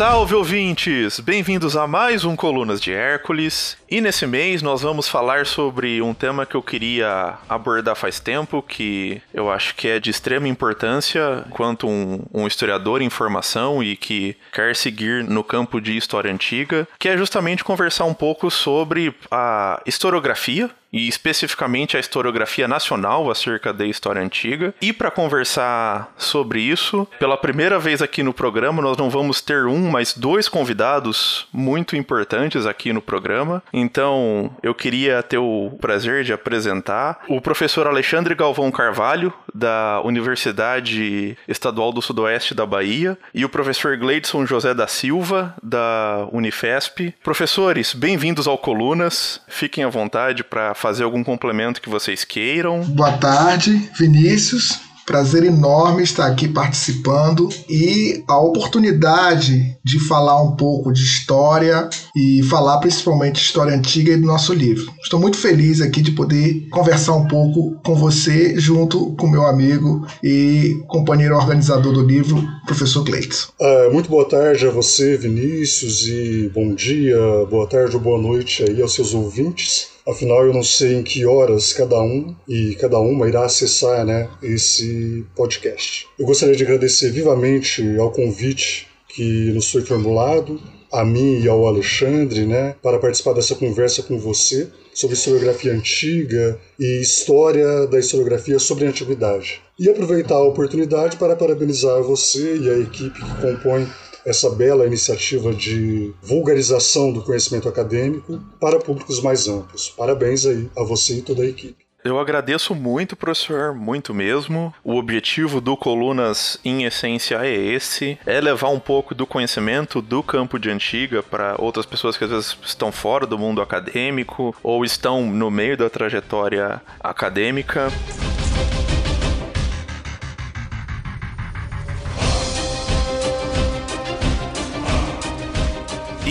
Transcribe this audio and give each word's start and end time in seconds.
Salve 0.00 0.34
ouvintes! 0.34 1.20
Bem-vindos 1.20 1.76
a 1.76 1.86
mais 1.86 2.24
um 2.24 2.34
Colunas 2.34 2.80
de 2.80 2.90
Hércules. 2.90 3.76
E 3.86 4.00
nesse 4.00 4.26
mês 4.26 4.62
nós 4.62 4.80
vamos 4.80 5.06
falar 5.06 5.44
sobre 5.44 6.00
um 6.00 6.14
tema 6.14 6.46
que 6.46 6.54
eu 6.54 6.62
queria 6.62 7.36
abordar 7.46 7.94
faz 7.94 8.18
tempo, 8.18 8.62
que 8.62 9.20
eu 9.34 9.50
acho 9.50 9.74
que 9.74 9.86
é 9.86 10.00
de 10.00 10.08
extrema 10.08 10.48
importância 10.48 11.44
quanto 11.50 11.86
um, 11.86 12.22
um 12.32 12.46
historiador 12.46 13.02
em 13.02 13.10
formação 13.10 13.82
e 13.82 13.94
que 13.94 14.34
quer 14.50 14.74
seguir 14.74 15.22
no 15.22 15.44
campo 15.44 15.78
de 15.78 15.94
história 15.94 16.32
antiga, 16.32 16.88
que 16.98 17.06
é 17.06 17.18
justamente 17.18 17.62
conversar 17.62 18.06
um 18.06 18.14
pouco 18.14 18.50
sobre 18.50 19.14
a 19.30 19.82
historiografia 19.84 20.70
e 20.92 21.08
especificamente 21.08 21.96
a 21.96 22.00
historiografia 22.00 22.66
nacional 22.66 23.30
acerca 23.30 23.72
da 23.72 23.86
história 23.86 24.22
antiga. 24.22 24.74
E 24.80 24.92
para 24.92 25.10
conversar 25.10 26.12
sobre 26.16 26.60
isso, 26.60 27.06
pela 27.18 27.36
primeira 27.36 27.78
vez 27.78 28.02
aqui 28.02 28.22
no 28.22 28.32
programa, 28.32 28.82
nós 28.82 28.96
não 28.96 29.10
vamos 29.10 29.40
ter 29.40 29.66
um, 29.66 29.90
mas 29.90 30.14
dois 30.14 30.48
convidados 30.48 31.46
muito 31.52 31.96
importantes 31.96 32.66
aqui 32.66 32.92
no 32.92 33.02
programa. 33.02 33.62
Então, 33.72 34.54
eu 34.62 34.74
queria 34.74 35.22
ter 35.22 35.38
o 35.38 35.72
prazer 35.80 36.24
de 36.24 36.32
apresentar 36.32 37.20
o 37.28 37.40
professor 37.40 37.86
Alexandre 37.86 38.34
Galvão 38.34 38.70
Carvalho, 38.70 39.32
da 39.54 40.00
Universidade 40.04 41.36
Estadual 41.48 41.92
do 41.92 42.02
Sudoeste 42.02 42.54
da 42.54 42.66
Bahia, 42.66 43.18
e 43.34 43.44
o 43.44 43.48
professor 43.48 43.96
Gleidson 43.96 44.46
José 44.46 44.74
da 44.74 44.86
Silva, 44.86 45.54
da 45.62 46.28
Unifesp. 46.32 47.14
Professores, 47.22 47.94
bem-vindos 47.94 48.46
ao 48.46 48.58
Colunas. 48.58 49.40
Fiquem 49.48 49.84
à 49.84 49.88
vontade 49.88 50.44
para 50.44 50.74
fazer 50.74 51.04
algum 51.04 51.24
complemento 51.24 51.80
que 51.80 51.88
vocês 51.88 52.24
queiram. 52.24 52.82
Boa 52.82 53.12
tarde, 53.12 53.90
Vinícius. 53.98 54.89
Prazer 55.10 55.42
enorme 55.42 56.04
estar 56.04 56.28
aqui 56.28 56.46
participando 56.46 57.48
e 57.68 58.22
a 58.28 58.38
oportunidade 58.38 59.76
de 59.84 59.98
falar 60.06 60.40
um 60.40 60.54
pouco 60.54 60.92
de 60.92 61.02
história 61.02 61.90
e 62.14 62.44
falar 62.44 62.78
principalmente 62.78 63.42
história 63.42 63.74
antiga 63.74 64.12
e 64.12 64.16
do 64.16 64.24
nosso 64.24 64.54
livro. 64.54 64.92
Estou 65.02 65.18
muito 65.18 65.36
feliz 65.36 65.80
aqui 65.80 66.00
de 66.00 66.12
poder 66.12 66.68
conversar 66.70 67.16
um 67.16 67.26
pouco 67.26 67.74
com 67.84 67.96
você, 67.96 68.54
junto 68.60 69.10
com 69.16 69.26
meu 69.26 69.44
amigo 69.48 70.06
e 70.22 70.80
companheiro 70.86 71.34
organizador 71.34 71.92
do 71.92 72.06
livro, 72.06 72.40
professor 72.64 73.04
Cleiton. 73.04 73.48
Uh, 73.60 73.92
muito 73.92 74.08
boa 74.08 74.28
tarde 74.28 74.64
a 74.64 74.70
você, 74.70 75.16
Vinícius, 75.16 76.06
e 76.06 76.48
bom 76.54 76.72
dia, 76.72 77.18
boa 77.50 77.66
tarde 77.66 77.96
ou 77.96 78.00
boa 78.00 78.22
noite 78.22 78.62
aí 78.62 78.80
aos 78.80 78.94
seus 78.94 79.12
ouvintes. 79.12 79.88
Afinal, 80.08 80.46
eu 80.46 80.52
não 80.52 80.62
sei 80.62 80.94
em 80.94 81.02
que 81.02 81.26
horas 81.26 81.72
cada 81.72 82.00
um 82.00 82.34
e 82.48 82.74
cada 82.76 82.98
uma 82.98 83.28
irá 83.28 83.44
acessar 83.44 84.04
né, 84.04 84.28
esse 84.42 85.24
podcast. 85.36 86.06
Eu 86.18 86.26
gostaria 86.26 86.56
de 86.56 86.64
agradecer 86.64 87.10
vivamente 87.10 87.82
ao 87.98 88.10
convite 88.10 88.88
que 89.08 89.50
nos 89.52 89.70
foi 89.70 89.82
formulado, 89.82 90.60
a 90.92 91.04
mim 91.04 91.40
e 91.40 91.48
ao 91.48 91.66
Alexandre, 91.66 92.46
né, 92.46 92.74
para 92.82 92.98
participar 92.98 93.32
dessa 93.34 93.54
conversa 93.54 94.02
com 94.02 94.18
você 94.18 94.68
sobre 94.92 95.16
historiografia 95.16 95.72
antiga 95.72 96.58
e 96.78 97.00
história 97.00 97.86
da 97.86 97.98
historiografia 97.98 98.58
sobre 98.58 98.86
a 98.86 98.88
antiguidade. 98.88 99.60
E 99.78 99.88
aproveitar 99.88 100.34
a 100.34 100.44
oportunidade 100.44 101.16
para 101.16 101.36
parabenizar 101.36 102.02
você 102.02 102.56
e 102.56 102.68
a 102.68 102.78
equipe 102.78 103.20
que 103.20 103.40
compõe 103.40 103.86
essa 104.24 104.50
bela 104.50 104.86
iniciativa 104.86 105.52
de 105.52 106.12
vulgarização 106.22 107.12
do 107.12 107.22
conhecimento 107.22 107.68
acadêmico 107.68 108.40
para 108.60 108.78
públicos 108.78 109.20
mais 109.22 109.48
amplos. 109.48 109.88
Parabéns 109.88 110.46
aí 110.46 110.68
a 110.76 110.82
você 110.82 111.14
e 111.14 111.22
toda 111.22 111.42
a 111.42 111.46
equipe. 111.46 111.90
Eu 112.02 112.18
agradeço 112.18 112.74
muito, 112.74 113.14
professor, 113.14 113.74
muito 113.74 114.14
mesmo. 114.14 114.72
O 114.82 114.96
objetivo 114.96 115.60
do 115.60 115.76
Colunas, 115.76 116.58
em 116.64 116.84
essência, 116.84 117.44
é 117.44 117.54
esse: 117.54 118.18
é 118.24 118.40
levar 118.40 118.70
um 118.70 118.80
pouco 118.80 119.14
do 119.14 119.26
conhecimento 119.26 120.00
do 120.00 120.22
campo 120.22 120.58
de 120.58 120.70
antiga 120.70 121.22
para 121.22 121.56
outras 121.58 121.84
pessoas 121.84 122.16
que 122.16 122.24
às 122.24 122.30
vezes 122.30 122.56
estão 122.64 122.90
fora 122.90 123.26
do 123.26 123.38
mundo 123.38 123.60
acadêmico 123.60 124.54
ou 124.62 124.82
estão 124.82 125.26
no 125.26 125.50
meio 125.50 125.76
da 125.76 125.90
trajetória 125.90 126.80
acadêmica. 127.00 127.90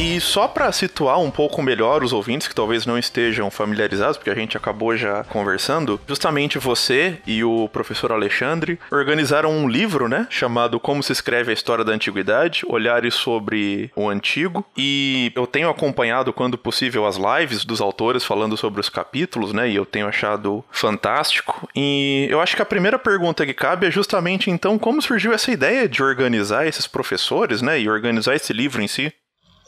E 0.01 0.21
só 0.21 0.47
para 0.47 0.71
situar 0.71 1.19
um 1.19 1.29
pouco 1.29 1.61
melhor 1.61 2.05
os 2.05 2.13
ouvintes 2.13 2.47
que 2.47 2.55
talvez 2.55 2.85
não 2.85 2.97
estejam 2.97 3.51
familiarizados, 3.51 4.15
porque 4.15 4.29
a 4.29 4.35
gente 4.35 4.55
acabou 4.55 4.95
já 4.95 5.25
conversando, 5.25 5.99
justamente 6.07 6.57
você 6.57 7.17
e 7.27 7.43
o 7.43 7.67
professor 7.67 8.09
Alexandre 8.09 8.79
organizaram 8.89 9.51
um 9.51 9.67
livro, 9.67 10.07
né, 10.07 10.25
chamado 10.29 10.79
Como 10.79 11.03
se 11.03 11.11
escreve 11.11 11.51
a 11.51 11.53
história 11.53 11.83
da 11.83 11.91
antiguidade, 11.91 12.61
olhares 12.65 13.13
sobre 13.13 13.91
o 13.93 14.07
antigo, 14.07 14.65
e 14.77 15.33
eu 15.35 15.45
tenho 15.45 15.69
acompanhado 15.69 16.31
quando 16.31 16.57
possível 16.57 17.05
as 17.05 17.17
lives 17.17 17.66
dos 17.66 17.81
autores 17.81 18.23
falando 18.23 18.55
sobre 18.55 18.79
os 18.79 18.87
capítulos, 18.87 19.51
né, 19.51 19.69
e 19.69 19.75
eu 19.75 19.85
tenho 19.85 20.07
achado 20.07 20.63
fantástico. 20.71 21.67
E 21.75 22.25
eu 22.29 22.39
acho 22.39 22.55
que 22.55 22.61
a 22.61 22.66
primeira 22.66 22.97
pergunta 22.97 23.45
que 23.45 23.53
cabe 23.53 23.87
é 23.87 23.91
justamente 23.91 24.49
então 24.49 24.79
como 24.79 25.01
surgiu 25.01 25.33
essa 25.33 25.51
ideia 25.51 25.89
de 25.89 26.01
organizar 26.01 26.66
esses 26.66 26.87
professores, 26.87 27.61
né, 27.61 27.81
e 27.81 27.89
organizar 27.89 28.33
esse 28.33 28.53
livro 28.53 28.81
em 28.81 28.87
si? 28.87 29.13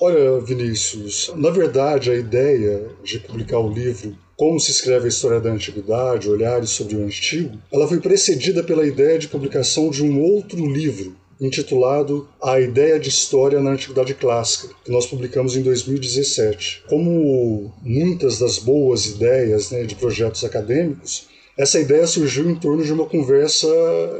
Olha, 0.03 0.39
Vinícius, 0.39 1.31
na 1.35 1.51
verdade 1.51 2.09
a 2.09 2.15
ideia 2.15 2.89
de 3.03 3.19
publicar 3.19 3.59
o 3.59 3.71
livro 3.71 4.17
Como 4.35 4.59
se 4.59 4.71
escreve 4.71 5.05
a 5.05 5.09
história 5.09 5.39
da 5.39 5.51
antiguidade, 5.51 6.27
olhares 6.27 6.71
sobre 6.71 6.95
o 6.95 7.05
antigo, 7.05 7.55
ela 7.71 7.87
foi 7.87 7.99
precedida 7.99 8.63
pela 8.63 8.83
ideia 8.83 9.19
de 9.19 9.27
publicação 9.27 9.91
de 9.91 10.03
um 10.03 10.19
outro 10.19 10.65
livro 10.65 11.15
intitulado 11.39 12.27
A 12.41 12.59
Ideia 12.59 12.99
de 12.99 13.09
História 13.09 13.59
na 13.59 13.73
Antiguidade 13.73 14.15
Clássica, 14.15 14.73
que 14.83 14.91
nós 14.91 15.05
publicamos 15.05 15.55
em 15.55 15.61
2017. 15.61 16.83
Como 16.89 17.71
muitas 17.83 18.39
das 18.39 18.57
boas 18.57 19.05
ideias 19.05 19.69
né, 19.69 19.83
de 19.83 19.93
projetos 19.93 20.43
acadêmicos, 20.43 21.27
essa 21.61 21.79
ideia 21.79 22.07
surgiu 22.07 22.49
em 22.49 22.55
torno 22.55 22.83
de 22.83 22.91
uma 22.91 23.05
conversa 23.05 23.67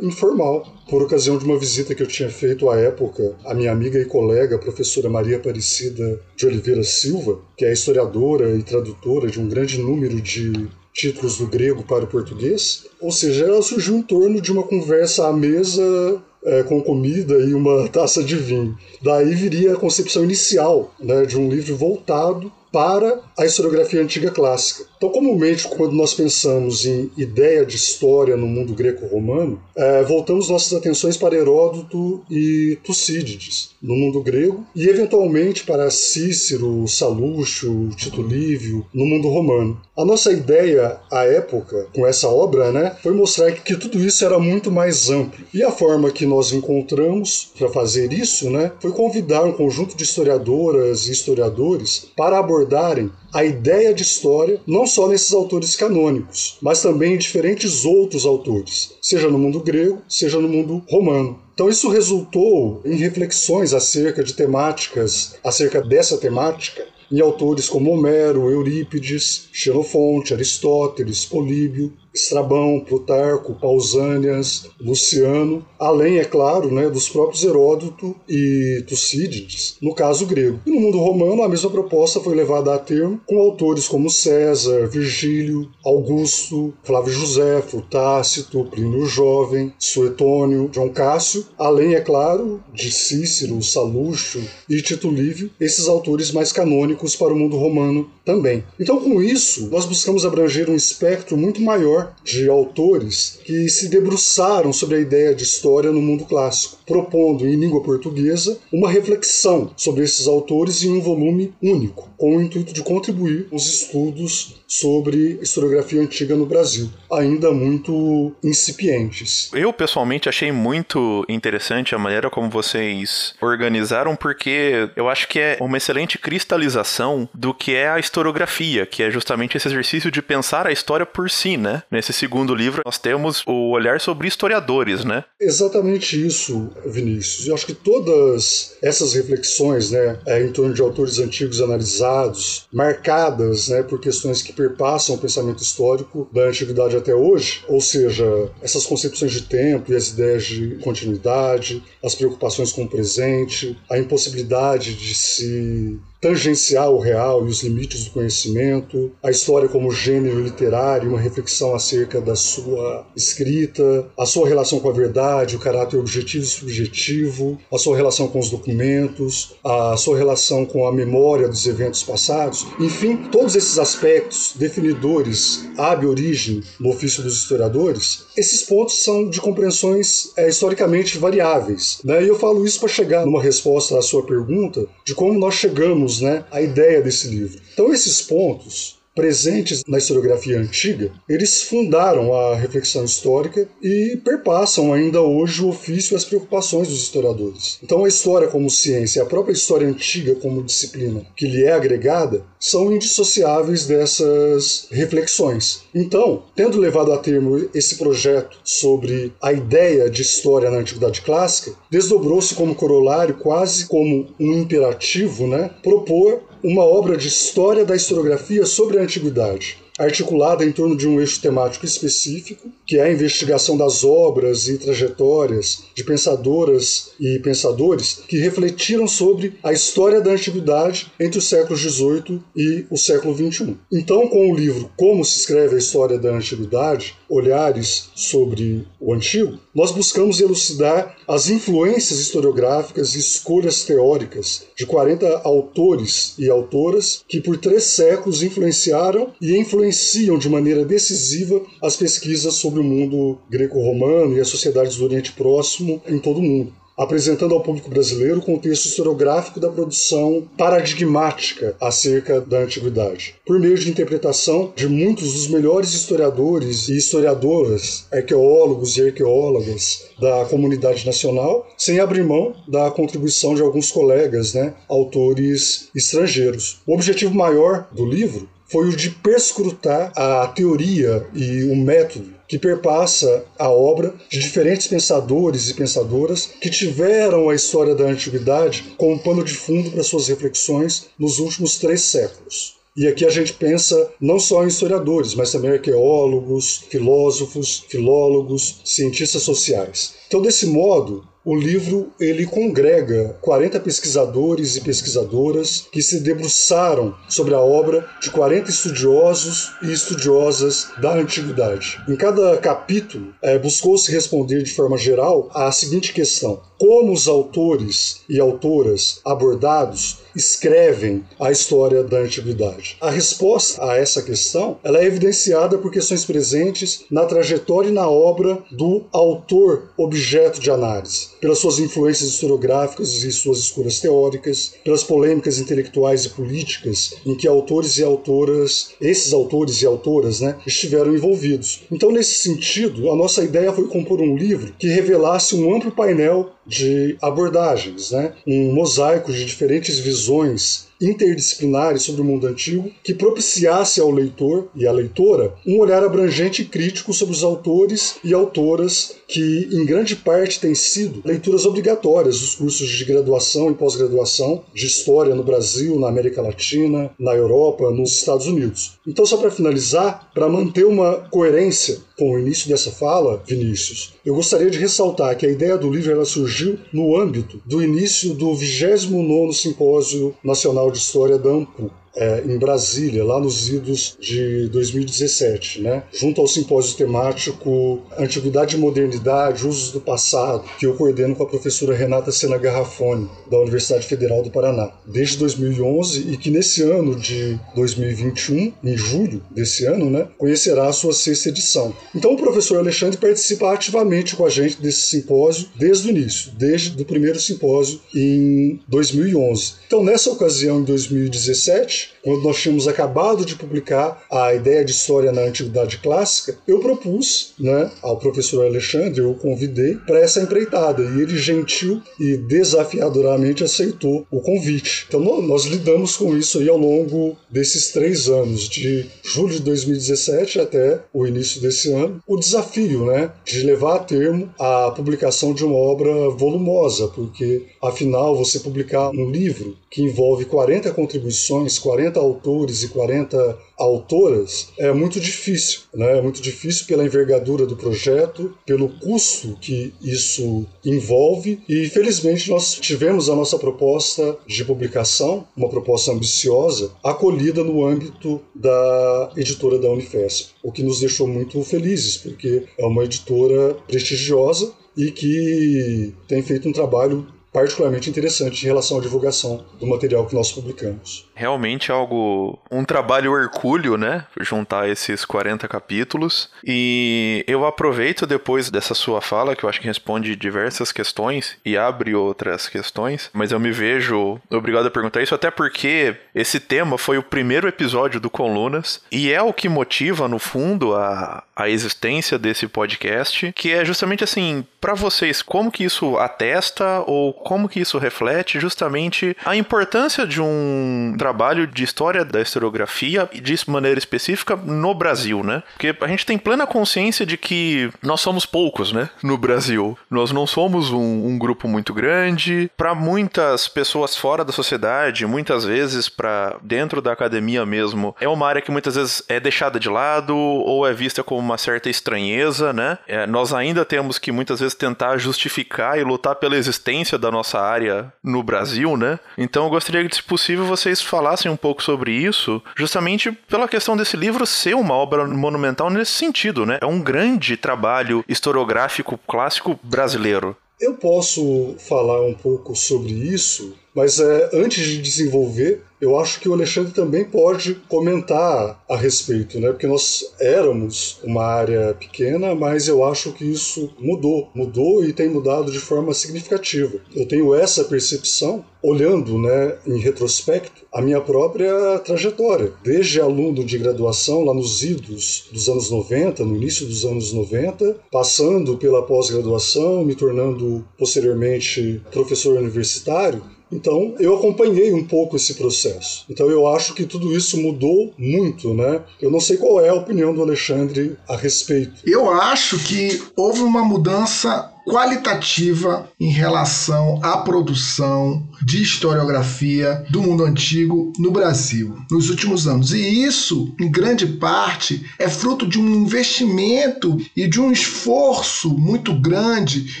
informal, 0.00 0.64
por 0.88 1.02
ocasião 1.02 1.36
de 1.36 1.44
uma 1.44 1.58
visita 1.58 1.92
que 1.92 2.00
eu 2.00 2.06
tinha 2.06 2.30
feito 2.30 2.70
à 2.70 2.76
época 2.76 3.34
à 3.44 3.52
minha 3.52 3.72
amiga 3.72 3.98
e 3.98 4.04
colega, 4.04 4.56
professora 4.56 5.10
Maria 5.10 5.38
Aparecida 5.38 6.20
de 6.36 6.46
Oliveira 6.46 6.84
Silva, 6.84 7.40
que 7.56 7.64
é 7.64 7.72
historiadora 7.72 8.54
e 8.54 8.62
tradutora 8.62 9.28
de 9.28 9.40
um 9.40 9.48
grande 9.48 9.78
número 9.78 10.20
de 10.20 10.68
títulos 10.92 11.38
do 11.38 11.48
grego 11.48 11.82
para 11.82 12.04
o 12.04 12.06
português. 12.06 12.86
Ou 13.00 13.10
seja, 13.10 13.46
ela 13.46 13.62
surgiu 13.62 13.96
em 13.96 14.02
torno 14.02 14.40
de 14.40 14.52
uma 14.52 14.62
conversa 14.62 15.26
à 15.26 15.32
mesa 15.32 16.22
é, 16.44 16.62
com 16.62 16.80
comida 16.80 17.34
e 17.38 17.52
uma 17.52 17.88
taça 17.90 18.22
de 18.22 18.36
vinho. 18.36 18.78
Daí 19.02 19.34
viria 19.34 19.72
a 19.72 19.76
concepção 19.76 20.22
inicial 20.22 20.94
né, 21.00 21.26
de 21.26 21.36
um 21.36 21.48
livro 21.48 21.74
voltado 21.74 22.52
para 22.74 23.20
a 23.38 23.46
historiografia 23.46 24.02
antiga 24.02 24.32
clássica. 24.32 24.84
Então, 24.96 25.08
comumente, 25.08 25.68
quando 25.68 25.92
nós 25.92 26.12
pensamos 26.12 26.84
em 26.84 27.08
ideia 27.16 27.64
de 27.64 27.76
história 27.76 28.36
no 28.36 28.48
mundo 28.48 28.74
greco-romano, 28.74 29.62
é, 29.76 30.02
voltamos 30.02 30.48
nossas 30.48 30.76
atenções 30.76 31.16
para 31.16 31.36
Heródoto 31.36 32.24
e 32.28 32.76
Tucídides, 32.82 33.70
no 33.80 33.94
mundo 33.94 34.20
grego, 34.20 34.66
e 34.74 34.88
eventualmente 34.88 35.62
para 35.62 35.88
Cícero, 35.88 36.88
Salúcio, 36.88 37.90
Tito 37.90 38.22
Livio, 38.22 38.84
no 38.92 39.06
mundo 39.06 39.28
romano. 39.28 39.80
A 39.96 40.04
nossa 40.04 40.32
ideia, 40.32 40.98
à 41.08 41.24
época, 41.24 41.86
com 41.94 42.04
essa 42.04 42.28
obra, 42.28 42.72
né, 42.72 42.96
foi 43.00 43.12
mostrar 43.12 43.52
que 43.52 43.76
tudo 43.76 44.00
isso 44.00 44.24
era 44.24 44.40
muito 44.40 44.68
mais 44.68 45.08
amplo. 45.08 45.44
E 45.54 45.62
a 45.62 45.70
forma 45.70 46.10
que 46.10 46.26
nós 46.26 46.52
encontramos 46.52 47.52
para 47.56 47.68
fazer 47.68 48.12
isso 48.12 48.50
né, 48.50 48.72
foi 48.80 48.90
convidar 48.90 49.44
um 49.44 49.52
conjunto 49.52 49.96
de 49.96 50.02
historiadoras 50.02 51.06
e 51.06 51.12
historiadores 51.12 52.10
para 52.16 52.38
abordarem 52.64 53.10
a 53.32 53.44
ideia 53.44 53.92
de 53.92 54.02
história 54.02 54.60
não 54.66 54.86
só 54.86 55.08
nesses 55.08 55.32
autores 55.32 55.76
canônicos, 55.76 56.56
mas 56.60 56.82
também 56.82 57.14
em 57.14 57.18
diferentes 57.18 57.84
outros 57.84 58.24
autores, 58.24 58.94
seja 59.00 59.28
no 59.28 59.38
mundo 59.38 59.60
grego, 59.60 60.02
seja 60.08 60.40
no 60.40 60.48
mundo 60.48 60.82
romano. 60.88 61.38
Então 61.52 61.68
isso 61.68 61.88
resultou 61.88 62.80
em 62.84 62.96
reflexões 62.96 63.72
acerca 63.72 64.24
de 64.24 64.34
temáticas, 64.34 65.36
acerca 65.44 65.80
dessa 65.80 66.16
temática, 66.16 66.86
em 67.12 67.20
autores 67.20 67.68
como 67.68 67.90
Homero, 67.90 68.50
Eurípides, 68.50 69.48
Xenofonte, 69.52 70.32
Aristóteles, 70.32 71.24
Políbio, 71.24 71.92
Estrabão, 72.14 72.80
Plutarco, 72.80 73.54
Pausânias, 73.54 74.68
Luciano, 74.80 75.66
além, 75.78 76.18
é 76.18 76.24
claro, 76.24 76.72
né, 76.72 76.88
dos 76.88 77.08
próprios 77.08 77.42
Heródoto 77.42 78.14
e 78.28 78.84
Tucídides, 78.86 79.76
no 79.82 79.94
caso 79.94 80.26
grego. 80.26 80.60
E 80.64 80.70
no 80.70 80.80
mundo 80.80 80.98
romano, 80.98 81.42
a 81.42 81.48
mesma 81.48 81.70
proposta 81.70 82.20
foi 82.20 82.34
levada 82.34 82.74
a 82.74 82.78
termo 82.78 83.20
com 83.26 83.38
autores 83.38 83.88
como 83.88 84.08
César, 84.08 84.86
Virgílio, 84.86 85.68
Augusto, 85.84 86.72
Flávio 86.84 87.12
Josefo, 87.12 87.82
Tácito, 87.82 88.64
Plínio 88.66 89.06
Jovem, 89.06 89.72
Suetônio, 89.78 90.70
João 90.72 90.90
Cássio, 90.90 91.46
além, 91.58 91.94
é 91.94 92.00
claro, 92.00 92.62
de 92.72 92.92
Cícero, 92.92 93.60
Salúcio 93.62 94.42
e 94.68 94.80
Tito 94.80 95.10
Livio, 95.10 95.50
esses 95.60 95.88
autores 95.88 96.30
mais 96.30 96.52
canônicos 96.52 97.16
para 97.16 97.32
o 97.32 97.36
mundo 97.36 97.56
romano 97.56 98.08
também. 98.24 98.64
Então, 98.80 99.00
com 99.00 99.22
isso, 99.22 99.68
nós 99.70 99.84
buscamos 99.84 100.24
abranger 100.24 100.70
um 100.70 100.74
espectro 100.74 101.36
muito 101.36 101.60
maior 101.60 102.14
de 102.24 102.48
autores 102.48 103.38
que 103.44 103.68
se 103.68 103.88
debruçaram 103.88 104.72
sobre 104.72 104.96
a 104.96 105.00
ideia 105.00 105.34
de 105.34 105.42
história 105.42 105.92
no 105.92 106.00
mundo 106.00 106.24
clássico, 106.24 106.78
propondo 106.86 107.46
em 107.46 107.56
língua 107.56 107.82
portuguesa 107.82 108.58
uma 108.72 108.90
reflexão 108.90 109.70
sobre 109.76 110.04
esses 110.04 110.26
autores 110.26 110.82
em 110.82 110.92
um 110.92 111.00
volume 111.00 111.52
único, 111.62 112.10
com 112.16 112.36
o 112.36 112.42
intuito 112.42 112.72
de 112.72 112.82
contribuir 112.82 113.48
aos 113.52 113.66
estudos 113.66 114.63
sobre 114.80 115.38
historiografia 115.40 116.00
antiga 116.00 116.34
no 116.34 116.46
Brasil, 116.46 116.90
ainda 117.12 117.52
muito 117.52 118.32
incipientes. 118.42 119.48
Eu 119.52 119.72
pessoalmente 119.72 120.28
achei 120.28 120.50
muito 120.50 121.24
interessante 121.28 121.94
a 121.94 121.98
maneira 121.98 122.28
como 122.28 122.50
vocês 122.50 123.34
organizaram, 123.40 124.16
porque 124.16 124.90
eu 124.96 125.08
acho 125.08 125.28
que 125.28 125.38
é 125.38 125.58
uma 125.60 125.76
excelente 125.76 126.18
cristalização 126.18 127.28
do 127.32 127.54
que 127.54 127.74
é 127.74 127.88
a 127.88 128.00
historiografia, 128.00 128.84
que 128.84 129.02
é 129.02 129.10
justamente 129.10 129.56
esse 129.56 129.68
exercício 129.68 130.10
de 130.10 130.20
pensar 130.20 130.66
a 130.66 130.72
história 130.72 131.06
por 131.06 131.30
si, 131.30 131.56
né? 131.56 131.84
Nesse 131.90 132.12
segundo 132.12 132.54
livro, 132.54 132.82
nós 132.84 132.98
temos 132.98 133.44
o 133.46 133.70
olhar 133.70 134.00
sobre 134.00 134.26
historiadores, 134.26 135.04
né? 135.04 135.24
Exatamente 135.40 136.26
isso, 136.26 136.70
Vinícius. 136.84 137.46
Eu 137.46 137.54
acho 137.54 137.66
que 137.66 137.74
todas 137.74 138.76
essas 138.82 139.14
reflexões, 139.14 139.90
né, 139.90 140.18
é, 140.26 140.42
em 140.42 140.50
torno 140.50 140.74
de 140.74 140.80
autores 140.80 141.18
antigos 141.18 141.60
analisados, 141.60 142.66
marcadas, 142.72 143.68
né, 143.68 143.82
por 143.82 144.00
questões 144.00 144.42
que 144.42 144.52
perpassam 144.64 145.14
o 145.14 145.18
pensamento 145.18 145.62
histórico 145.62 146.26
da 146.32 146.46
antiguidade 146.46 146.96
até 146.96 147.14
hoje, 147.14 147.62
ou 147.68 147.80
seja, 147.80 148.24
essas 148.62 148.86
concepções 148.86 149.32
de 149.32 149.42
tempo 149.42 149.92
e 149.92 149.96
as 149.96 150.08
ideias 150.08 150.44
de 150.44 150.76
continuidade, 150.76 151.82
as 152.02 152.14
preocupações 152.14 152.72
com 152.72 152.84
o 152.84 152.88
presente, 152.88 153.78
a 153.90 153.98
impossibilidade 153.98 154.94
de 154.94 155.14
se 155.14 155.98
tangenciar 156.24 156.90
o 156.90 156.98
real 156.98 157.44
e 157.44 157.50
os 157.50 157.62
limites 157.62 158.06
do 158.06 158.10
conhecimento, 158.12 159.12
a 159.22 159.30
história 159.30 159.68
como 159.68 159.90
gênero 159.90 160.40
literário, 160.40 161.10
uma 161.10 161.20
reflexão 161.20 161.74
acerca 161.74 162.18
da 162.18 162.34
sua 162.34 163.06
escrita, 163.14 164.06
a 164.18 164.24
sua 164.24 164.48
relação 164.48 164.80
com 164.80 164.88
a 164.88 164.92
verdade, 164.92 165.54
o 165.54 165.58
caráter 165.58 165.98
objetivo 165.98 166.42
e 166.42 166.48
subjetivo, 166.48 167.58
a 167.70 167.76
sua 167.76 167.94
relação 167.94 168.26
com 168.26 168.38
os 168.38 168.48
documentos, 168.48 169.54
a 169.62 169.98
sua 169.98 170.16
relação 170.16 170.64
com 170.64 170.86
a 170.86 170.92
memória 170.92 171.46
dos 171.46 171.66
eventos 171.66 172.02
passados, 172.02 172.66
enfim, 172.80 173.18
todos 173.30 173.54
esses 173.54 173.78
aspectos 173.78 174.54
definidores 174.56 175.68
ab 175.76 176.06
origem 176.06 176.62
no 176.80 176.88
ofício 176.88 177.22
dos 177.22 177.36
historiadores, 177.36 178.24
esses 178.34 178.62
pontos 178.62 179.04
são 179.04 179.28
de 179.28 179.42
compreensões 179.42 180.32
é, 180.38 180.48
historicamente 180.48 181.18
variáveis. 181.18 181.98
Né? 182.02 182.24
E 182.24 182.28
eu 182.28 182.38
falo 182.38 182.64
isso 182.64 182.80
para 182.80 182.88
chegar 182.88 183.26
numa 183.26 183.42
resposta 183.42 183.98
à 183.98 184.00
sua 184.00 184.22
pergunta 184.22 184.86
de 185.04 185.14
como 185.14 185.38
nós 185.38 185.54
chegamos 185.54 186.13
né, 186.20 186.44
a 186.50 186.60
ideia 186.60 187.02
desse 187.02 187.28
livro. 187.28 187.60
Então, 187.72 187.92
esses 187.92 188.22
pontos 188.22 188.98
presentes 189.14 189.84
na 189.86 189.98
historiografia 189.98 190.58
antiga, 190.58 191.12
eles 191.28 191.62
fundaram 191.62 192.34
a 192.34 192.56
reflexão 192.56 193.04
histórica 193.04 193.68
e 193.82 194.18
perpassam 194.24 194.92
ainda 194.92 195.20
hoje 195.20 195.62
o 195.62 195.68
ofício 195.68 196.14
e 196.14 196.16
as 196.16 196.24
preocupações 196.24 196.88
dos 196.88 197.02
historiadores. 197.02 197.78
Então, 197.82 198.04
a 198.04 198.08
história 198.08 198.48
como 198.48 198.68
ciência 198.68 199.20
e 199.20 199.22
a 199.22 199.26
própria 199.26 199.52
história 199.52 199.86
antiga 199.86 200.34
como 200.36 200.62
disciplina 200.62 201.24
que 201.36 201.46
lhe 201.46 201.64
é 201.64 201.72
agregada 201.72 202.44
são 202.58 202.92
indissociáveis 202.92 203.86
dessas 203.86 204.88
reflexões. 204.90 205.82
Então, 205.94 206.44
tendo 206.56 206.78
levado 206.78 207.12
a 207.12 207.18
termo 207.18 207.68
esse 207.74 207.96
projeto 207.96 208.58
sobre 208.64 209.32
a 209.40 209.52
ideia 209.52 210.10
de 210.10 210.22
história 210.22 210.70
na 210.70 210.78
Antiguidade 210.78 211.20
Clássica, 211.20 211.72
desdobrou-se 211.90 212.54
como 212.54 212.74
corolário, 212.74 213.36
quase 213.36 213.86
como 213.86 214.28
um 214.40 214.52
imperativo, 214.54 215.46
né, 215.46 215.70
propor 215.82 216.42
uma 216.64 216.82
obra 216.82 217.14
de 217.14 217.28
história 217.28 217.84
da 217.84 217.94
historiografia 217.94 218.64
sobre 218.64 218.98
a 218.98 219.02
antiguidade, 219.02 219.76
articulada 219.98 220.64
em 220.64 220.72
torno 220.72 220.96
de 220.96 221.06
um 221.06 221.20
eixo 221.20 221.38
temático 221.42 221.84
específico, 221.84 222.70
que 222.86 222.96
é 222.96 223.02
a 223.02 223.12
investigação 223.12 223.76
das 223.76 224.02
obras 224.02 224.66
e 224.66 224.78
trajetórias 224.78 225.84
de 225.94 226.02
pensadoras 226.02 227.10
e 227.20 227.38
pensadores 227.40 228.22
que 228.26 228.38
refletiram 228.38 229.06
sobre 229.06 229.58
a 229.62 229.74
história 229.74 230.22
da 230.22 230.30
antiguidade 230.30 231.12
entre 231.20 231.38
os 231.38 231.44
séculos 231.44 231.80
XVIII 231.80 232.40
e 232.56 232.86
o 232.90 232.96
século 232.96 233.36
XXI. 233.36 233.76
Então, 233.92 234.26
com 234.26 234.50
o 234.50 234.56
livro 234.56 234.90
Como 234.96 235.22
se 235.22 235.40
escreve 235.40 235.74
a 235.74 235.78
história 235.78 236.18
da 236.18 236.30
antiguidade, 236.30 237.14
olhares 237.34 238.10
sobre 238.14 238.86
o 239.00 239.12
antigo, 239.12 239.58
nós 239.74 239.90
buscamos 239.90 240.40
elucidar 240.40 241.16
as 241.26 241.50
influências 241.50 242.20
historiográficas 242.20 243.14
e 243.14 243.18
escolhas 243.18 243.84
teóricas 243.84 244.66
de 244.76 244.86
40 244.86 245.42
autores 245.44 246.34
e 246.38 246.48
autoras 246.48 247.24
que 247.26 247.40
por 247.40 247.56
três 247.56 247.84
séculos 247.84 248.42
influenciaram 248.42 249.32
e 249.40 249.56
influenciam 249.56 250.38
de 250.38 250.48
maneira 250.48 250.84
decisiva 250.84 251.60
as 251.82 251.96
pesquisas 251.96 252.54
sobre 252.54 252.80
o 252.80 252.84
mundo 252.84 253.38
greco-romano 253.50 254.36
e 254.36 254.40
as 254.40 254.48
sociedades 254.48 254.96
do 254.96 255.04
Oriente 255.04 255.32
Próximo 255.32 256.00
em 256.06 256.18
todo 256.18 256.38
o 256.38 256.42
mundo 256.42 256.83
apresentando 256.96 257.54
ao 257.54 257.62
público 257.62 257.90
brasileiro 257.90 258.38
o 258.38 258.42
contexto 258.42 258.86
historiográfico 258.86 259.58
da 259.58 259.68
produção 259.68 260.46
paradigmática 260.56 261.76
acerca 261.80 262.40
da 262.40 262.60
antiguidade, 262.60 263.34
por 263.46 263.58
meio 263.58 263.76
de 263.76 263.90
interpretação 263.90 264.72
de 264.76 264.88
muitos 264.88 265.32
dos 265.32 265.48
melhores 265.48 265.92
historiadores 265.92 266.88
e 266.88 266.96
historiadoras, 266.96 268.06
arqueólogos 268.12 268.96
e 268.96 269.06
arqueólogas 269.06 270.04
da 270.20 270.44
comunidade 270.44 271.04
nacional, 271.04 271.66
sem 271.76 271.98
abrir 271.98 272.24
mão 272.24 272.54
da 272.68 272.90
contribuição 272.90 273.54
de 273.54 273.62
alguns 273.62 273.90
colegas, 273.90 274.54
né, 274.54 274.74
autores 274.88 275.88
estrangeiros. 275.94 276.80
O 276.86 276.94
objetivo 276.94 277.34
maior 277.34 277.88
do 277.92 278.04
livro 278.04 278.48
foi 278.66 278.88
o 278.88 278.96
de 278.96 279.10
perscrutar 279.10 280.12
a 280.16 280.46
teoria 280.48 281.26
e 281.34 281.64
o 281.64 281.76
método 281.76 282.33
que 282.48 282.58
perpassa 282.58 283.44
a 283.58 283.70
obra 283.70 284.14
de 284.28 284.38
diferentes 284.38 284.86
pensadores 284.86 285.70
e 285.70 285.74
pensadoras 285.74 286.46
que 286.60 286.70
tiveram 286.70 287.48
a 287.48 287.54
história 287.54 287.94
da 287.94 288.04
antiguidade 288.04 288.94
como 288.96 289.18
pano 289.18 289.44
de 289.44 289.54
fundo 289.54 289.90
para 289.90 290.02
suas 290.02 290.28
reflexões 290.28 291.06
nos 291.18 291.38
últimos 291.38 291.78
três 291.78 292.02
séculos. 292.02 292.76
E 292.96 293.08
aqui 293.08 293.26
a 293.26 293.30
gente 293.30 293.52
pensa 293.54 294.12
não 294.20 294.38
só 294.38 294.62
em 294.62 294.68
historiadores, 294.68 295.34
mas 295.34 295.50
também 295.50 295.72
arqueólogos, 295.72 296.84
filósofos, 296.88 297.84
filólogos, 297.88 298.82
cientistas 298.84 299.42
sociais. 299.42 300.14
Então, 300.28 300.40
desse 300.40 300.66
modo, 300.66 301.26
o 301.44 301.54
livro 301.54 302.10
ele 302.18 302.46
congrega 302.46 303.36
40 303.42 303.78
pesquisadores 303.80 304.76
e 304.76 304.80
pesquisadoras 304.80 305.86
que 305.92 306.00
se 306.00 306.20
debruçaram 306.20 307.14
sobre 307.28 307.54
a 307.54 307.60
obra 307.60 308.08
de 308.20 308.30
40 308.30 308.70
estudiosos 308.70 309.72
e 309.82 309.92
estudiosas 309.92 310.88
da 311.02 311.14
antiguidade. 311.14 312.00
Em 312.08 312.16
cada 312.16 312.56
capítulo, 312.56 313.34
é, 313.42 313.58
buscou-se 313.58 314.10
responder 314.10 314.62
de 314.62 314.72
forma 314.72 314.96
geral 314.96 315.50
à 315.52 315.70
seguinte 315.70 316.14
questão: 316.14 316.62
como 316.78 317.12
os 317.12 317.28
autores 317.28 318.22
e 318.26 318.40
autoras 318.40 319.20
abordados 319.24 320.20
escrevem 320.34 321.24
a 321.38 321.50
história 321.50 322.02
da 322.02 322.18
antiguidade? 322.20 322.96
A 323.00 323.10
resposta 323.10 323.84
a 323.84 323.96
essa 323.96 324.22
questão 324.22 324.78
ela 324.82 324.98
é 324.98 325.04
evidenciada 325.04 325.76
por 325.76 325.90
questões 325.90 326.24
presentes 326.24 327.04
na 327.10 327.26
trajetória 327.26 327.88
e 327.88 327.92
na 327.92 328.08
obra 328.08 328.62
do 328.70 329.04
autor 329.12 329.90
objeto 329.96 330.58
de 330.58 330.70
análise 330.70 331.33
pelas 331.44 331.58
suas 331.58 331.78
influências 331.78 332.30
historiográficas 332.30 333.22
e 333.22 333.30
suas 333.30 333.58
escolhas 333.58 334.00
teóricas, 334.00 334.76
pelas 334.82 335.04
polêmicas 335.04 335.58
intelectuais 335.58 336.24
e 336.24 336.30
políticas 336.30 337.16
em 337.26 337.34
que 337.34 337.46
autores 337.46 337.98
e 337.98 338.02
autoras, 338.02 338.92
esses 338.98 339.30
autores 339.34 339.82
e 339.82 339.84
autoras, 339.84 340.40
né, 340.40 340.56
estiveram 340.66 341.14
envolvidos. 341.14 341.82
Então, 341.92 342.10
nesse 342.10 342.36
sentido, 342.36 343.10
a 343.10 343.14
nossa 343.14 343.44
ideia 343.44 343.74
foi 343.74 343.86
compor 343.88 344.22
um 344.22 344.34
livro 344.34 344.72
que 344.78 344.88
revelasse 344.88 345.54
um 345.54 345.76
amplo 345.76 345.90
painel 345.90 346.54
de 346.66 347.18
abordagens, 347.20 348.10
né? 348.10 348.32
um 348.46 348.72
mosaico 348.72 349.30
de 349.30 349.44
diferentes 349.44 349.98
visões 349.98 350.83
interdisciplinares 351.00 352.02
sobre 352.02 352.22
o 352.22 352.24
mundo 352.24 352.46
antigo 352.46 352.90
que 353.02 353.14
propiciasse 353.14 354.00
ao 354.00 354.10
leitor 354.10 354.68
e 354.74 354.86
à 354.86 354.92
leitora 354.92 355.54
um 355.66 355.78
olhar 355.78 356.02
abrangente 356.02 356.62
e 356.62 356.64
crítico 356.64 357.12
sobre 357.12 357.34
os 357.34 357.44
autores 357.44 358.16
e 358.22 358.32
autoras 358.32 359.16
que, 359.26 359.68
em 359.72 359.84
grande 359.84 360.16
parte, 360.16 360.60
têm 360.60 360.74
sido 360.74 361.22
leituras 361.24 361.64
obrigatórias 361.66 362.40
dos 362.40 362.54
cursos 362.54 362.88
de 362.88 363.04
graduação 363.04 363.70
e 363.70 363.74
pós-graduação 363.74 364.64
de 364.74 364.86
História 364.86 365.34
no 365.34 365.42
Brasil, 365.42 365.98
na 365.98 366.08
América 366.08 366.42
Latina, 366.42 367.10
na 367.18 367.34
Europa, 367.34 367.90
nos 367.90 368.12
Estados 368.12 368.46
Unidos. 368.46 368.98
Então, 369.06 369.26
só 369.26 369.36
para 369.36 369.50
finalizar, 369.50 370.30
para 370.34 370.48
manter 370.48 370.84
uma 370.84 371.14
coerência 371.30 371.98
com 372.16 372.32
o 372.32 372.38
início 372.38 372.68
dessa 372.68 372.90
fala, 372.90 373.42
Vinícius, 373.46 374.14
eu 374.24 374.34
gostaria 374.34 374.70
de 374.70 374.78
ressaltar 374.78 375.36
que 375.36 375.46
a 375.46 375.50
ideia 375.50 375.76
do 375.76 375.90
livro 375.90 376.12
ela 376.12 376.24
surgiu 376.24 376.78
no 376.92 377.16
âmbito 377.18 377.60
do 377.64 377.82
início 377.82 378.34
do 378.34 378.50
29º 378.52 379.52
Simpósio 379.52 380.34
Nacional 380.42 380.90
de 380.90 380.98
História 380.98 381.38
da 381.38 381.50
AMPU, 381.50 381.90
é, 382.16 382.42
em 382.46 382.58
Brasília, 382.58 383.24
lá 383.24 383.40
nos 383.40 383.68
idos 383.68 384.16
de 384.20 384.68
2017, 384.68 385.80
né? 385.82 386.04
junto 386.12 386.40
ao 386.40 386.46
simpósio 386.46 386.96
temático 386.96 388.02
Antiguidade 388.18 388.76
e 388.76 388.78
Modernidade, 388.78 389.66
Usos 389.66 389.90
do 389.90 390.00
Passado, 390.00 390.64
que 390.78 390.86
eu 390.86 390.94
coordeno 390.94 391.34
com 391.34 391.42
a 391.42 391.48
professora 391.48 391.94
Renata 391.94 392.30
Sena 392.30 392.58
Garrafone, 392.58 393.28
da 393.50 393.58
Universidade 393.58 394.06
Federal 394.06 394.42
do 394.42 394.50
Paraná, 394.50 394.92
desde 395.06 395.38
2011 395.38 396.32
e 396.32 396.36
que 396.36 396.50
nesse 396.50 396.82
ano 396.82 397.16
de 397.16 397.58
2021, 397.74 398.72
em 398.82 398.96
julho 398.96 399.42
desse 399.50 399.86
ano, 399.86 400.08
né, 400.08 400.28
conhecerá 400.38 400.88
a 400.88 400.92
sua 400.92 401.12
sexta 401.12 401.48
edição. 401.48 401.94
Então 402.14 402.34
o 402.34 402.36
professor 402.36 402.78
Alexandre 402.78 403.18
participa 403.18 403.72
ativamente 403.72 404.36
com 404.36 404.46
a 404.46 404.50
gente 404.50 404.80
desse 404.80 405.08
simpósio 405.08 405.68
desde 405.76 406.08
o 406.08 406.10
início, 406.10 406.52
desde 406.52 407.00
o 407.00 407.04
primeiro 407.04 407.40
simpósio 407.40 408.00
em 408.14 408.80
2011. 408.88 409.74
Então 409.86 410.02
nessa 410.02 410.30
ocasião, 410.30 410.80
em 410.80 410.84
2017, 410.84 412.03
much. 412.08 412.13
Quando 412.24 412.42
nós 412.42 412.56
tínhamos 412.56 412.88
acabado 412.88 413.44
de 413.44 413.54
publicar 413.54 414.24
a 414.32 414.54
ideia 414.54 414.82
de 414.82 414.92
história 414.92 415.30
na 415.30 415.42
antiguidade 415.42 415.98
clássica, 415.98 416.56
eu 416.66 416.80
propus 416.80 417.52
né, 417.60 417.90
ao 418.00 418.16
professor 418.16 418.64
Alexandre, 418.64 419.20
eu 419.20 419.30
o 419.30 419.34
convidei 419.34 419.96
para 419.96 420.20
essa 420.20 420.40
empreitada 420.40 421.02
e 421.02 421.20
ele 421.20 421.36
gentil 421.36 422.00
e 422.18 422.38
desafiadoramente 422.38 423.62
aceitou 423.62 424.26
o 424.30 424.40
convite. 424.40 425.04
Então 425.06 425.20
nós 425.42 425.66
lidamos 425.66 426.16
com 426.16 426.36
isso 426.36 426.58
aí 426.58 426.68
ao 426.68 426.78
longo 426.78 427.36
desses 427.50 427.92
três 427.92 428.28
anos, 428.28 428.68
de 428.68 429.06
julho 429.22 429.54
de 429.54 429.62
2017 429.62 430.60
até 430.60 431.00
o 431.12 431.26
início 431.26 431.60
desse 431.60 431.92
ano, 431.92 432.20
o 432.26 432.38
desafio 432.38 433.04
né, 433.04 433.30
de 433.44 433.62
levar 433.62 433.96
a 433.96 433.98
termo 433.98 434.48
a 434.58 434.90
publicação 434.92 435.52
de 435.52 435.64
uma 435.64 435.76
obra 435.76 436.30
volumosa, 436.30 437.08
porque 437.08 437.66
afinal 437.82 438.34
você 438.34 438.60
publicar 438.60 439.10
um 439.10 439.30
livro 439.30 439.76
que 439.90 440.02
envolve 440.02 440.44
40 440.46 440.90
contribuições, 440.92 441.78
40 441.78 442.13
autores 442.18 442.82
e 442.82 442.88
40 442.88 443.58
autoras, 443.76 444.68
é 444.78 444.92
muito 444.92 445.18
difícil. 445.20 445.80
Né? 445.92 446.18
É 446.18 446.22
muito 446.22 446.40
difícil 446.40 446.86
pela 446.86 447.04
envergadura 447.04 447.66
do 447.66 447.76
projeto, 447.76 448.56
pelo 448.64 448.88
custo 449.00 449.56
que 449.60 449.92
isso 450.02 450.66
envolve, 450.84 451.60
e 451.68 451.88
felizmente 451.88 452.50
nós 452.50 452.74
tivemos 452.74 453.28
a 453.28 453.34
nossa 453.34 453.58
proposta 453.58 454.36
de 454.46 454.64
publicação, 454.64 455.46
uma 455.56 455.68
proposta 455.68 456.12
ambiciosa, 456.12 456.92
acolhida 457.02 457.64
no 457.64 457.84
âmbito 457.84 458.40
da 458.54 459.32
editora 459.36 459.78
da 459.78 459.88
Unifesp, 459.88 460.50
o 460.62 460.70
que 460.70 460.82
nos 460.82 461.00
deixou 461.00 461.26
muito 461.26 461.62
felizes, 461.62 462.16
porque 462.16 462.64
é 462.78 462.86
uma 462.86 463.04
editora 463.04 463.74
prestigiosa 463.86 464.72
e 464.96 465.10
que 465.10 466.14
tem 466.28 466.42
feito 466.42 466.68
um 466.68 466.72
trabalho 466.72 467.26
particularmente 467.54 468.10
interessante 468.10 468.64
em 468.64 468.66
relação 468.66 468.98
à 468.98 469.00
divulgação 469.00 469.64
do 469.78 469.86
material 469.86 470.26
que 470.26 470.34
nós 470.34 470.50
publicamos. 470.50 471.30
Realmente 471.34 471.90
algo. 471.90 472.58
um 472.70 472.84
trabalho 472.84 473.36
hercúleo, 473.36 473.96
né? 473.96 474.24
Juntar 474.40 474.88
esses 474.88 475.24
40 475.24 475.66
capítulos. 475.68 476.50
E 476.64 477.44
eu 477.46 477.66
aproveito 477.66 478.26
depois 478.26 478.70
dessa 478.70 478.94
sua 478.94 479.20
fala, 479.20 479.56
que 479.56 479.64
eu 479.64 479.68
acho 479.68 479.80
que 479.80 479.86
responde 479.86 480.36
diversas 480.36 480.92
questões 480.92 481.56
e 481.64 481.76
abre 481.76 482.14
outras 482.14 482.68
questões, 482.68 483.30
mas 483.32 483.52
eu 483.52 483.60
me 483.60 483.70
vejo 483.70 484.40
obrigado 484.50 484.86
a 484.86 484.90
perguntar 484.90 485.22
isso, 485.22 485.34
até 485.34 485.50
porque 485.50 486.16
esse 486.34 486.60
tema 486.60 486.98
foi 486.98 487.18
o 487.18 487.22
primeiro 487.22 487.68
episódio 487.68 488.20
do 488.20 488.30
Colunas 488.30 489.02
e 489.10 489.32
é 489.32 489.42
o 489.42 489.52
que 489.52 489.68
motiva, 489.68 490.28
no 490.28 490.38
fundo, 490.38 490.94
a, 490.94 491.42
a 491.54 491.68
existência 491.68 492.38
desse 492.38 492.66
podcast, 492.66 493.52
que 493.52 493.72
é 493.72 493.84
justamente 493.84 494.24
assim, 494.24 494.64
para 494.80 494.94
vocês, 494.94 495.42
como 495.42 495.70
que 495.70 495.84
isso 495.84 496.18
atesta 496.18 497.02
ou 497.06 497.32
como 497.32 497.68
que 497.68 497.80
isso 497.80 497.98
reflete 497.98 498.60
justamente 498.60 499.36
a 499.44 499.56
importância 499.56 500.26
de 500.26 500.40
um 500.40 501.14
trabalho 501.24 501.66
de 501.66 501.82
história 501.82 502.22
da 502.22 502.42
historiografia 502.42 503.26
e 503.32 503.40
de 503.40 503.58
maneira 503.66 503.98
específica 503.98 504.54
no 504.56 504.92
Brasil, 504.92 505.42
né? 505.42 505.62
Porque 505.72 505.96
a 505.98 506.06
gente 506.06 506.26
tem 506.26 506.36
plena 506.36 506.66
consciência 506.66 507.24
de 507.24 507.38
que 507.38 507.90
nós 508.02 508.20
somos 508.20 508.44
poucos, 508.44 508.92
né? 508.92 509.08
No 509.22 509.38
Brasil. 509.38 509.96
Nós 510.10 510.32
não 510.32 510.46
somos 510.46 510.90
um, 510.90 511.26
um 511.26 511.38
grupo 511.38 511.66
muito 511.66 511.94
grande. 511.94 512.70
Para 512.76 512.94
muitas 512.94 513.68
pessoas 513.68 514.14
fora 514.14 514.44
da 514.44 514.52
sociedade, 514.52 515.24
muitas 515.24 515.64
vezes 515.64 516.10
para 516.10 516.56
dentro 516.62 517.00
da 517.00 517.12
academia 517.12 517.64
mesmo, 517.64 518.14
é 518.20 518.28
uma 518.28 518.46
área 518.46 518.60
que 518.60 518.70
muitas 518.70 518.96
vezes 518.96 519.22
é 519.26 519.40
deixada 519.40 519.80
de 519.80 519.88
lado 519.88 520.36
ou 520.36 520.86
é 520.86 520.92
vista 520.92 521.24
como 521.24 521.40
uma 521.40 521.56
certa 521.56 521.88
estranheza, 521.88 522.70
né? 522.74 522.98
É, 523.08 523.26
nós 523.26 523.54
ainda 523.54 523.82
temos 523.82 524.18
que 524.18 524.30
muitas 524.30 524.60
vezes 524.60 524.74
tentar 524.74 525.16
justificar 525.16 525.98
e 525.98 526.04
lutar 526.04 526.34
pela 526.34 526.54
existência 526.54 527.16
da 527.16 527.30
nossa 527.30 527.58
área 527.58 528.12
no 528.22 528.42
Brasil, 528.42 528.94
né? 528.94 529.18
Então 529.38 529.64
eu 529.64 529.70
gostaria 529.70 530.06
que, 530.06 530.16
se 530.16 530.22
possível, 530.22 530.66
vocês 530.66 531.00
falassem 531.14 531.48
um 531.48 531.56
pouco 531.56 531.80
sobre 531.80 532.10
isso, 532.10 532.60
justamente 532.76 533.30
pela 533.30 533.68
questão 533.68 533.96
desse 533.96 534.16
livro 534.16 534.44
ser 534.44 534.74
uma 534.74 534.94
obra 534.94 535.24
monumental 535.24 535.88
nesse 535.88 536.10
sentido, 536.10 536.66
né? 536.66 536.78
É 536.80 536.86
um 536.86 537.00
grande 537.00 537.56
trabalho 537.56 538.24
historiográfico 538.28 539.16
clássico 539.24 539.78
brasileiro. 539.80 540.56
Eu 540.80 540.94
posso 540.94 541.76
falar 541.78 542.20
um 542.22 542.34
pouco 542.34 542.74
sobre 542.74 543.12
isso, 543.12 543.76
mas 543.94 544.18
é, 544.18 544.50
antes 544.52 544.84
de 544.84 545.00
desenvolver, 545.00 545.82
eu 546.00 546.18
acho 546.18 546.38
que 546.40 546.48
o 546.48 546.52
Alexandre 546.52 546.92
também 546.92 547.24
pode 547.24 547.76
comentar 547.88 548.84
a 548.88 548.96
respeito, 548.96 549.58
né? 549.58 549.70
Porque 549.70 549.86
nós 549.86 550.34
éramos 550.38 551.18
uma 551.24 551.42
área 551.42 551.94
pequena, 551.94 552.54
mas 552.54 552.88
eu 552.88 553.02
acho 553.04 553.32
que 553.32 553.44
isso 553.44 553.90
mudou, 553.98 554.50
mudou 554.54 555.02
e 555.04 555.14
tem 555.14 555.30
mudado 555.30 555.72
de 555.72 555.78
forma 555.78 556.12
significativa. 556.12 556.98
Eu 557.14 557.26
tenho 557.26 557.54
essa 557.54 557.84
percepção 557.84 558.64
olhando, 558.82 559.38
né, 559.38 559.78
em 559.86 559.98
retrospecto, 559.98 560.84
a 560.92 561.00
minha 561.00 561.22
própria 561.22 561.98
trajetória, 562.00 562.74
desde 562.82 563.18
aluno 563.18 563.64
de 563.64 563.78
graduação 563.78 564.44
lá 564.44 564.52
nos 564.52 564.82
idos 564.82 565.48
dos 565.50 565.70
anos 565.70 565.90
90, 565.90 566.44
no 566.44 566.54
início 566.54 566.84
dos 566.86 567.02
anos 567.06 567.32
90, 567.32 567.96
passando 568.12 568.76
pela 568.76 569.02
pós-graduação, 569.02 570.04
me 570.04 570.14
tornando 570.14 570.84
posteriormente 570.98 572.02
professor 572.12 572.58
universitário, 572.58 573.42
então, 573.72 574.14
eu 574.18 574.36
acompanhei 574.36 574.92
um 574.92 575.04
pouco 575.04 575.36
esse 575.36 575.54
processo. 575.54 576.24
Então, 576.30 576.50
eu 576.50 576.66
acho 576.66 576.94
que 576.94 577.04
tudo 577.04 577.34
isso 577.36 577.60
mudou 577.60 578.12
muito, 578.16 578.72
né? 578.74 579.02
Eu 579.20 579.30
não 579.30 579.40
sei 579.40 579.56
qual 579.56 579.80
é 579.80 579.88
a 579.88 579.94
opinião 579.94 580.34
do 580.34 580.42
Alexandre 580.42 581.16
a 581.28 581.36
respeito. 581.36 581.94
Eu 582.04 582.30
acho 582.30 582.78
que 582.78 583.22
houve 583.36 583.60
uma 583.60 583.84
mudança 583.84 584.73
qualitativa 584.86 586.08
em 586.20 586.30
relação 586.30 587.18
à 587.22 587.38
produção 587.38 588.46
de 588.62 588.82
historiografia 588.82 590.04
do 590.10 590.22
mundo 590.22 590.44
antigo 590.44 591.12
no 591.18 591.30
Brasil 591.30 591.94
nos 592.10 592.30
últimos 592.30 592.66
anos. 592.66 592.92
E 592.92 593.24
isso, 593.24 593.74
em 593.80 593.90
grande 593.90 594.26
parte, 594.26 595.04
é 595.18 595.28
fruto 595.28 595.66
de 595.66 595.78
um 595.80 595.88
investimento 595.88 597.16
e 597.36 597.46
de 597.46 597.60
um 597.60 597.72
esforço 597.72 598.70
muito 598.70 599.14
grande, 599.14 600.00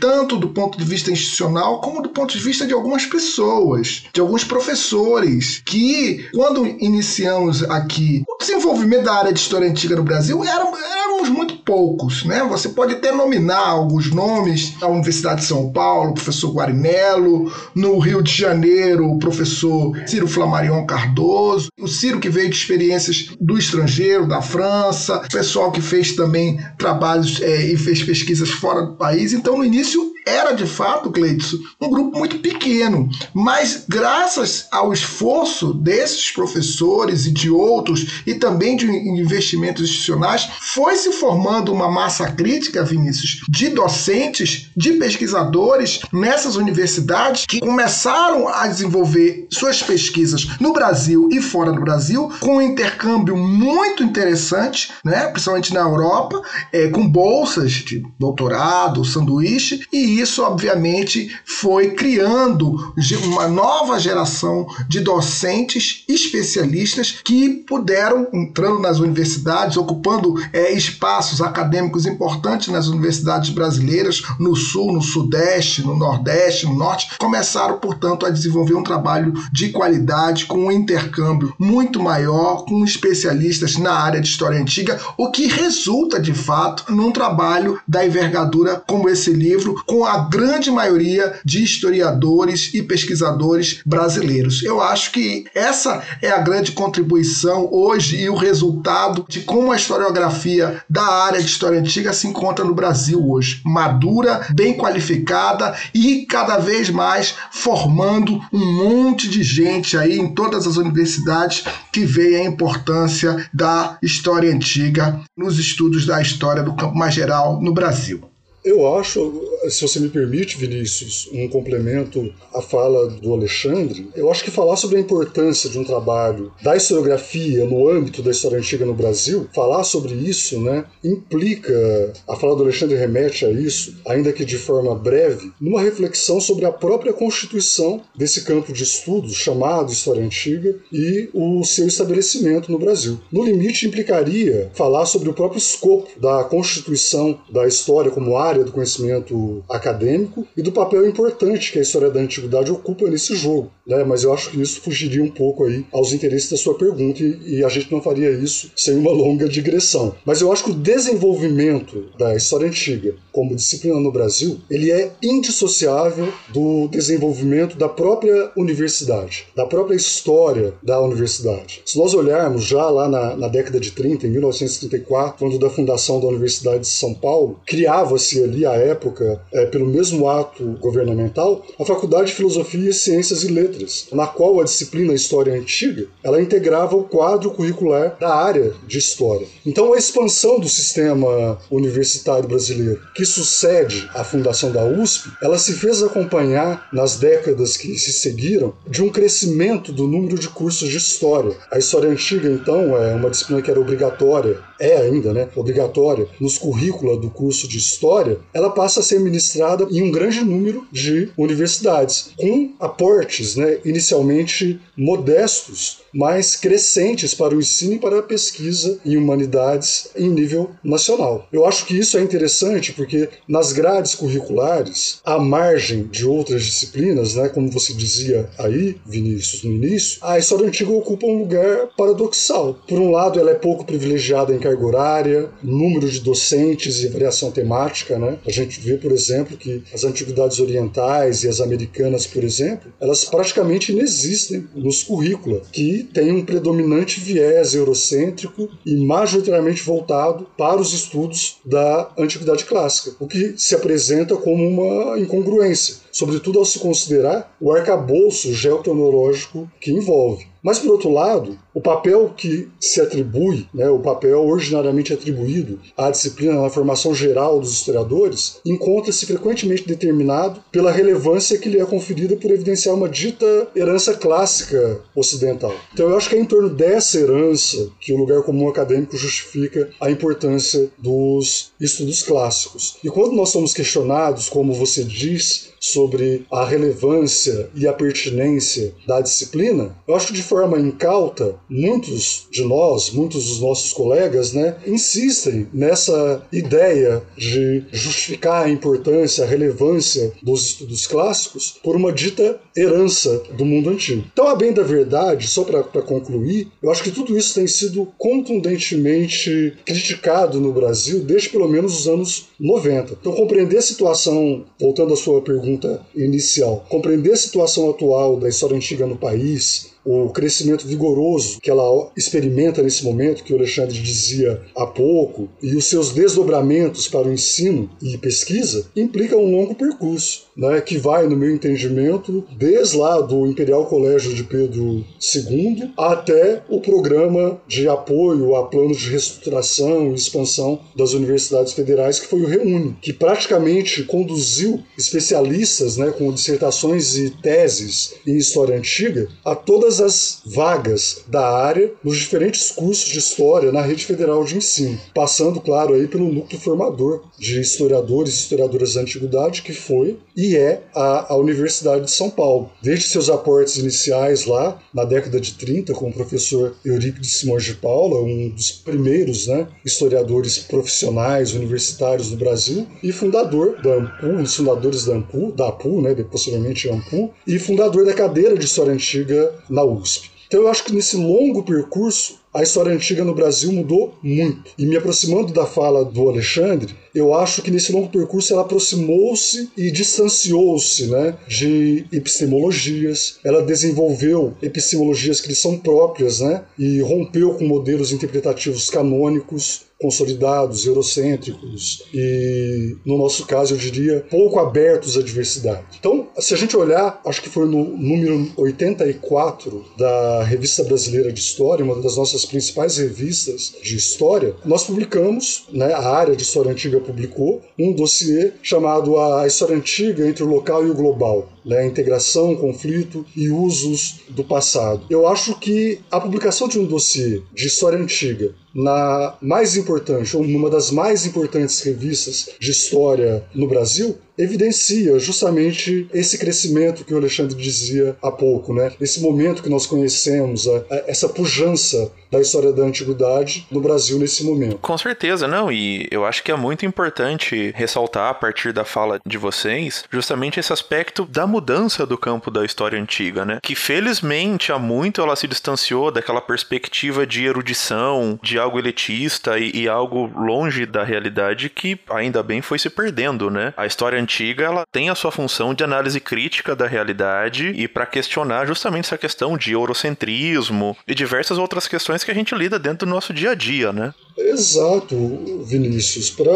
tanto 0.00 0.36
do 0.36 0.48
ponto 0.48 0.78
de 0.78 0.84
vista 0.84 1.10
institucional 1.10 1.80
como 1.80 2.02
do 2.02 2.08
ponto 2.08 2.36
de 2.36 2.42
vista 2.42 2.66
de 2.66 2.74
algumas 2.74 3.06
pessoas, 3.06 4.04
de 4.12 4.20
alguns 4.20 4.44
professores, 4.44 5.62
que, 5.64 6.28
quando 6.34 6.66
iniciamos 6.66 7.62
aqui 7.64 8.22
o 8.28 8.36
desenvolvimento 8.38 9.04
da 9.04 9.14
área 9.14 9.32
de 9.32 9.38
história 9.38 9.68
antiga 9.68 9.96
no 9.96 10.02
Brasil, 10.02 10.42
éramos, 10.44 10.82
muito 11.28 11.61
poucos, 11.64 12.24
né? 12.24 12.42
Você 12.44 12.70
pode 12.70 12.94
até 12.94 13.12
nominar 13.12 13.68
alguns 13.68 14.10
nomes 14.10 14.78
na 14.80 14.88
Universidade 14.88 15.40
de 15.40 15.46
São 15.46 15.72
Paulo, 15.72 16.10
o 16.10 16.14
professor 16.14 16.52
Guarinello, 16.52 17.52
no 17.74 17.98
Rio 17.98 18.22
de 18.22 18.32
Janeiro, 18.32 19.08
o 19.08 19.18
professor 19.18 19.96
Ciro 20.06 20.26
Flamarion 20.26 20.84
Cardoso, 20.86 21.68
o 21.80 21.88
Ciro 21.88 22.20
que 22.20 22.28
veio 22.28 22.50
de 22.50 22.56
experiências 22.56 23.30
do 23.40 23.58
estrangeiro, 23.58 24.26
da 24.26 24.42
França, 24.42 25.22
o 25.24 25.28
pessoal 25.28 25.72
que 25.72 25.80
fez 25.80 26.14
também 26.14 26.58
trabalhos 26.78 27.40
é, 27.40 27.72
e 27.72 27.76
fez 27.76 28.02
pesquisas 28.02 28.50
fora 28.50 28.82
do 28.82 28.94
país. 28.94 29.32
Então, 29.32 29.58
no 29.58 29.64
início, 29.64 30.11
era 30.26 30.52
de 30.52 30.66
fato, 30.66 31.10
Cleidson, 31.10 31.58
um 31.80 31.90
grupo 31.90 32.18
muito 32.18 32.38
pequeno, 32.38 33.08
mas 33.34 33.84
graças 33.88 34.66
ao 34.70 34.92
esforço 34.92 35.72
desses 35.74 36.30
professores 36.30 37.26
e 37.26 37.32
de 37.32 37.50
outros, 37.50 38.22
e 38.26 38.34
também 38.34 38.76
de 38.76 38.86
investimentos 38.86 39.82
institucionais, 39.84 40.48
foi 40.60 40.96
se 40.96 41.12
formando 41.12 41.72
uma 41.72 41.90
massa 41.90 42.30
crítica, 42.30 42.84
Vinícius, 42.84 43.40
de 43.48 43.68
docentes, 43.68 44.70
de 44.76 44.92
pesquisadores 44.92 46.00
nessas 46.12 46.56
universidades 46.56 47.46
que 47.46 47.60
começaram 47.60 48.48
a 48.48 48.66
desenvolver 48.66 49.46
suas 49.50 49.82
pesquisas 49.82 50.48
no 50.60 50.72
Brasil 50.72 51.28
e 51.32 51.40
fora 51.40 51.72
do 51.72 51.80
Brasil, 51.80 52.30
com 52.40 52.56
um 52.56 52.62
intercâmbio 52.62 53.36
muito 53.36 54.02
interessante, 54.02 54.92
né, 55.04 55.26
principalmente 55.28 55.74
na 55.74 55.80
Europa, 55.80 56.40
é, 56.72 56.88
com 56.88 57.08
bolsas 57.08 57.72
de 57.72 58.02
doutorado, 58.18 59.04
sanduíche, 59.04 59.86
e 59.92 60.11
E 60.12 60.20
isso, 60.20 60.42
obviamente, 60.42 61.34
foi 61.46 61.92
criando 61.92 62.92
uma 63.24 63.48
nova 63.48 63.98
geração 63.98 64.66
de 64.86 65.00
docentes 65.00 66.04
especialistas 66.06 67.20
que 67.24 67.48
puderam, 67.48 68.28
entrando 68.30 68.78
nas 68.78 68.98
universidades, 68.98 69.78
ocupando 69.78 70.34
é, 70.52 70.70
espaços 70.70 71.40
acadêmicos 71.40 72.04
importantes 72.04 72.68
nas 72.68 72.88
universidades 72.88 73.48
brasileiras, 73.48 74.22
no 74.38 74.54
Sul, 74.54 74.92
no 74.92 75.00
Sudeste, 75.00 75.80
no 75.80 75.96
Nordeste, 75.96 76.66
no 76.66 76.74
Norte, 76.74 77.16
começaram, 77.18 77.78
portanto, 77.78 78.26
a 78.26 78.30
desenvolver 78.30 78.74
um 78.74 78.82
trabalho 78.82 79.32
de 79.50 79.70
qualidade, 79.70 80.44
com 80.44 80.66
um 80.66 80.72
intercâmbio 80.72 81.54
muito 81.58 82.02
maior, 82.02 82.66
com 82.66 82.84
especialistas 82.84 83.78
na 83.78 83.94
área 83.94 84.20
de 84.20 84.28
história 84.28 84.60
antiga, 84.60 85.00
o 85.16 85.30
que 85.30 85.46
resulta, 85.46 86.20
de 86.20 86.34
fato, 86.34 86.92
num 86.92 87.10
trabalho 87.10 87.80
da 87.88 88.04
envergadura 88.04 88.82
como 88.86 89.08
esse 89.08 89.32
livro, 89.32 89.82
com 89.86 90.01
a 90.04 90.28
grande 90.28 90.70
maioria 90.70 91.34
de 91.44 91.62
historiadores 91.62 92.70
e 92.74 92.82
pesquisadores 92.82 93.80
brasileiros. 93.84 94.62
Eu 94.62 94.80
acho 94.80 95.12
que 95.12 95.44
essa 95.54 96.02
é 96.20 96.30
a 96.30 96.38
grande 96.38 96.72
contribuição 96.72 97.68
hoje 97.70 98.20
e 98.20 98.28
o 98.28 98.34
resultado 98.34 99.24
de 99.28 99.40
como 99.40 99.72
a 99.72 99.76
historiografia 99.76 100.82
da 100.88 101.04
área 101.04 101.40
de 101.40 101.46
história 101.46 101.78
antiga 101.78 102.12
se 102.12 102.26
encontra 102.26 102.64
no 102.64 102.74
Brasil 102.74 103.22
hoje. 103.28 103.60
Madura, 103.64 104.46
bem 104.54 104.76
qualificada 104.76 105.74
e 105.94 106.26
cada 106.26 106.58
vez 106.58 106.90
mais 106.90 107.34
formando 107.50 108.40
um 108.52 108.72
monte 108.84 109.28
de 109.28 109.42
gente 109.42 109.96
aí 109.96 110.18
em 110.18 110.34
todas 110.34 110.66
as 110.66 110.76
universidades 110.76 111.64
que 111.92 112.04
vê 112.04 112.36
a 112.36 112.44
importância 112.44 113.48
da 113.52 113.98
história 114.02 114.52
antiga 114.52 115.20
nos 115.36 115.58
estudos 115.58 116.06
da 116.06 116.20
história 116.20 116.62
do 116.62 116.74
campo 116.74 116.96
mais 116.96 117.14
geral 117.14 117.60
no 117.60 117.72
Brasil. 117.72 118.31
Eu 118.64 118.94
acho, 118.94 119.42
se 119.68 119.82
você 119.82 119.98
me 119.98 120.08
permite, 120.08 120.56
Vinícius, 120.56 121.28
um 121.32 121.48
complemento 121.48 122.32
à 122.54 122.62
fala 122.62 123.08
do 123.08 123.32
Alexandre, 123.32 124.08
eu 124.14 124.30
acho 124.30 124.44
que 124.44 124.52
falar 124.52 124.76
sobre 124.76 124.98
a 124.98 125.00
importância 125.00 125.68
de 125.68 125.80
um 125.80 125.84
trabalho 125.84 126.52
da 126.62 126.76
historiografia 126.76 127.64
no 127.64 127.88
âmbito 127.88 128.22
da 128.22 128.30
história 128.30 128.58
antiga 128.58 128.86
no 128.86 128.94
Brasil, 128.94 129.48
falar 129.52 129.82
sobre 129.82 130.14
isso, 130.14 130.60
né, 130.60 130.84
implica, 131.02 132.12
a 132.28 132.36
fala 132.36 132.54
do 132.54 132.62
Alexandre 132.62 132.96
remete 132.96 133.44
a 133.44 133.50
isso, 133.50 133.96
ainda 134.06 134.32
que 134.32 134.44
de 134.44 134.56
forma 134.56 134.94
breve, 134.94 135.50
numa 135.60 135.82
reflexão 135.82 136.40
sobre 136.40 136.64
a 136.64 136.70
própria 136.70 137.12
constituição 137.12 138.00
desse 138.14 138.42
campo 138.42 138.72
de 138.72 138.84
estudos 138.84 139.34
chamado 139.34 139.90
história 139.90 140.22
antiga 140.22 140.76
e 140.92 141.28
o 141.34 141.64
seu 141.64 141.88
estabelecimento 141.88 142.70
no 142.70 142.78
Brasil. 142.78 143.18
No 143.32 143.42
limite, 143.42 143.88
implicaria 143.88 144.70
falar 144.72 145.04
sobre 145.06 145.28
o 145.28 145.34
próprio 145.34 145.58
escopo 145.58 146.08
da 146.20 146.44
constituição 146.44 147.40
da 147.50 147.66
história 147.66 148.10
como 148.12 148.36
área 148.36 148.51
área 148.52 148.64
do 148.64 148.72
conhecimento 148.72 149.64
acadêmico 149.68 150.46
e 150.56 150.62
do 150.62 150.72
papel 150.72 151.06
importante 151.08 151.72
que 151.72 151.78
a 151.78 151.82
história 151.82 152.10
da 152.10 152.20
antiguidade 152.20 152.70
ocupa 152.70 153.08
nesse 153.08 153.34
jogo. 153.34 153.70
Né? 153.86 154.04
Mas 154.04 154.22
eu 154.22 154.32
acho 154.32 154.50
que 154.50 154.60
isso 154.60 154.80
fugiria 154.80 155.22
um 155.22 155.30
pouco 155.30 155.64
aí 155.64 155.84
aos 155.92 156.12
interesses 156.12 156.50
da 156.50 156.56
sua 156.56 156.74
pergunta 156.74 157.22
e, 157.22 157.62
a 157.62 157.68
gente 157.68 157.92
não 157.92 158.02
faria 158.02 158.30
isso 158.30 158.70
sem 158.76 158.96
uma 158.96 159.10
longa 159.10 159.48
digressão. 159.48 160.14
Mas 160.24 160.40
eu 160.40 160.52
acho 160.52 160.64
que 160.64 160.70
o 160.70 160.74
desenvolvimento 160.74 162.10
da 162.18 162.34
história 162.34 162.66
antiga 162.66 163.14
como 163.32 163.56
disciplina 163.56 163.98
no 163.98 164.12
Brasil, 164.12 164.60
ele 164.68 164.90
é 164.90 165.12
indissociável 165.22 166.32
do 166.50 166.86
desenvolvimento 166.88 167.76
da 167.78 167.88
própria 167.88 168.50
universidade, 168.56 169.46
da 169.56 169.64
própria 169.64 169.96
história 169.96 170.74
da 170.82 171.00
universidade. 171.00 171.82
Se 171.86 171.98
nós 171.98 172.12
olharmos 172.14 172.64
já 172.64 172.88
lá 172.90 173.08
na, 173.08 173.36
na 173.36 173.48
década 173.48 173.80
de 173.80 173.92
30, 173.92 174.26
em 174.26 174.30
1934, 174.30 175.38
quando 175.38 175.58
da 175.58 175.70
fundação 175.70 176.20
da 176.20 176.26
Universidade 176.26 176.80
de 176.80 176.88
São 176.88 177.14
Paulo, 177.14 177.60
criava-se 177.66 178.41
ali 178.42 178.66
à 178.66 178.72
época, 178.72 179.40
é, 179.52 179.66
pelo 179.66 179.86
mesmo 179.86 180.28
ato 180.28 180.64
governamental, 180.80 181.64
a 181.78 181.84
Faculdade 181.84 182.28
de 182.28 182.34
Filosofia, 182.34 182.92
Ciências 182.92 183.44
e 183.44 183.48
Letras, 183.48 184.06
na 184.12 184.26
qual 184.26 184.60
a 184.60 184.64
disciplina 184.64 185.14
História 185.14 185.54
Antiga 185.54 186.06
ela 186.22 186.40
integrava 186.40 186.96
o 186.96 187.04
quadro 187.04 187.50
curricular 187.50 188.16
da 188.18 188.34
área 188.34 188.72
de 188.86 188.98
História. 188.98 189.46
Então, 189.66 189.92
a 189.92 189.98
expansão 189.98 190.58
do 190.58 190.68
sistema 190.68 191.58
universitário 191.70 192.48
brasileiro, 192.48 193.00
que 193.14 193.24
sucede 193.24 194.08
à 194.14 194.24
fundação 194.24 194.70
da 194.72 194.84
USP, 194.84 195.30
ela 195.42 195.58
se 195.58 195.74
fez 195.74 196.02
acompanhar 196.02 196.88
nas 196.92 197.16
décadas 197.16 197.76
que 197.76 197.96
se 197.98 198.12
seguiram 198.12 198.74
de 198.88 199.02
um 199.02 199.08
crescimento 199.08 199.92
do 199.92 200.06
número 200.06 200.38
de 200.38 200.48
cursos 200.48 200.88
de 200.88 200.96
História. 200.96 201.56
A 201.70 201.78
História 201.78 202.10
Antiga, 202.10 202.48
então, 202.50 202.96
é 202.96 203.14
uma 203.14 203.30
disciplina 203.30 203.62
que 203.62 203.70
era 203.70 203.80
obrigatória, 203.80 204.58
é 204.78 204.96
ainda, 204.96 205.32
né, 205.32 205.48
obrigatória 205.54 206.26
nos 206.40 206.58
currícula 206.58 207.16
do 207.16 207.30
curso 207.30 207.68
de 207.68 207.78
História 207.78 208.31
ela 208.52 208.70
passa 208.70 209.00
a 209.00 209.02
ser 209.02 209.20
ministrada 209.20 209.86
em 209.90 210.02
um 210.02 210.10
grande 210.10 210.40
número 210.44 210.86
de 210.90 211.30
universidades, 211.36 212.32
com 212.36 212.72
aportes 212.78 213.56
né, 213.56 213.78
inicialmente 213.84 214.80
modestos, 214.96 216.01
mas 216.12 216.56
crescentes 216.56 217.34
para 217.34 217.54
o 217.54 217.60
ensino 217.60 217.94
e 217.94 217.98
para 217.98 218.18
a 218.18 218.22
pesquisa 218.22 218.98
em 219.04 219.16
humanidades 219.16 220.08
em 220.16 220.28
nível 220.28 220.70
nacional. 220.82 221.48
Eu 221.52 221.64
acho 221.66 221.86
que 221.86 221.98
isso 221.98 222.16
é 222.16 222.22
interessante 222.22 222.92
porque 222.92 223.28
nas 223.48 223.72
grades 223.72 224.14
curriculares, 224.14 225.20
à 225.24 225.38
margem 225.38 226.04
de 226.04 226.26
outras 226.26 226.64
disciplinas, 226.64 227.34
né, 227.34 227.48
como 227.48 227.70
você 227.70 227.92
dizia 227.92 228.48
aí, 228.58 228.96
Vinícius, 229.06 229.64
no 229.64 229.72
início, 229.72 230.18
a 230.22 230.38
história 230.38 230.66
antiga 230.66 230.92
ocupa 230.92 231.26
um 231.26 231.38
lugar 231.38 231.88
paradoxal. 231.96 232.78
Por 232.86 232.98
um 232.98 233.10
lado, 233.10 233.38
ela 233.38 233.50
é 233.50 233.54
pouco 233.54 233.84
privilegiada 233.84 234.54
em 234.54 234.58
carga 234.58 234.84
horária, 234.84 235.48
número 235.62 236.08
de 236.08 236.20
docentes 236.20 237.02
e 237.02 237.08
variação 237.08 237.50
temática, 237.50 238.18
né? 238.18 238.38
A 238.46 238.50
gente 238.50 238.80
vê, 238.80 238.96
por 238.96 239.12
exemplo, 239.12 239.56
que 239.56 239.82
as 239.92 240.04
antiguidades 240.04 240.58
orientais 240.58 241.44
e 241.44 241.48
as 241.48 241.60
americanas, 241.60 242.26
por 242.26 242.44
exemplo, 242.44 242.92
elas 243.00 243.24
praticamente 243.24 243.92
inexistem 243.92 244.66
nos 244.74 245.02
currículos, 245.02 245.62
que 245.72 246.01
têm 246.02 246.32
um 246.32 246.44
predominante 246.44 247.20
viés 247.20 247.74
eurocêntrico 247.74 248.68
e 248.84 248.96
majoritariamente 249.04 249.82
voltado 249.82 250.46
para 250.56 250.80
os 250.80 250.92
estudos 250.92 251.60
da 251.64 252.10
antiguidade 252.18 252.64
clássica, 252.64 253.16
o 253.20 253.26
que 253.26 253.54
se 253.56 253.74
apresenta 253.74 254.36
como 254.36 254.66
uma 254.66 255.18
incongruência, 255.18 255.96
sobretudo 256.10 256.58
ao 256.58 256.64
se 256.64 256.78
considerar 256.78 257.54
o 257.60 257.72
arcabouço 257.72 258.52
geotecnológico 258.52 259.70
que 259.80 259.92
envolve. 259.92 260.51
Mas, 260.62 260.78
por 260.78 260.92
outro 260.92 261.10
lado, 261.10 261.58
o 261.74 261.80
papel 261.80 262.32
que 262.36 262.68
se 262.78 263.00
atribui, 263.00 263.66
né, 263.74 263.88
o 263.90 263.98
papel 263.98 264.46
originariamente 264.46 265.12
atribuído 265.12 265.80
à 265.96 266.10
disciplina 266.10 266.60
na 266.60 266.70
formação 266.70 267.12
geral 267.14 267.58
dos 267.58 267.72
historiadores, 267.72 268.60
encontra-se 268.64 269.26
frequentemente 269.26 269.86
determinado 269.86 270.62
pela 270.70 270.92
relevância 270.92 271.58
que 271.58 271.68
lhe 271.68 271.80
é 271.80 271.84
conferida 271.84 272.36
por 272.36 272.50
evidenciar 272.50 272.94
uma 272.94 273.08
dita 273.08 273.68
herança 273.74 274.14
clássica 274.14 275.00
ocidental. 275.16 275.74
Então, 275.92 276.08
eu 276.08 276.16
acho 276.16 276.28
que 276.28 276.36
é 276.36 276.38
em 276.38 276.44
torno 276.44 276.68
dessa 276.68 277.18
herança 277.18 277.90
que 278.00 278.12
o 278.12 278.16
lugar 278.16 278.42
comum 278.42 278.68
acadêmico 278.68 279.16
justifica 279.16 279.90
a 280.00 280.10
importância 280.10 280.90
dos 280.96 281.72
estudos 281.80 282.22
clássicos. 282.22 282.98
E 283.02 283.08
quando 283.08 283.34
nós 283.34 283.48
somos 283.48 283.74
questionados, 283.74 284.48
como 284.48 284.72
você 284.72 285.02
diz, 285.02 285.71
sobre 285.82 286.46
a 286.50 286.64
relevância 286.64 287.68
e 287.74 287.88
a 287.88 287.92
pertinência 287.92 288.94
da 289.04 289.20
disciplina, 289.20 289.96
eu 290.06 290.14
acho 290.14 290.28
que 290.28 290.32
de 290.32 290.42
forma 290.42 290.78
incauta, 290.78 291.56
muitos 291.68 292.46
de 292.52 292.62
nós, 292.62 293.10
muitos 293.10 293.46
dos 293.46 293.60
nossos 293.60 293.92
colegas, 293.92 294.52
né, 294.52 294.76
insistem 294.86 295.66
nessa 295.74 296.46
ideia 296.52 297.20
de 297.36 297.84
justificar 297.90 298.64
a 298.64 298.70
importância, 298.70 299.42
a 299.42 299.46
relevância 299.46 300.32
dos 300.40 300.66
estudos 300.66 301.08
clássicos 301.08 301.74
por 301.82 301.96
uma 301.96 302.12
dita 302.12 302.60
herança 302.76 303.42
do 303.56 303.64
mundo 303.64 303.90
antigo. 303.90 304.24
Então, 304.32 304.46
a 304.46 304.54
bem 304.54 304.72
da 304.72 304.84
verdade, 304.84 305.48
só 305.48 305.64
para 305.64 305.82
concluir, 306.02 306.68
eu 306.80 306.92
acho 306.92 307.02
que 307.02 307.10
tudo 307.10 307.36
isso 307.36 307.54
tem 307.54 307.66
sido 307.66 308.06
contundentemente 308.16 309.76
criticado 309.84 310.60
no 310.60 310.72
Brasil 310.72 311.24
desde 311.24 311.48
pelo 311.48 311.68
menos 311.68 311.98
os 311.98 312.06
anos 312.06 312.50
90. 312.60 313.16
Então, 313.20 313.32
compreender 313.32 313.78
a 313.78 313.82
situação, 313.82 314.64
voltando 314.78 315.12
à 315.12 315.16
sua 315.16 315.42
pergunta 315.42 315.71
inicial, 316.14 316.84
compreender 316.88 317.32
a 317.32 317.36
situação 317.36 317.90
atual 317.90 318.38
da 318.38 318.48
história 318.48 318.76
antiga 318.76 319.06
no 319.06 319.16
país, 319.16 319.91
o 320.04 320.28
crescimento 320.30 320.86
vigoroso 320.86 321.60
que 321.60 321.70
ela 321.70 322.10
experimenta 322.16 322.82
nesse 322.82 323.04
momento, 323.04 323.44
que 323.44 323.52
o 323.52 323.56
Alexandre 323.56 323.98
dizia 323.98 324.60
há 324.76 324.86
pouco, 324.86 325.48
e 325.62 325.76
os 325.76 325.84
seus 325.84 326.12
desdobramentos 326.12 327.08
para 327.08 327.28
o 327.28 327.32
ensino 327.32 327.90
e 328.02 328.18
pesquisa, 328.18 328.86
implica 328.96 329.36
um 329.36 329.50
longo 329.50 329.74
percurso, 329.74 330.46
né, 330.56 330.80
que 330.80 330.98
vai, 330.98 331.26
no 331.26 331.36
meu 331.36 331.54
entendimento, 331.54 332.44
desde 332.56 332.96
lá 332.96 333.20
do 333.20 333.46
Imperial 333.46 333.86
Colégio 333.86 334.34
de 334.34 334.44
Pedro 334.44 335.04
II 335.34 335.90
até 335.96 336.62
o 336.68 336.80
programa 336.80 337.60
de 337.66 337.88
apoio 337.88 338.54
a 338.56 338.66
planos 338.66 338.98
de 338.98 339.10
reestruturação 339.10 340.10
e 340.10 340.14
expansão 340.14 340.80
das 340.96 341.12
universidades 341.12 341.72
federais, 341.72 342.18
que 342.18 342.26
foi 342.26 342.40
o 342.40 342.46
REUNE, 342.46 342.96
que 343.00 343.12
praticamente 343.12 344.02
conduziu 344.04 344.80
especialistas 344.98 345.96
né, 345.96 346.10
com 346.10 346.32
dissertações 346.32 347.16
e 347.16 347.30
teses 347.30 348.14
em 348.26 348.36
história 348.36 348.76
antiga 348.76 349.28
a 349.44 349.54
todas 349.54 349.91
todas 349.92 350.00
as 350.00 350.42
vagas 350.46 351.24
da 351.28 351.46
área 351.46 351.92
nos 352.02 352.16
diferentes 352.16 352.70
cursos 352.70 353.10
de 353.10 353.18
história 353.18 353.70
na 353.70 353.82
rede 353.82 354.06
federal 354.06 354.42
de 354.44 354.56
ensino, 354.56 354.98
passando, 355.14 355.60
claro, 355.60 355.94
aí 355.94 356.06
pelo 356.06 356.32
núcleo 356.32 356.60
formador 356.60 357.24
de 357.38 357.60
historiadores 357.60 358.34
e 358.34 358.38
historiadoras 358.38 358.94
da 358.94 359.02
antiguidade, 359.02 359.62
que 359.62 359.72
foi 359.72 360.18
e 360.34 360.56
é 360.56 360.82
a, 360.94 361.32
a 361.32 361.36
Universidade 361.36 362.04
de 362.04 362.10
São 362.10 362.30
Paulo. 362.30 362.70
Desde 362.80 363.06
seus 363.06 363.28
aportes 363.28 363.76
iniciais 363.76 364.46
lá, 364.46 364.80
na 364.94 365.04
década 365.04 365.40
de 365.40 365.54
30, 365.54 365.92
com 365.92 366.08
o 366.08 366.12
professor 366.12 366.74
Eurípides 366.84 367.40
Simões 367.40 367.64
de 367.64 367.74
Paula, 367.74 368.20
um 368.20 368.48
dos 368.48 368.70
primeiros 368.70 369.46
né, 369.46 369.66
historiadores 369.84 370.58
profissionais 370.58 371.52
universitários 371.52 372.30
do 372.30 372.36
Brasil 372.36 372.86
e 373.02 373.12
fundador 373.12 373.80
da 373.82 373.94
AMPU, 373.94 374.26
um 374.26 374.42
dos 374.42 374.56
fundadores 374.56 375.04
da 375.04 375.14
AMPU, 375.14 375.52
da 375.52 375.68
APU, 375.68 376.00
né, 376.00 376.14
possivelmente 376.30 376.88
AMPU, 376.88 377.30
e 377.46 377.58
fundador 377.58 378.06
da 378.06 378.14
cadeira 378.14 378.56
de 378.56 378.64
História 378.64 378.92
Antiga 378.92 379.52
na 379.68 379.81
USP. 379.84 380.30
Então 380.46 380.60
eu 380.60 380.68
acho 380.68 380.84
que 380.84 380.92
nesse 380.92 381.16
longo 381.16 381.62
percurso 381.62 382.40
a 382.52 382.62
história 382.62 382.92
antiga 382.92 383.24
no 383.24 383.34
Brasil 383.34 383.72
mudou 383.72 384.14
muito. 384.22 384.70
E 384.76 384.84
me 384.84 384.96
aproximando 384.96 385.52
da 385.52 385.64
fala 385.64 386.04
do 386.04 386.28
Alexandre, 386.28 386.94
eu 387.14 387.34
acho 387.34 387.62
que 387.62 387.70
nesse 387.70 387.92
longo 387.92 388.08
percurso 388.08 388.52
ela 388.52 388.62
aproximou-se 388.62 389.70
e 389.76 389.90
distanciou-se 389.90 391.06
né, 391.06 391.36
de 391.46 392.06
epistemologias, 392.12 393.38
ela 393.44 393.62
desenvolveu 393.62 394.54
epistemologias 394.62 395.40
que 395.40 395.48
lhe 395.48 395.54
são 395.54 395.78
próprias 395.78 396.40
né, 396.40 396.64
e 396.78 397.00
rompeu 397.00 397.54
com 397.54 397.66
modelos 397.66 398.12
interpretativos 398.12 398.90
canônicos 398.90 399.92
consolidados, 400.02 400.84
eurocêntricos 400.84 402.02
e, 402.12 402.96
no 403.06 403.16
nosso 403.16 403.46
caso, 403.46 403.74
eu 403.74 403.78
diria, 403.78 404.26
pouco 404.28 404.58
abertos 404.58 405.16
à 405.16 405.22
diversidade. 405.22 405.84
Então, 405.98 406.26
se 406.38 406.52
a 406.52 406.56
gente 406.56 406.76
olhar, 406.76 407.20
acho 407.24 407.40
que 407.40 407.48
foi 407.48 407.66
no 407.66 407.84
número 407.96 408.50
84 408.56 409.84
da 409.96 410.42
Revista 410.42 410.82
Brasileira 410.82 411.32
de 411.32 411.38
História, 411.38 411.84
uma 411.84 412.02
das 412.02 412.16
nossas 412.16 412.44
principais 412.44 412.96
revistas 412.96 413.74
de 413.80 413.96
história, 413.96 414.56
nós 414.64 414.82
publicamos, 414.82 415.68
né, 415.72 415.92
a 415.92 416.08
área 416.08 416.34
de 416.34 416.42
História 416.42 416.72
Antiga 416.72 416.98
publicou, 417.02 417.60
um 417.78 417.92
dossiê 417.92 418.52
chamado 418.62 419.18
A 419.18 419.46
História 419.46 419.76
Antiga 419.76 420.26
entre 420.26 420.42
o 420.42 420.48
Local 420.48 420.86
e 420.86 420.90
o 420.90 420.94
Global, 420.94 421.48
né, 421.64 421.86
integração, 421.86 422.56
conflito 422.56 423.24
e 423.36 423.50
usos 423.50 424.20
do 424.30 424.44
passado. 424.44 425.06
Eu 425.10 425.26
acho 425.26 425.58
que 425.58 426.00
a 426.10 426.20
publicação 426.20 426.68
de 426.68 426.78
um 426.78 426.84
dossiê 426.84 427.42
de 427.52 427.66
história 427.66 427.98
antiga 427.98 428.54
na 428.74 429.34
mais 429.40 429.76
importante, 429.76 430.36
ou 430.36 430.44
numa 430.46 430.70
das 430.70 430.90
mais 430.90 431.26
importantes 431.26 431.80
revistas 431.80 432.50
de 432.58 432.70
história 432.70 433.44
no 433.54 433.66
Brasil, 433.66 434.16
evidencia 434.36 435.18
justamente 435.18 436.08
esse 436.12 436.38
crescimento 436.38 437.04
que 437.04 437.14
o 437.14 437.18
Alexandre 437.18 437.54
dizia 437.54 438.16
há 438.22 438.30
pouco, 438.30 438.72
né? 438.72 438.92
Esse 439.00 439.20
momento 439.20 439.62
que 439.62 439.68
nós 439.68 439.86
conhecemos, 439.86 440.66
a, 440.66 440.84
a, 440.90 440.96
essa 441.06 441.28
pujança 441.28 442.10
da 442.30 442.40
história 442.40 442.72
da 442.72 442.82
antiguidade 442.82 443.66
no 443.70 443.80
Brasil 443.80 444.18
nesse 444.18 444.42
momento. 444.42 444.78
Com 444.78 444.96
certeza, 444.96 445.46
não, 445.46 445.70
e 445.70 446.08
eu 446.10 446.24
acho 446.24 446.42
que 446.42 446.50
é 446.50 446.56
muito 446.56 446.86
importante 446.86 447.72
ressaltar 447.76 448.30
a 448.30 448.34
partir 448.34 448.72
da 448.72 448.86
fala 448.86 449.20
de 449.26 449.36
vocês, 449.36 450.04
justamente 450.10 450.58
esse 450.58 450.72
aspecto 450.72 451.26
da 451.26 451.46
mudança 451.46 452.06
do 452.06 452.16
campo 452.16 452.50
da 452.50 452.64
história 452.64 452.98
antiga, 452.98 453.44
né? 453.44 453.58
Que 453.62 453.74
felizmente 453.74 454.72
há 454.72 454.78
muito 454.78 455.20
ela 455.20 455.36
se 455.36 455.46
distanciou 455.46 456.10
daquela 456.10 456.40
perspectiva 456.40 457.26
de 457.26 457.44
erudição, 457.44 458.38
de 458.42 458.58
algo 458.62 458.78
elitista 458.78 459.58
e, 459.58 459.70
e 459.74 459.88
algo 459.88 460.30
longe 460.36 460.86
da 460.86 461.04
realidade 461.04 461.68
que 461.68 461.98
ainda 462.08 462.42
bem 462.42 462.62
foi 462.62 462.78
se 462.78 462.88
perdendo, 462.88 463.50
né? 463.50 463.74
A 463.76 463.86
história 463.86 464.20
antiga 464.20 464.64
ela 464.64 464.86
tem 464.90 465.10
a 465.10 465.14
sua 465.14 465.30
função 465.30 465.74
de 465.74 465.84
análise 465.84 466.20
crítica 466.20 466.74
da 466.74 466.86
realidade 466.86 467.68
e 467.76 467.86
para 467.86 468.06
questionar 468.06 468.66
justamente 468.66 469.06
essa 469.06 469.18
questão 469.18 469.56
de 469.56 469.72
eurocentrismo 469.72 470.96
e 471.06 471.14
diversas 471.14 471.58
outras 471.58 471.86
questões 471.86 472.24
que 472.24 472.30
a 472.30 472.34
gente 472.34 472.54
lida 472.54 472.78
dentro 472.78 473.06
do 473.06 473.10
nosso 473.10 473.32
dia 473.32 473.50
a 473.50 473.54
dia, 473.54 473.92
né? 473.92 474.14
Exato, 474.36 475.16
Vinícius. 475.64 476.30
Para 476.30 476.52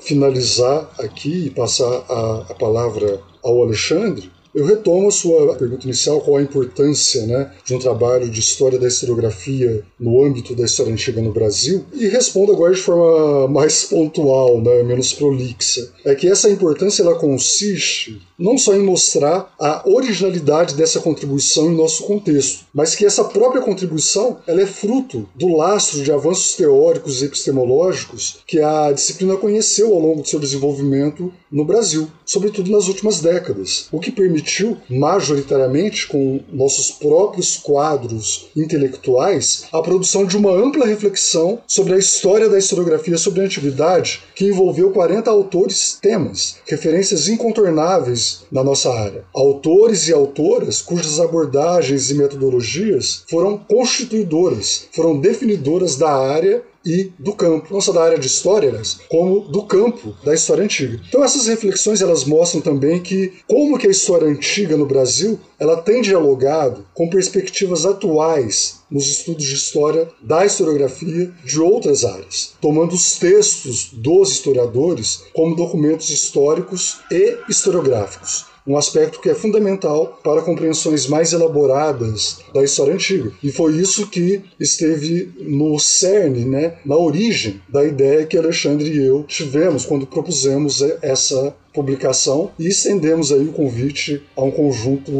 finalizar 0.00 0.90
aqui 0.98 1.46
e 1.46 1.50
passar 1.50 2.04
a, 2.08 2.46
a 2.50 2.54
palavra 2.54 3.20
ao 3.42 3.62
Alexandre, 3.62 4.30
eu 4.54 4.64
retomo 4.64 5.08
a 5.08 5.12
sua 5.12 5.54
pergunta 5.56 5.84
inicial, 5.84 6.20
qual 6.20 6.36
a 6.36 6.42
importância 6.42 7.26
né, 7.26 7.50
de 7.64 7.74
um 7.74 7.78
trabalho 7.78 8.30
de 8.30 8.40
história 8.40 8.78
da 8.78 8.86
historiografia 8.86 9.82
no 9.98 10.24
âmbito 10.24 10.54
da 10.54 10.64
história 10.64 10.92
antiga 10.92 11.20
no 11.20 11.32
Brasil, 11.32 11.84
e 11.92 12.06
respondo 12.06 12.52
agora 12.52 12.74
de 12.74 12.80
forma 12.80 13.48
mais 13.48 13.84
pontual, 13.84 14.60
né, 14.60 14.82
menos 14.82 15.12
prolixa. 15.12 15.92
É 16.04 16.14
que 16.14 16.28
essa 16.28 16.50
importância 16.50 17.02
ela 17.02 17.16
consiste 17.18 18.20
não 18.38 18.58
só 18.58 18.74
em 18.74 18.82
mostrar 18.82 19.54
a 19.58 19.82
originalidade 19.88 20.74
dessa 20.74 21.00
contribuição 21.00 21.70
em 21.70 21.76
nosso 21.76 22.04
contexto, 22.04 22.64
mas 22.74 22.94
que 22.94 23.06
essa 23.06 23.24
própria 23.24 23.62
contribuição 23.62 24.38
ela 24.46 24.60
é 24.60 24.66
fruto 24.66 25.28
do 25.34 25.56
lastro 25.56 26.02
de 26.02 26.12
avanços 26.12 26.56
teóricos 26.56 27.22
e 27.22 27.26
epistemológicos 27.26 28.38
que 28.46 28.60
a 28.60 28.92
disciplina 28.92 29.36
conheceu 29.36 29.92
ao 29.92 30.00
longo 30.00 30.22
de 30.22 30.28
seu 30.28 30.40
desenvolvimento 30.40 31.32
no 31.50 31.64
Brasil, 31.64 32.08
sobretudo 32.26 32.70
nas 32.70 32.88
últimas 32.88 33.20
décadas, 33.20 33.86
o 33.92 34.00
que 34.00 34.10
permitiu, 34.44 34.76
majoritariamente 34.88 36.06
com 36.06 36.40
nossos 36.52 36.90
próprios 36.90 37.56
quadros 37.56 38.50
intelectuais, 38.54 39.64
a 39.72 39.80
produção 39.80 40.26
de 40.26 40.36
uma 40.36 40.52
ampla 40.52 40.86
reflexão 40.86 41.60
sobre 41.66 41.94
a 41.94 41.98
história 41.98 42.48
da 42.48 42.58
historiografia 42.58 43.16
sobre 43.16 43.40
a 43.40 43.44
antiguidade, 43.44 44.22
que 44.34 44.46
envolveu 44.46 44.90
40 44.90 45.30
autores 45.30 45.98
temas, 46.00 46.56
referências 46.66 47.28
incontornáveis 47.28 48.44
na 48.52 48.62
nossa 48.62 48.92
área. 48.92 49.24
Autores 49.34 50.08
e 50.08 50.12
autoras 50.12 50.82
cujas 50.82 51.18
abordagens 51.18 52.10
e 52.10 52.14
metodologias 52.14 53.24
foram 53.28 53.56
constituidoras, 53.56 54.86
foram 54.92 55.18
definidoras 55.18 55.96
da 55.96 56.12
área 56.12 56.62
e 56.84 57.12
do 57.18 57.32
campo, 57.32 57.72
não 57.72 57.80
só 57.80 57.92
da 57.92 58.02
área 58.02 58.18
de 58.18 58.26
história, 58.26 58.72
mas 58.72 58.98
como 59.08 59.40
do 59.40 59.62
campo 59.62 60.14
da 60.24 60.34
história 60.34 60.64
antiga. 60.64 61.00
Então 61.08 61.24
essas 61.24 61.46
reflexões 61.46 62.00
elas 62.00 62.24
mostram 62.24 62.60
também 62.60 63.00
que 63.00 63.32
como 63.46 63.78
que 63.78 63.86
a 63.86 63.90
história 63.90 64.28
antiga 64.28 64.76
no 64.76 64.86
Brasil 64.86 65.38
ela 65.58 65.80
tem 65.80 66.02
dialogado 66.02 66.84
com 66.94 67.08
perspectivas 67.08 67.86
atuais 67.86 68.80
nos 68.90 69.08
estudos 69.08 69.44
de 69.44 69.54
história 69.54 70.08
da 70.22 70.44
historiografia 70.44 71.32
de 71.44 71.60
outras 71.60 72.04
áreas, 72.04 72.52
tomando 72.60 72.94
os 72.94 73.16
textos 73.18 73.90
dos 73.92 74.32
historiadores 74.32 75.22
como 75.32 75.56
documentos 75.56 76.10
históricos 76.10 76.98
e 77.10 77.38
historiográficos 77.48 78.53
um 78.66 78.76
aspecto 78.76 79.20
que 79.20 79.30
é 79.30 79.34
fundamental 79.34 80.18
para 80.22 80.42
compreensões 80.42 81.06
mais 81.06 81.32
elaboradas 81.32 82.38
da 82.52 82.62
história 82.62 82.94
antiga. 82.94 83.30
E 83.42 83.50
foi 83.52 83.76
isso 83.76 84.08
que 84.08 84.42
esteve 84.58 85.32
no 85.40 85.78
cerne, 85.78 86.44
né, 86.44 86.74
na 86.84 86.96
origem 86.96 87.60
da 87.68 87.84
ideia 87.84 88.26
que 88.26 88.38
Alexandre 88.38 88.88
e 88.88 89.04
eu 89.04 89.24
tivemos 89.24 89.84
quando 89.84 90.06
propusemos 90.06 90.80
essa 91.02 91.54
publicação 91.74 92.52
e 92.56 92.68
estendemos 92.68 93.32
aí 93.32 93.48
o 93.48 93.52
convite 93.52 94.22
a 94.36 94.42
um 94.42 94.50
conjunto 94.50 95.12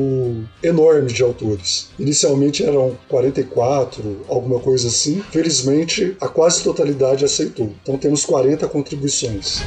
enorme 0.62 1.12
de 1.12 1.22
autores. 1.22 1.88
Inicialmente 1.98 2.64
eram 2.64 2.96
44, 3.08 4.24
alguma 4.28 4.60
coisa 4.60 4.86
assim. 4.86 5.20
Felizmente, 5.32 6.16
a 6.20 6.28
quase 6.28 6.62
totalidade 6.62 7.24
aceitou. 7.24 7.72
Então 7.82 7.98
temos 7.98 8.24
40 8.24 8.68
contribuições. 8.68 9.62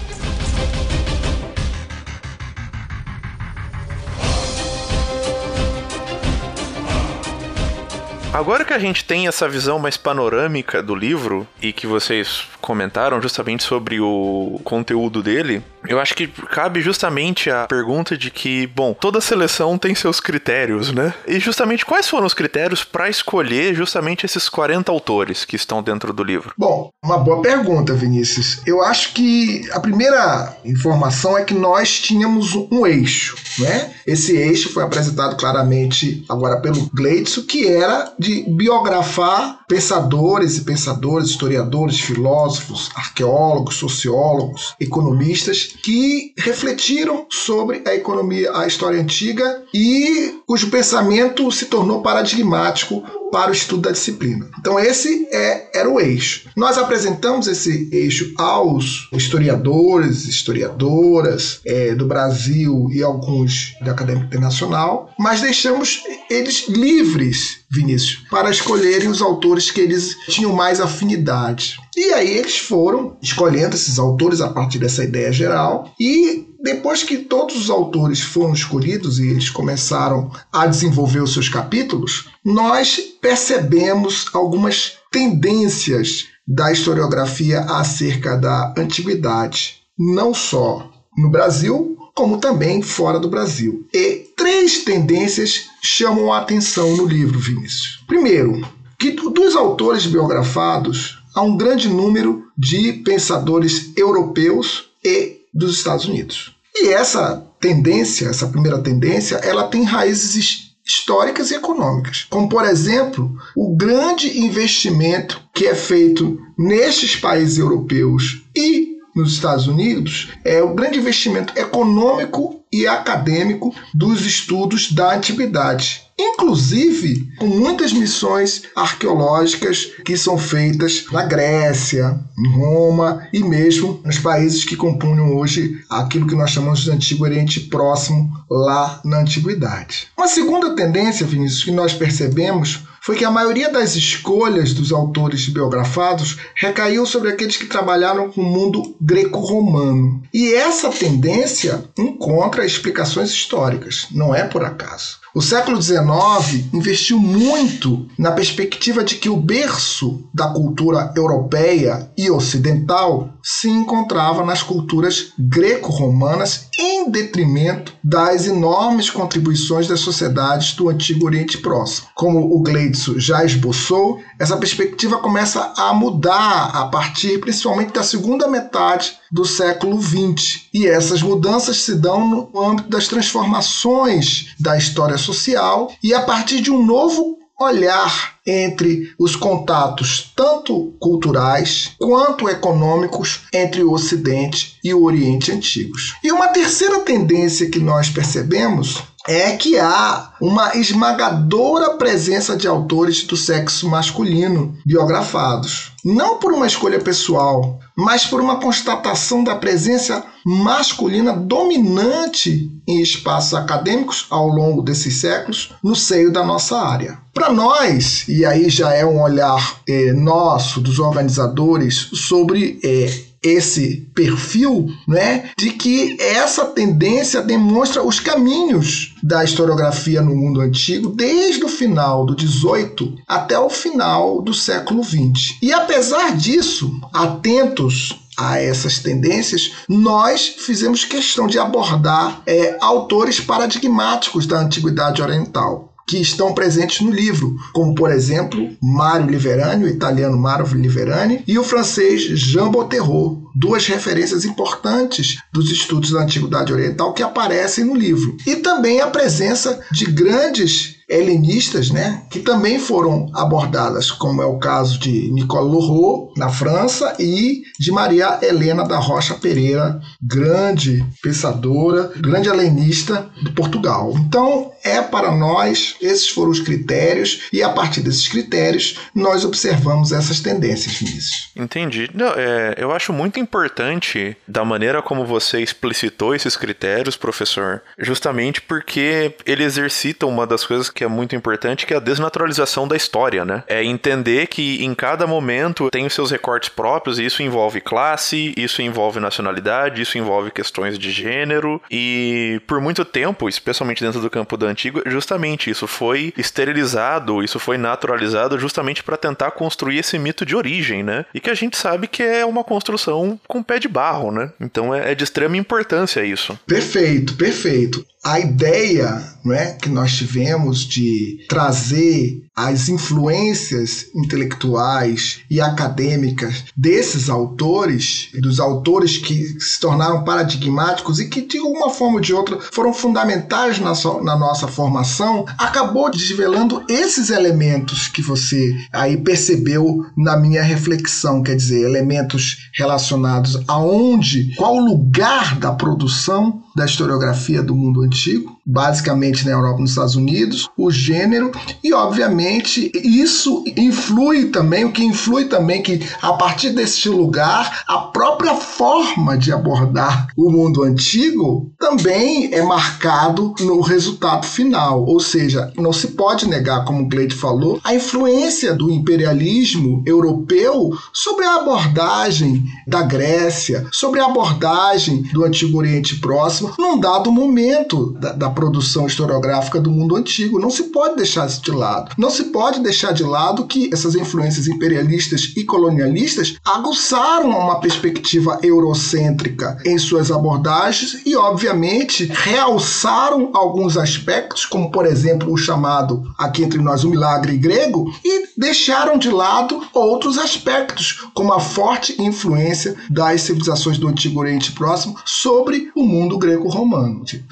Agora 8.38 8.64
que 8.64 8.72
a 8.72 8.78
gente 8.78 9.04
tem 9.04 9.28
essa 9.28 9.50
visão 9.50 9.80
mais 9.80 9.98
panorâmica 9.98 10.84
do 10.84 10.94
livro 10.94 11.48
e 11.60 11.74
que 11.74 11.88
vocês 11.88 12.44
comentaram 12.62 13.20
justamente 13.20 13.64
sobre 13.64 14.00
o 14.00 14.62
conteúdo 14.64 15.24
dele, 15.24 15.64
eu 15.88 16.00
acho 16.00 16.14
que 16.14 16.28
cabe 16.28 16.82
justamente 16.82 17.50
a 17.50 17.66
pergunta 17.68 18.18
de 18.18 18.30
que, 18.30 18.68
bom, 18.68 18.94
toda 18.94 19.22
seleção 19.22 19.78
tem 19.78 19.96
seus 19.96 20.20
critérios, 20.20 20.92
né? 20.92 21.14
E 21.28 21.40
justamente 21.40 21.86
quais 21.86 22.08
foram 22.08 22.26
os 22.26 22.34
critérios 22.34 22.84
para 22.84 23.10
escolher 23.10 23.76
justamente 23.76 24.26
esses 24.26 24.50
40 24.50 24.92
autores 24.92 25.46
que 25.46 25.56
estão 25.56 25.82
dentro 25.82 26.14
do 26.14 26.24
livro? 26.24 26.54
Bom, 26.58 26.90
uma 27.04 27.18
boa 27.18 27.42
pergunta, 27.42 27.94
Vinícius. 27.94 28.62
Eu 28.66 28.84
acho 28.84 29.14
que 29.14 29.62
a 29.72 29.80
primeira 29.80 30.56
informação 30.66 31.38
é 31.38 31.44
que 31.44 31.54
nós 31.54 32.00
tínhamos 32.00 32.54
um 32.56 32.86
eixo, 32.86 33.38
né? 33.60 33.94
Esse 34.06 34.36
eixo 34.36 34.72
foi 34.74 34.84
apresentado 34.84 35.36
claramente 35.36 36.24
agora 36.30 36.60
pelo 36.62 36.90
Gleitson, 36.94 37.44
que 37.44 37.68
era 37.68 38.14
de 38.18 38.44
biografar 38.48 39.60
pensadores 39.68 40.58
e 40.58 40.62
pensadores, 40.62 41.30
historiadores, 41.30 42.00
filósofos, 42.00 42.90
arqueólogos, 42.96 43.76
sociólogos, 43.76 44.76
economistas 44.80 45.77
que 45.84 46.34
refletiram 46.38 47.26
sobre 47.30 47.84
a 47.86 47.94
economia, 47.94 48.52
a 48.56 48.68
história 48.68 49.00
antiga 49.00 49.64
e 49.74 50.40
cujo 50.46 50.70
pensamento 50.70 51.52
se 51.52 51.66
tornou 51.66 52.02
paradigmático 52.02 53.04
para 53.32 53.52
o 53.52 53.54
estudo 53.54 53.84
da 53.84 53.92
disciplina. 53.92 54.50
Então 54.60 54.80
esse 54.80 55.28
é, 55.32 55.70
era 55.74 55.90
o 55.90 56.00
eixo. 56.00 56.50
Nós 56.56 56.78
apresentamos 56.78 57.48
esse 57.48 57.90
eixo 57.92 58.34
aos 58.38 59.08
historiadores, 59.14 60.26
historiadoras 60.26 61.60
é, 61.66 61.94
do 61.94 62.06
Brasil 62.06 62.90
e 62.92 63.04
alguns 63.04 63.74
da 63.82 63.92
Academia 63.92 64.24
Internacional, 64.24 65.12
mas 65.20 65.42
deixamos 65.42 66.02
eles 66.30 66.68
livres, 66.68 67.60
Vinícius, 67.70 68.24
para 68.30 68.50
escolherem 68.50 69.10
os 69.10 69.22
autores 69.22 69.72
que 69.72 69.82
eles 69.82 70.16
tinham 70.28 70.54
mais 70.54 70.80
afinidade. 70.80 71.78
E 71.96 72.14
aí 72.14 72.38
eles 72.38 72.58
foram 72.58 73.18
escolhendo 73.22 73.76
esses 73.76 73.98
autores 73.98 74.42
a 74.42 74.50
partir 74.50 74.80
dessa 74.80 75.04
ideia 75.04 75.32
geral 75.32 75.92
e 76.00 76.46
depois 76.62 77.04
que 77.04 77.18
todos 77.18 77.56
os 77.56 77.70
autores 77.70 78.22
foram 78.22 78.54
escolhidos 78.54 79.20
e 79.20 79.28
eles 79.28 79.50
começaram 79.50 80.32
a 80.52 80.66
desenvolver 80.66 81.22
os 81.22 81.34
seus 81.34 81.50
capítulos, 81.50 82.30
nós 82.44 83.00
percebemos 83.22 84.26
algumas 84.34 84.94
tendências 85.12 86.28
da 86.48 86.72
historiografia 86.72 87.62
acerca 87.62 88.36
da 88.36 88.74
antiguidade, 88.78 89.82
não 89.98 90.34
só 90.34 90.90
no 91.18 91.30
Brasil, 91.30 91.98
como 92.16 92.38
também 92.38 92.82
fora 92.82 93.20
do 93.20 93.30
Brasil. 93.30 93.86
E 93.94 94.28
três 94.36 94.84
tendências 94.84 95.66
chamam 95.82 96.32
a 96.32 96.40
atenção 96.40 96.96
no 96.96 97.06
livro, 97.06 97.40
Vinícius. 97.40 98.04
Primeiro, 98.08 98.68
que 98.98 99.12
dos 99.12 99.56
autores 99.56 100.06
biografados 100.06 101.20
há 101.36 101.42
um 101.42 101.56
grande 101.56 101.88
número 101.88 102.46
de 102.58 102.94
pensadores 102.94 103.92
europeus 103.96 104.86
e 105.04 105.37
dos 105.58 105.78
Estados 105.78 106.06
Unidos. 106.06 106.56
E 106.76 106.90
essa 106.90 107.44
tendência, 107.60 108.28
essa 108.28 108.48
primeira 108.48 108.78
tendência, 108.80 109.38
ela 109.38 109.68
tem 109.68 109.84
raízes 109.84 110.76
históricas 110.86 111.52
e 111.52 111.56
econômicas, 111.56 112.28
como 112.30 112.48
por 112.48 112.64
exemplo 112.64 113.36
o 113.56 113.76
grande 113.76 114.40
investimento 114.40 115.42
que 115.54 115.66
é 115.66 115.76
feito 115.76 116.40
nestes 116.58 117.16
países 117.16 117.58
europeus 117.58 118.44
e 118.56 118.96
nos 119.16 119.34
Estados 119.34 119.68
Unidos 119.68 120.30
é 120.46 120.62
o 120.62 120.76
grande 120.76 121.00
investimento 121.00 121.58
econômico 121.58 122.64
e 122.72 122.86
acadêmico 122.86 123.74
dos 123.94 124.26
estudos 124.26 124.92
da 124.92 125.16
antiguidade 125.16 126.07
inclusive 126.20 127.28
com 127.38 127.46
muitas 127.46 127.94
missões 127.94 128.64
arqueológicas 128.76 129.92
que 130.04 130.18
são 130.18 130.38
feitas 130.38 131.06
na 131.12 131.24
Grécia, 131.24 132.20
em 132.38 132.52
Roma 132.54 133.28
e 133.32 133.44
mesmo 133.44 134.02
nos 134.04 134.18
países 134.18 134.64
que 134.64 134.76
compunham 134.76 135.36
hoje 135.36 135.84
aquilo 135.90 136.28
que 136.28 136.36
nós 136.36 136.52
chamamos 136.52 136.82
de 136.82 136.92
Antigo 136.92 137.24
Oriente 137.24 137.60
Próximo, 137.62 138.32
lá 138.50 139.00
na 139.04 139.20
Antiguidade. 139.20 140.08
Uma 140.18 140.28
segunda 140.28 140.76
tendência, 140.76 141.26
Vinícius, 141.26 141.64
que 141.64 141.72
nós 141.72 141.94
percebemos 141.94 142.84
foi 143.08 143.16
que 143.16 143.24
a 143.24 143.32
maioria 143.32 143.72
das 143.72 143.96
escolhas 143.96 144.74
dos 144.74 144.92
autores 144.92 145.48
biografados 145.48 146.40
recaiu 146.54 147.06
sobre 147.06 147.30
aqueles 147.30 147.56
que 147.56 147.66
trabalharam 147.66 148.30
com 148.30 148.42
o 148.42 148.44
mundo 148.44 148.98
greco-romano. 149.00 150.22
E 150.34 150.54
essa 150.54 150.90
tendência 150.90 151.86
encontra 151.98 152.66
explicações 152.66 153.30
históricas, 153.30 154.08
não 154.12 154.36
é 154.36 154.44
por 154.44 154.66
acaso. 154.66 155.20
O 155.36 155.42
século 155.42 155.82
XIX 155.82 156.74
investiu 156.74 157.20
muito 157.20 158.08
na 158.18 158.32
perspectiva 158.32 159.04
de 159.04 159.16
que 159.16 159.30
o 159.30 159.38
berço 159.38 160.24
da 160.34 160.48
cultura 160.48 161.14
europeia 161.16 162.10
e 162.18 162.32
ocidental 162.32 163.30
se 163.44 163.70
encontrava 163.70 164.44
nas 164.44 164.64
culturas 164.64 165.34
greco-romanas, 165.38 166.68
em 166.80 167.10
detrimento 167.10 167.94
das 168.04 168.48
enormes 168.48 169.10
contribuições 169.10 169.88
das 169.88 170.00
sociedades 170.00 170.74
do 170.74 170.90
Antigo 170.90 171.26
Oriente 171.26 171.58
Próximo. 171.58 172.08
Como 172.16 172.56
o 172.56 172.62
Gleidson 172.62 173.20
já 173.20 173.44
esboçou, 173.44 174.20
essa 174.40 174.58
perspectiva 174.58 175.18
começa 175.18 175.74
a 175.78 175.94
mudar 175.94 176.72
a 176.74 176.86
partir 176.86 177.40
principalmente 177.40 177.94
da 177.94 178.04
segunda 178.04 178.48
metade 178.48 179.18
do 179.32 179.46
século 179.46 180.02
XX. 180.02 180.68
E 180.74 180.88
essas 180.88 181.22
mudanças 181.22 181.78
se 181.78 181.96
dão 181.96 182.28
no 182.28 182.62
âmbito 182.62 182.90
das 182.90 183.08
transformações 183.08 184.54
da 184.60 184.78
história 184.78 185.18
social 185.28 185.92
e 186.04 186.14
a 186.14 186.22
partir 186.22 186.62
de 186.62 186.72
um 186.72 186.86
novo 186.86 187.38
olhar 187.60 188.36
entre 188.46 189.14
os 189.20 189.36
contatos 189.36 190.32
tanto 190.36 190.94
culturais 191.00 191.92
quanto 191.98 192.48
econômicos 192.48 193.42
entre 193.52 193.84
o 193.84 193.92
Ocidente 193.92 194.78
e 194.84 194.94
o 194.94 195.04
Oriente 195.04 195.52
antigos. 195.52 196.16
E 196.24 196.32
uma 196.32 196.50
terceira 196.50 197.00
tendência 197.00 197.70
que 197.70 197.80
nós 197.80 198.10
percebemos 198.10 199.04
é 199.28 199.58
que 199.58 199.78
há 199.78 200.32
uma 200.40 200.78
esmagadora 200.78 201.98
presença 201.98 202.56
de 202.56 202.66
autores 202.66 203.24
do 203.24 203.36
sexo 203.36 203.90
masculino 203.90 204.78
biografados. 204.86 205.92
Não 206.10 206.38
por 206.38 206.54
uma 206.54 206.66
escolha 206.66 207.02
pessoal, 207.02 207.82
mas 207.94 208.26
por 208.26 208.40
uma 208.40 208.62
constatação 208.62 209.44
da 209.44 209.58
presença 209.58 210.24
masculina 210.46 211.34
dominante 211.34 212.72
em 212.88 213.02
espaços 213.02 213.54
acadêmicos 213.54 214.26
ao 214.30 214.48
longo 214.48 214.82
desses 214.82 215.20
séculos 215.20 215.74
no 215.84 215.98
seio 215.98 216.32
da 216.32 216.46
nossa 216.46 216.80
área. 216.80 217.20
Para 217.34 217.52
nós, 217.52 218.24
e 218.30 218.46
aí 218.46 218.70
já 218.70 218.94
é 218.94 219.06
um 219.06 219.22
olhar 219.22 219.82
é, 219.86 220.14
nosso, 220.14 220.80
dos 220.80 220.98
organizadores, 220.98 222.10
sobre 222.14 222.80
é, 222.82 223.27
esse 223.42 224.10
perfil, 224.14 224.88
né, 225.08 225.50
de 225.58 225.72
que 225.72 226.18
essa 226.20 226.66
tendência 226.66 227.42
demonstra 227.42 228.04
os 228.04 228.20
caminhos 228.20 229.16
da 229.24 229.44
historiografia 229.44 230.22
no 230.22 230.36
mundo 230.36 230.62
antigo 230.62 231.10
desde 231.10 231.64
o 231.64 231.70
final 231.70 232.26
do 232.26 232.36
18 232.36 233.16
até 233.28 233.58
o 233.60 233.70
final 233.70 234.42
do 234.42 234.54
século 234.54 235.04
20. 235.04 235.60
E 235.62 235.74
apesar 235.74 236.36
disso, 236.36 236.92
atentos 237.14 238.20
a 238.38 238.60
essas 238.60 239.00
tendências, 239.00 239.72
nós 239.90 240.48
fizemos 240.60 241.04
questão 241.04 241.48
de 241.48 241.58
abordar 241.58 242.44
é, 242.46 242.78
autores 242.80 243.40
paradigmáticos 243.40 244.46
da 244.46 244.60
antiguidade 244.60 245.24
oriental 245.24 245.87
que 246.08 246.18
estão 246.18 246.54
presentes 246.54 247.02
no 247.02 247.12
livro, 247.12 247.56
como 247.74 247.94
por 247.94 248.12
exemplo 248.12 248.70
Mário 248.82 249.28
Liverani, 249.28 249.84
o 249.84 249.90
italiano 249.90 250.38
Mário 250.38 250.66
Liverani, 250.68 251.44
e 251.46 251.60
o 251.60 251.64
francês 251.64 252.22
Jean 252.22 252.70
Boterreau, 252.70 253.44
duas 253.54 253.86
referências 253.88 254.46
importantes 254.46 255.38
dos 255.52 255.70
estudos 255.70 256.12
da 256.12 256.22
Antiguidade 256.22 256.72
Oriental 256.72 257.14
que 257.14 257.24
aparecem 257.24 257.84
no 257.84 257.96
livro. 257.96 258.38
E 258.46 258.58
também 258.58 259.02
a 259.02 259.08
presença 259.08 259.82
de 259.92 260.06
grandes 260.06 260.97
helenistas, 261.10 261.90
né, 261.90 262.24
que 262.30 262.40
também 262.40 262.80
foram 262.80 263.30
abordadas, 263.34 264.12
como 264.12 264.42
é 264.42 264.46
o 264.46 264.60
caso 264.60 265.00
de 265.00 265.32
Nicole 265.32 265.72
Leroux, 265.72 266.34
na 266.38 266.50
França, 266.50 267.16
e 267.20 267.64
de 267.80 267.92
Maria 267.92 268.40
Helena 268.42 268.84
da 268.84 268.98
Rocha 268.98 269.36
Pereira, 269.36 270.00
grande 270.22 271.06
pensadora, 271.22 272.12
grande 272.18 272.50
helenista 272.50 273.30
de 273.42 273.52
Portugal. 273.52 274.14
Então, 274.18 274.72
é 274.84 275.02
para 275.02 275.32
nós, 275.32 275.96
esses 276.02 276.30
foram 276.30 276.52
os 276.52 276.60
critérios, 276.60 277.44
e 277.54 277.64
a 277.64 277.70
partir 277.70 278.02
desses 278.02 278.28
critérios, 278.28 279.00
nós 279.14 279.46
observamos 279.46 280.12
essas 280.12 280.40
tendências, 280.40 280.96
Vinícius. 280.96 281.52
Entendi. 281.56 282.10
Não, 282.14 282.34
é, 282.36 282.76
eu 282.78 282.92
acho 282.92 283.14
muito 283.14 283.40
importante 283.40 284.36
da 284.48 284.64
maneira 284.64 285.02
como 285.02 285.26
você 285.26 285.62
explicitou 285.62 286.36
esses 286.36 286.56
critérios, 286.56 287.16
professor, 287.16 287.82
justamente 287.98 288.62
porque 288.62 289.36
ele 289.46 289.64
exercita 289.64 290.26
uma 290.26 290.46
das 290.46 290.66
coisas 290.66 290.90
que 290.98 291.04
é 291.04 291.08
muito 291.08 291.36
importante, 291.36 291.86
que 291.86 291.94
é 291.94 291.98
a 291.98 292.00
desnaturalização 292.00 292.88
da 292.88 292.96
história, 292.96 293.46
né? 293.46 293.64
É 293.68 293.84
entender 293.84 294.48
que 294.48 294.84
em 294.84 294.96
cada 294.96 295.28
momento 295.28 295.92
tem 295.92 296.08
os 296.08 296.14
seus 296.14 296.32
recortes 296.32 296.70
próprios, 296.70 297.20
e 297.20 297.26
isso 297.26 297.44
envolve 297.44 297.80
classe, 297.80 298.52
isso 298.58 298.82
envolve 298.82 299.20
nacionalidade, 299.20 300.02
isso 300.02 300.18
envolve 300.18 300.50
questões 300.50 300.98
de 300.98 301.12
gênero, 301.12 301.80
e 301.92 302.60
por 302.66 302.82
muito 302.82 303.06
tempo, 303.06 303.48
especialmente 303.48 304.04
dentro 304.04 304.20
do 304.20 304.28
campo 304.28 304.58
da 304.58 304.66
antiga, 304.66 305.04
justamente 305.06 305.70
isso 305.70 305.86
foi 305.86 306.34
esterilizado, 306.36 307.44
isso 307.44 307.60
foi 307.60 307.78
naturalizado 307.78 308.58
justamente 308.58 309.04
para 309.04 309.18
tentar 309.18 309.52
construir 309.52 310.00
esse 310.00 310.18
mito 310.18 310.44
de 310.48 310.56
origem, 310.56 311.04
né? 311.04 311.26
E 311.32 311.40
que 311.40 311.52
a 311.52 311.56
gente 311.56 311.78
sabe 311.78 312.08
que 312.08 312.24
é 312.24 312.44
uma 312.44 312.64
construção 312.64 313.40
com 313.48 313.62
pé 313.62 313.78
de 313.78 313.88
barro, 313.88 314.32
né? 314.32 314.52
Então 314.60 314.96
é, 314.96 315.12
é 315.12 315.16
de 315.16 315.24
extrema 315.24 315.58
importância 315.58 316.26
isso. 316.26 316.58
Perfeito, 316.66 317.36
perfeito. 317.36 318.04
A 318.28 318.42
ideia 318.42 319.24
né, 319.46 319.78
que 319.82 319.88
nós 319.88 320.12
tivemos 320.18 320.82
de 320.82 321.46
trazer 321.48 322.44
as 322.54 322.90
influências 322.90 324.08
intelectuais 324.14 325.40
e 325.50 325.62
acadêmicas 325.62 326.66
desses 326.76 327.30
autores, 327.30 328.30
dos 328.42 328.60
autores 328.60 329.16
que 329.16 329.58
se 329.62 329.80
tornaram 329.80 330.24
paradigmáticos 330.24 331.20
e 331.20 331.30
que, 331.30 331.44
de 331.44 331.60
uma 331.60 331.90
forma 331.90 332.16
ou 332.16 332.20
de 332.20 332.34
outra, 332.34 332.60
foram 332.60 332.92
fundamentais 332.92 333.80
na, 333.80 333.96
so, 333.96 334.22
na 334.22 334.36
nossa 334.36 334.68
formação, 334.68 335.46
acabou 335.58 336.12
desvelando 336.12 336.84
esses 336.90 337.30
elementos 337.30 338.08
que 338.10 338.22
você 338.22 338.76
aí 338.92 339.16
percebeu 339.16 340.06
na 340.18 340.36
minha 340.36 340.64
reflexão, 340.64 341.44
quer 341.44 341.56
dizer, 341.56 341.86
elementos 341.86 342.70
relacionados 342.74 343.64
aonde, 343.68 344.54
qual 344.56 344.76
o 344.76 344.86
lugar 344.86 345.58
da 345.60 345.72
produção 345.72 346.64
da 346.78 346.86
historiografia 346.86 347.64
do 347.64 347.76
mundo 347.76 348.04
antigo, 348.04 348.57
basicamente 348.68 349.46
na 349.46 349.54
Europa 349.54 349.80
e 349.80 349.82
nos 349.82 349.92
Estados 349.92 350.16
Unidos, 350.16 350.70
o 350.78 350.92
gênero 350.92 351.52
e, 351.82 351.94
obviamente, 351.94 352.92
isso 352.94 353.64
influi 353.78 354.46
também, 354.50 354.84
o 354.84 354.92
que 354.92 355.04
influi 355.04 355.46
também 355.46 355.82
que 355.82 356.06
a 356.22 356.34
partir 356.34 356.72
deste 356.72 357.08
lugar, 357.08 357.84
a 357.88 358.00
própria 358.00 358.56
forma 358.56 359.38
de 359.38 359.54
abordar 359.54 360.28
o 360.36 360.52
mundo 360.52 360.84
antigo 360.84 361.72
também 361.80 362.54
é 362.54 362.62
marcado 362.62 363.56
no 363.62 363.80
resultado 363.80 364.46
final, 364.46 365.06
ou 365.06 365.20
seja, 365.20 365.72
não 365.78 365.94
se 365.94 366.10
pode 366.10 366.48
negar, 366.48 366.84
como 366.84 367.08
Gleide 367.08 367.36
falou, 367.36 367.80
a 367.84 367.96
influência 367.96 368.74
do 368.74 368.90
imperialismo 368.90 370.04
europeu 370.06 370.92
sobre 371.14 371.46
a 371.46 371.56
abordagem 371.56 372.66
da 372.86 373.04
Grécia, 373.04 373.88
sobre 373.92 374.20
a 374.20 374.26
abordagem 374.26 375.22
do 375.34 375.46
Antigo 375.46 375.78
Oriente 375.78 376.20
Próximo, 376.20 376.74
num 376.78 377.00
dado 377.00 377.32
momento 377.32 378.14
da, 378.20 378.34
da 378.34 378.50
produção 378.58 379.06
historiográfica 379.06 379.80
do 379.80 379.92
mundo 379.92 380.16
antigo. 380.16 380.60
Não 380.60 380.72
se 380.72 380.86
pode 380.86 381.16
deixar 381.16 381.46
isso 381.46 381.62
de 381.62 381.70
lado. 381.70 382.12
Não 382.18 382.32
se 382.32 382.46
pode 382.46 382.80
deixar 382.80 383.12
de 383.12 383.22
lado 383.22 383.68
que 383.68 383.88
essas 383.94 384.16
influências 384.16 384.68
imperialistas 384.68 385.54
e 385.56 385.64
colonialistas 385.64 386.56
aguçaram 386.66 387.52
uma 387.52 387.80
perspectiva 387.80 388.58
eurocêntrica 388.64 389.78
em 389.86 390.00
suas 390.00 390.32
abordagens 390.32 391.22
e, 391.24 391.36
obviamente, 391.36 392.26
realçaram 392.34 393.52
alguns 393.54 393.96
aspectos, 393.96 394.66
como 394.66 394.90
por 394.90 395.06
exemplo 395.06 395.54
o 395.54 395.58
chamado 395.58 396.24
aqui 396.36 396.64
entre 396.64 396.82
nós 396.82 397.04
o 397.04 397.12
milagre 397.12 397.58
grego, 397.58 398.12
e 398.26 398.48
deixaram 398.58 399.20
de 399.20 399.30
lado 399.30 399.84
outros 399.94 400.40
aspectos, 400.40 401.24
como 401.36 401.54
a 401.54 401.60
forte 401.60 402.20
influência 402.20 402.96
das 403.08 403.42
civilizações 403.42 404.00
do 404.00 404.08
Antigo 404.08 404.40
Oriente 404.40 404.72
Próximo 404.72 405.16
sobre 405.24 405.92
o 405.96 406.04
mundo 406.04 406.40
greco-romano, 406.40 407.24
tipo 407.24 407.46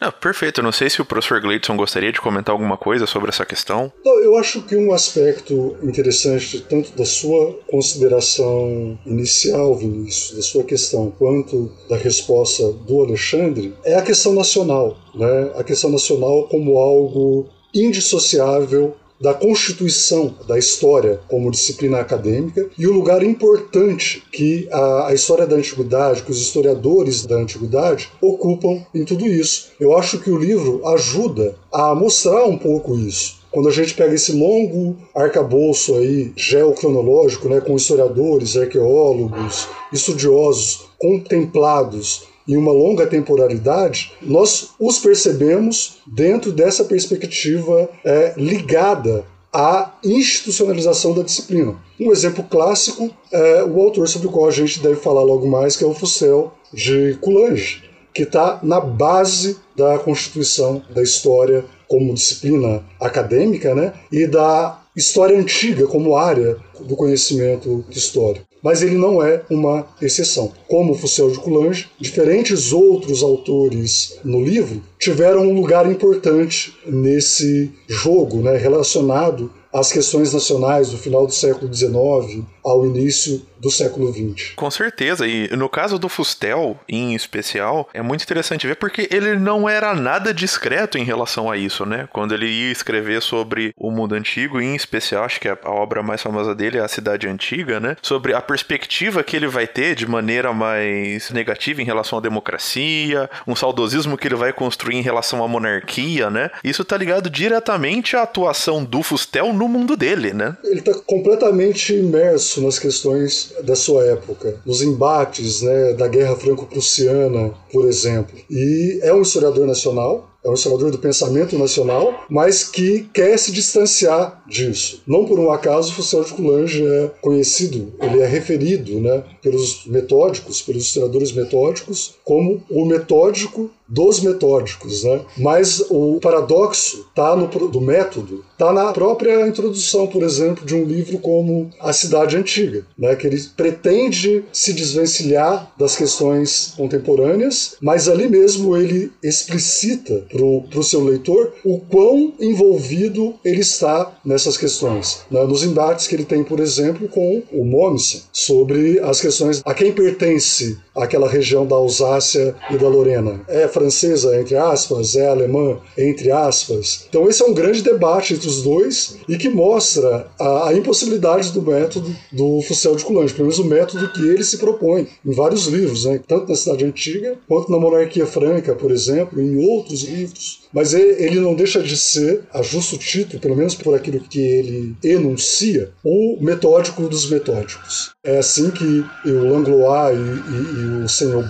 Não, 0.00 0.10
perfeito. 0.12 0.60
Eu 0.60 0.64
não 0.64 0.72
sei 0.72 0.90
se 0.90 1.00
o 1.00 1.04
professor 1.04 1.40
Gleidson 1.40 1.76
gostaria 1.76 2.12
de 2.12 2.20
comentar 2.20 2.52
alguma 2.52 2.76
coisa 2.76 3.06
sobre 3.06 3.28
essa 3.30 3.44
questão. 3.44 3.92
Eu 4.04 4.36
acho 4.36 4.62
que 4.62 4.76
um 4.76 4.92
aspecto 4.92 5.76
interessante, 5.82 6.60
tanto 6.68 6.96
da 6.96 7.04
sua 7.04 7.58
consideração 7.70 8.98
inicial, 9.06 9.76
Vinícius, 9.76 10.36
da 10.36 10.42
sua 10.42 10.64
questão, 10.64 11.12
quanto 11.18 11.70
da 11.88 11.96
resposta 11.96 12.72
do 12.72 13.02
Alexandre, 13.02 13.74
é 13.84 13.94
a 13.94 14.02
questão 14.02 14.34
nacional. 14.34 14.96
Né? 15.14 15.52
A 15.56 15.64
questão 15.64 15.90
nacional 15.90 16.48
como 16.48 16.78
algo 16.78 17.48
indissociável 17.72 18.96
da 19.20 19.32
constituição 19.32 20.34
da 20.46 20.58
história 20.58 21.20
como 21.28 21.50
disciplina 21.50 21.98
acadêmica 21.98 22.68
e 22.76 22.86
o 22.86 22.92
lugar 22.92 23.22
importante 23.22 24.22
que 24.32 24.68
a, 24.70 25.08
a, 25.08 25.14
história 25.14 25.46
da 25.46 25.56
antiguidade, 25.56 26.22
que 26.22 26.30
os 26.30 26.40
historiadores 26.40 27.24
da 27.24 27.36
antiguidade 27.36 28.10
ocupam 28.20 28.84
em 28.94 29.04
tudo 29.04 29.26
isso. 29.26 29.70
Eu 29.78 29.96
acho 29.96 30.18
que 30.18 30.30
o 30.30 30.38
livro 30.38 30.86
ajuda 30.88 31.56
a 31.72 31.94
mostrar 31.94 32.44
um 32.44 32.58
pouco 32.58 32.96
isso. 32.96 33.42
Quando 33.50 33.68
a 33.68 33.72
gente 33.72 33.94
pega 33.94 34.14
esse 34.14 34.32
longo 34.32 34.96
arcabouço 35.14 35.94
aí 35.94 36.32
geocronológico, 36.36 37.48
né, 37.48 37.60
com 37.60 37.76
historiadores, 37.76 38.56
arqueólogos, 38.56 39.68
estudiosos 39.92 40.86
contemplados 40.98 42.33
em 42.46 42.56
uma 42.56 42.72
longa 42.72 43.06
temporalidade, 43.06 44.12
nós 44.20 44.70
os 44.78 44.98
percebemos 44.98 45.98
dentro 46.06 46.52
dessa 46.52 46.84
perspectiva 46.84 47.88
é, 48.04 48.34
ligada 48.36 49.24
à 49.52 49.94
institucionalização 50.04 51.14
da 51.14 51.22
disciplina. 51.22 51.76
Um 51.98 52.10
exemplo 52.10 52.44
clássico 52.44 53.10
é 53.30 53.62
o 53.62 53.80
autor 53.80 54.08
sobre 54.08 54.26
o 54.26 54.30
qual 54.30 54.48
a 54.48 54.52
gente 54.52 54.80
deve 54.80 54.96
falar 54.96 55.22
logo 55.22 55.46
mais, 55.46 55.76
que 55.76 55.84
é 55.84 55.86
o 55.86 55.94
Fussel 55.94 56.52
de 56.72 57.16
Coulanges, 57.20 57.82
que 58.12 58.24
está 58.24 58.58
na 58.62 58.80
base 58.80 59.56
da 59.76 59.98
constituição 59.98 60.82
da 60.90 61.02
história 61.02 61.64
como 61.88 62.14
disciplina 62.14 62.82
acadêmica 63.00 63.74
né, 63.74 63.92
e 64.10 64.26
da 64.26 64.80
história 64.96 65.38
antiga 65.38 65.86
como 65.86 66.16
área 66.16 66.56
do 66.80 66.96
conhecimento 66.96 67.84
histórico 67.90 68.53
mas 68.64 68.82
ele 68.82 68.96
não 68.96 69.22
é 69.22 69.42
uma 69.50 69.86
exceção. 70.00 70.50
Como 70.66 70.94
Fussel 70.94 71.30
de 71.30 71.38
Coulanges, 71.38 71.86
diferentes 72.00 72.72
outros 72.72 73.22
autores 73.22 74.18
no 74.24 74.42
livro 74.42 74.80
tiveram 74.98 75.42
um 75.42 75.54
lugar 75.54 75.90
importante 75.90 76.74
nesse 76.86 77.70
jogo 77.86 78.38
né, 78.38 78.56
relacionado 78.56 79.52
às 79.70 79.92
questões 79.92 80.32
nacionais 80.32 80.88
do 80.88 80.96
final 80.96 81.26
do 81.26 81.34
século 81.34 81.72
XIX 81.72 82.42
ao 82.64 82.86
início 82.86 83.44
do 83.64 83.70
século 83.70 84.12
XX. 84.12 84.52
Com 84.56 84.70
certeza, 84.70 85.26
e 85.26 85.48
no 85.56 85.68
caso 85.68 85.98
do 85.98 86.08
Fustel, 86.08 86.78
em 86.88 87.14
especial, 87.14 87.88
é 87.94 88.02
muito 88.02 88.22
interessante 88.22 88.66
ver 88.66 88.76
porque 88.76 89.08
ele 89.10 89.36
não 89.36 89.68
era 89.68 89.94
nada 89.94 90.34
discreto 90.34 90.98
em 90.98 91.04
relação 91.04 91.50
a 91.50 91.56
isso, 91.56 91.86
né? 91.86 92.06
Quando 92.12 92.34
ele 92.34 92.46
ia 92.46 92.70
escrever 92.70 93.22
sobre 93.22 93.72
o 93.76 93.90
mundo 93.90 94.14
antigo, 94.14 94.60
em 94.60 94.74
especial, 94.74 95.24
acho 95.24 95.40
que 95.40 95.48
a 95.48 95.58
obra 95.64 96.02
mais 96.02 96.22
famosa 96.22 96.54
dele 96.54 96.78
é 96.78 96.80
A 96.82 96.88
Cidade 96.88 97.26
Antiga, 97.26 97.80
né? 97.80 97.96
Sobre 98.02 98.34
a 98.34 98.42
perspectiva 98.42 99.22
que 99.22 99.34
ele 99.34 99.46
vai 99.46 99.66
ter 99.66 99.94
de 99.94 100.06
maneira 100.06 100.52
mais 100.52 101.30
negativa 101.30 101.80
em 101.80 101.86
relação 101.86 102.18
à 102.18 102.20
democracia, 102.20 103.30
um 103.46 103.56
saudosismo 103.56 104.18
que 104.18 104.28
ele 104.28 104.34
vai 104.34 104.52
construir 104.52 104.96
em 104.96 105.02
relação 105.02 105.42
à 105.42 105.48
monarquia, 105.48 106.28
né? 106.28 106.50
Isso 106.62 106.84
tá 106.84 106.96
ligado 106.96 107.30
diretamente 107.30 108.14
à 108.14 108.22
atuação 108.22 108.84
do 108.84 109.02
Fustel 109.02 109.54
no 109.54 109.68
mundo 109.68 109.96
dele, 109.96 110.34
né? 110.34 110.56
Ele 110.62 110.82
tá 110.82 110.92
completamente 111.06 111.94
imerso 111.94 112.53
nas 112.60 112.78
questões 112.78 113.52
da 113.62 113.74
sua 113.74 114.04
época, 114.04 114.60
nos 114.64 114.82
embates 114.82 115.62
né, 115.62 115.92
da 115.94 116.08
Guerra 116.08 116.36
Franco-Prussiana, 116.36 117.52
por 117.72 117.86
exemplo. 117.86 118.36
E 118.50 119.00
é 119.02 119.12
um 119.12 119.22
historiador 119.22 119.66
nacional, 119.66 120.30
é 120.44 120.50
um 120.50 120.54
historiador 120.54 120.90
do 120.90 120.98
pensamento 120.98 121.58
nacional, 121.58 122.26
mas 122.28 122.64
que 122.64 123.08
quer 123.14 123.38
se 123.38 123.50
distanciar 123.50 124.44
disso. 124.46 125.02
Não 125.06 125.24
por 125.24 125.40
um 125.40 125.50
acaso, 125.50 125.94
Fussel 125.94 126.22
de 126.22 126.34
Coulanges 126.34 126.86
é 126.86 127.10
conhecido, 127.22 127.94
ele 127.98 128.20
é 128.20 128.26
referido 128.26 129.00
né, 129.00 129.24
pelos 129.40 129.86
metódicos, 129.86 130.60
pelos 130.60 130.84
historiadores 130.84 131.32
metódicos, 131.32 132.16
como 132.22 132.62
o 132.70 132.84
metódico 132.84 133.70
dos 133.88 134.20
metódicos, 134.20 135.04
né? 135.04 135.20
Mas 135.36 135.84
o 135.90 136.18
paradoxo 136.20 137.06
tá 137.14 137.36
no 137.36 137.44
do 137.68 137.80
método, 137.80 138.44
tá 138.58 138.72
na 138.72 138.92
própria 138.92 139.46
introdução, 139.46 140.06
por 140.06 140.22
exemplo, 140.22 140.64
de 140.64 140.74
um 140.74 140.84
livro 140.84 141.18
como 141.18 141.70
A 141.80 141.92
Cidade 141.92 142.36
Antiga, 142.36 142.84
né? 142.98 143.14
Que 143.14 143.26
ele 143.26 143.40
pretende 143.56 144.44
se 144.52 144.72
desvencilhar 144.72 145.72
das 145.78 145.96
questões 145.96 146.72
contemporâneas, 146.76 147.76
mas 147.80 148.08
ali 148.08 148.28
mesmo 148.28 148.76
ele 148.76 149.12
explicita 149.22 150.24
para 150.30 150.78
o 150.78 150.82
seu 150.82 151.04
leitor 151.04 151.52
o 151.64 151.78
quão 151.78 152.32
envolvido 152.40 153.34
ele 153.44 153.60
está 153.60 154.12
nessas 154.24 154.56
questões, 154.56 155.20
né? 155.30 155.44
nos 155.44 155.62
embates 155.62 156.06
que 156.06 156.14
ele 156.14 156.24
tem, 156.24 156.42
por 156.42 156.60
exemplo, 156.60 157.08
com 157.08 157.42
o 157.52 157.64
Mommsen 157.64 158.22
sobre 158.32 158.98
as 159.00 159.20
questões 159.20 159.62
a 159.64 159.74
quem 159.74 159.92
pertence 159.92 160.78
aquela 160.94 161.28
região 161.28 161.66
da 161.66 161.76
Alsácia 161.76 162.54
e 162.70 162.76
da 162.76 162.88
Lorena. 162.88 163.40
É 163.48 163.66
francesa, 163.74 164.40
entre 164.40 164.56
aspas, 164.56 165.16
é 165.16 165.28
alemã, 165.28 165.78
entre 165.98 166.30
aspas. 166.30 167.06
Então 167.08 167.28
esse 167.28 167.42
é 167.42 167.46
um 167.46 167.52
grande 167.52 167.82
debate 167.82 168.32
entre 168.32 168.48
os 168.48 168.62
dois 168.62 169.16
e 169.28 169.36
que 169.36 169.48
mostra 169.48 170.28
a, 170.38 170.68
a 170.68 170.74
impossibilidade 170.74 171.50
do 171.50 171.60
método 171.60 172.14
do 172.32 172.62
Fussel 172.62 172.94
de 172.94 173.04
Coulanges, 173.04 173.32
pelo 173.32 173.48
menos 173.48 173.58
o 173.58 173.64
método 173.64 174.12
que 174.12 174.22
ele 174.22 174.44
se 174.44 174.58
propõe 174.58 175.08
em 175.26 175.32
vários 175.32 175.66
livros, 175.66 176.04
né? 176.04 176.20
tanto 176.26 176.48
na 176.48 176.56
Cidade 176.56 176.84
Antiga 176.84 177.36
quanto 177.48 177.70
na 177.70 177.78
Monarquia 177.78 178.26
Franca, 178.26 178.74
por 178.74 178.92
exemplo, 178.92 179.40
em 179.40 179.56
outros 179.68 180.04
livros. 180.04 180.63
Mas 180.74 180.92
ele 180.92 181.38
não 181.38 181.54
deixa 181.54 181.82
de 181.82 181.96
ser, 181.96 182.42
a 182.52 182.60
justo 182.62 182.98
título, 182.98 183.40
pelo 183.40 183.56
menos 183.56 183.74
por 183.74 183.94
aquilo 183.94 184.20
que 184.20 184.40
ele 184.40 184.96
enuncia, 185.04 185.90
o 186.04 186.36
metódico 186.40 187.08
dos 187.08 187.30
metódicos. 187.30 188.12
É 188.24 188.38
assim 188.38 188.70
que 188.70 189.04
o 189.24 189.50
Langlois 189.50 190.18
e, 190.18 190.20
e, 190.20 191.00
e 191.00 191.04
o 191.04 191.08
Senhor 191.08 191.44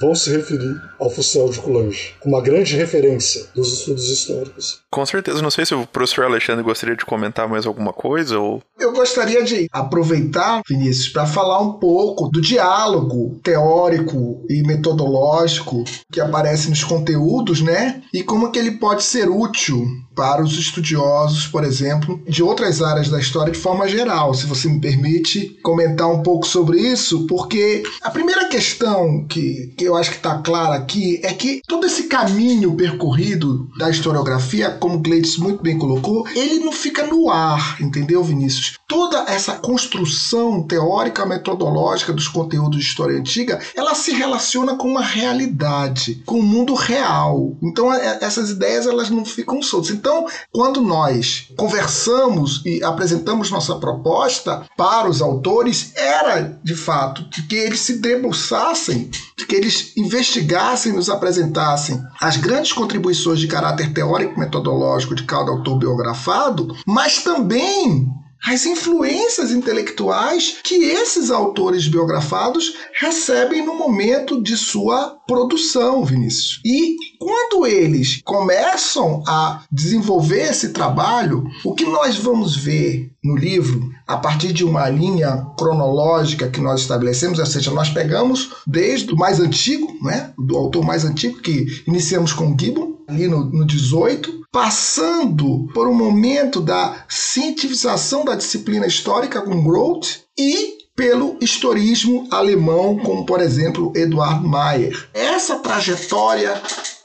vão 0.00 0.14
se 0.14 0.30
referir 0.30 0.80
ao 1.00 1.10
Fussel 1.10 1.48
de 1.48 1.58
Coulanges, 1.58 2.12
com 2.20 2.28
uma 2.28 2.42
grande 2.42 2.76
referência 2.76 3.46
dos 3.54 3.72
estudos 3.72 4.08
históricos. 4.08 4.80
Com 4.90 5.04
certeza, 5.06 5.40
não 5.40 5.50
sei 5.50 5.64
se 5.64 5.74
o 5.74 5.86
professor 5.86 6.24
Alexandre 6.24 6.62
gostaria 6.62 6.94
de 6.94 7.06
comentar 7.06 7.48
mais 7.48 7.66
alguma 7.66 7.92
coisa 7.92 8.38
ou. 8.38 8.62
Eu 8.78 8.92
gostaria 8.92 9.42
de 9.42 9.66
aproveitar, 9.72 10.60
Vinícius, 10.68 11.08
para 11.08 11.26
falar 11.26 11.60
um 11.60 11.74
pouco 11.74 12.28
do 12.28 12.40
diálogo 12.40 13.40
teórico 13.42 14.44
e 14.48 14.62
metodológico 14.62 15.84
que 16.12 16.20
aparece 16.20 16.68
nos 16.68 16.84
conteúdos, 16.84 17.62
né? 17.62 18.02
E 18.12 18.22
como 18.22 18.52
que 18.52 18.58
ele 18.58 18.69
pode 18.72 19.02
ser 19.02 19.28
útil 19.28 19.86
para 20.14 20.42
os 20.42 20.58
estudiosos, 20.58 21.46
por 21.46 21.64
exemplo, 21.64 22.20
de 22.28 22.42
outras 22.42 22.82
áreas 22.82 23.08
da 23.08 23.18
história 23.18 23.52
de 23.52 23.58
forma 23.58 23.88
geral. 23.88 24.34
Se 24.34 24.46
você 24.46 24.68
me 24.68 24.80
permite 24.80 25.58
comentar 25.62 26.08
um 26.08 26.22
pouco 26.22 26.46
sobre 26.46 26.78
isso, 26.78 27.26
porque 27.26 27.82
a 28.02 28.10
primeira 28.10 28.46
questão 28.48 29.24
que, 29.26 29.72
que 29.76 29.84
eu 29.84 29.96
acho 29.96 30.10
que 30.10 30.16
está 30.16 30.38
clara 30.38 30.74
aqui 30.74 31.20
é 31.22 31.32
que 31.32 31.60
todo 31.66 31.86
esse 31.86 32.04
caminho 32.04 32.74
percorrido 32.74 33.68
da 33.78 33.90
historiografia, 33.90 34.70
como 34.70 34.98
Gleides 34.98 35.36
muito 35.36 35.62
bem 35.62 35.78
colocou, 35.78 36.26
ele 36.34 36.60
não 36.60 36.72
fica 36.72 37.06
no 37.06 37.30
ar, 37.30 37.80
entendeu, 37.80 38.22
Vinícius? 38.22 38.78
Toda 38.88 39.24
essa 39.30 39.54
construção 39.54 40.62
teórica 40.62 41.24
metodológica 41.24 42.12
dos 42.12 42.28
conteúdos 42.28 42.78
de 42.78 42.84
história 42.84 43.16
antiga, 43.16 43.60
ela 43.74 43.94
se 43.94 44.12
relaciona 44.12 44.76
com 44.76 44.88
uma 44.88 45.02
realidade, 45.02 46.22
com 46.26 46.40
o 46.40 46.42
mundo 46.42 46.74
real. 46.74 47.56
Então 47.62 47.92
é, 47.92 48.18
essas 48.20 48.50
ideias 48.50 48.86
elas 48.86 49.10
não 49.10 49.24
ficam 49.24 49.62
soltas. 49.62 49.90
Então 50.00 50.26
quando 50.50 50.80
nós 50.80 51.48
conversamos 51.56 52.62
e 52.64 52.82
apresentamos 52.82 53.50
nossa 53.50 53.76
proposta 53.76 54.66
para 54.76 55.08
os 55.08 55.20
autores, 55.20 55.92
era 55.94 56.58
de 56.64 56.74
fato 56.74 57.22
de 57.28 57.42
que 57.42 57.54
eles 57.54 57.80
se 57.80 57.98
debruçassem, 57.98 59.10
de 59.36 59.46
que 59.46 59.54
eles 59.54 59.94
investigassem, 59.96 60.92
nos 60.92 61.10
apresentassem 61.10 62.02
as 62.18 62.38
grandes 62.38 62.72
contribuições 62.72 63.38
de 63.38 63.46
caráter 63.46 63.92
teórico 63.92 64.40
metodológico 64.40 65.14
de 65.14 65.24
cada 65.24 65.50
autor 65.50 65.78
biografado, 65.78 66.74
mas 66.86 67.22
também 67.22 68.08
as 68.46 68.64
influências 68.64 69.52
intelectuais 69.52 70.56
que 70.64 70.74
esses 70.74 71.30
autores 71.30 71.86
biografados 71.88 72.74
recebem 72.98 73.64
no 73.64 73.74
momento 73.74 74.42
de 74.42 74.56
sua 74.56 75.18
produção, 75.26 76.04
Vinícius. 76.04 76.60
E 76.64 76.96
quando 77.18 77.66
eles 77.66 78.20
começam 78.24 79.22
a 79.26 79.62
desenvolver 79.70 80.50
esse 80.50 80.70
trabalho, 80.70 81.44
o 81.64 81.74
que 81.74 81.84
nós 81.84 82.16
vamos 82.16 82.56
ver 82.56 83.10
no 83.22 83.36
livro, 83.36 83.90
a 84.06 84.16
partir 84.16 84.52
de 84.52 84.64
uma 84.64 84.88
linha 84.88 85.46
cronológica 85.58 86.48
que 86.48 86.60
nós 86.60 86.80
estabelecemos, 86.80 87.38
ou 87.38 87.46
seja, 87.46 87.70
nós 87.70 87.90
pegamos 87.90 88.50
desde 88.66 89.12
o 89.12 89.16
mais 89.16 89.38
antigo, 89.38 89.86
né, 90.02 90.32
do 90.38 90.56
autor 90.56 90.84
mais 90.84 91.04
antigo, 91.04 91.40
que 91.40 91.66
iniciamos 91.86 92.32
com 92.32 92.56
Gibbon, 92.58 92.99
ali 93.10 93.26
no, 93.26 93.44
no 93.44 93.66
18, 93.66 94.46
passando 94.52 95.68
por 95.74 95.88
um 95.88 95.94
momento 95.94 96.60
da 96.60 97.04
cientificação 97.08 98.24
da 98.24 98.34
disciplina 98.34 98.86
histórica 98.86 99.42
com 99.42 99.62
Groth 99.62 100.20
e 100.38 100.78
pelo 100.94 101.36
historismo 101.40 102.28
alemão, 102.30 102.98
como 102.98 103.24
por 103.24 103.40
exemplo 103.40 103.92
Eduard 103.96 104.46
Mayer. 104.46 105.08
Essa 105.14 105.58
trajetória 105.58 106.60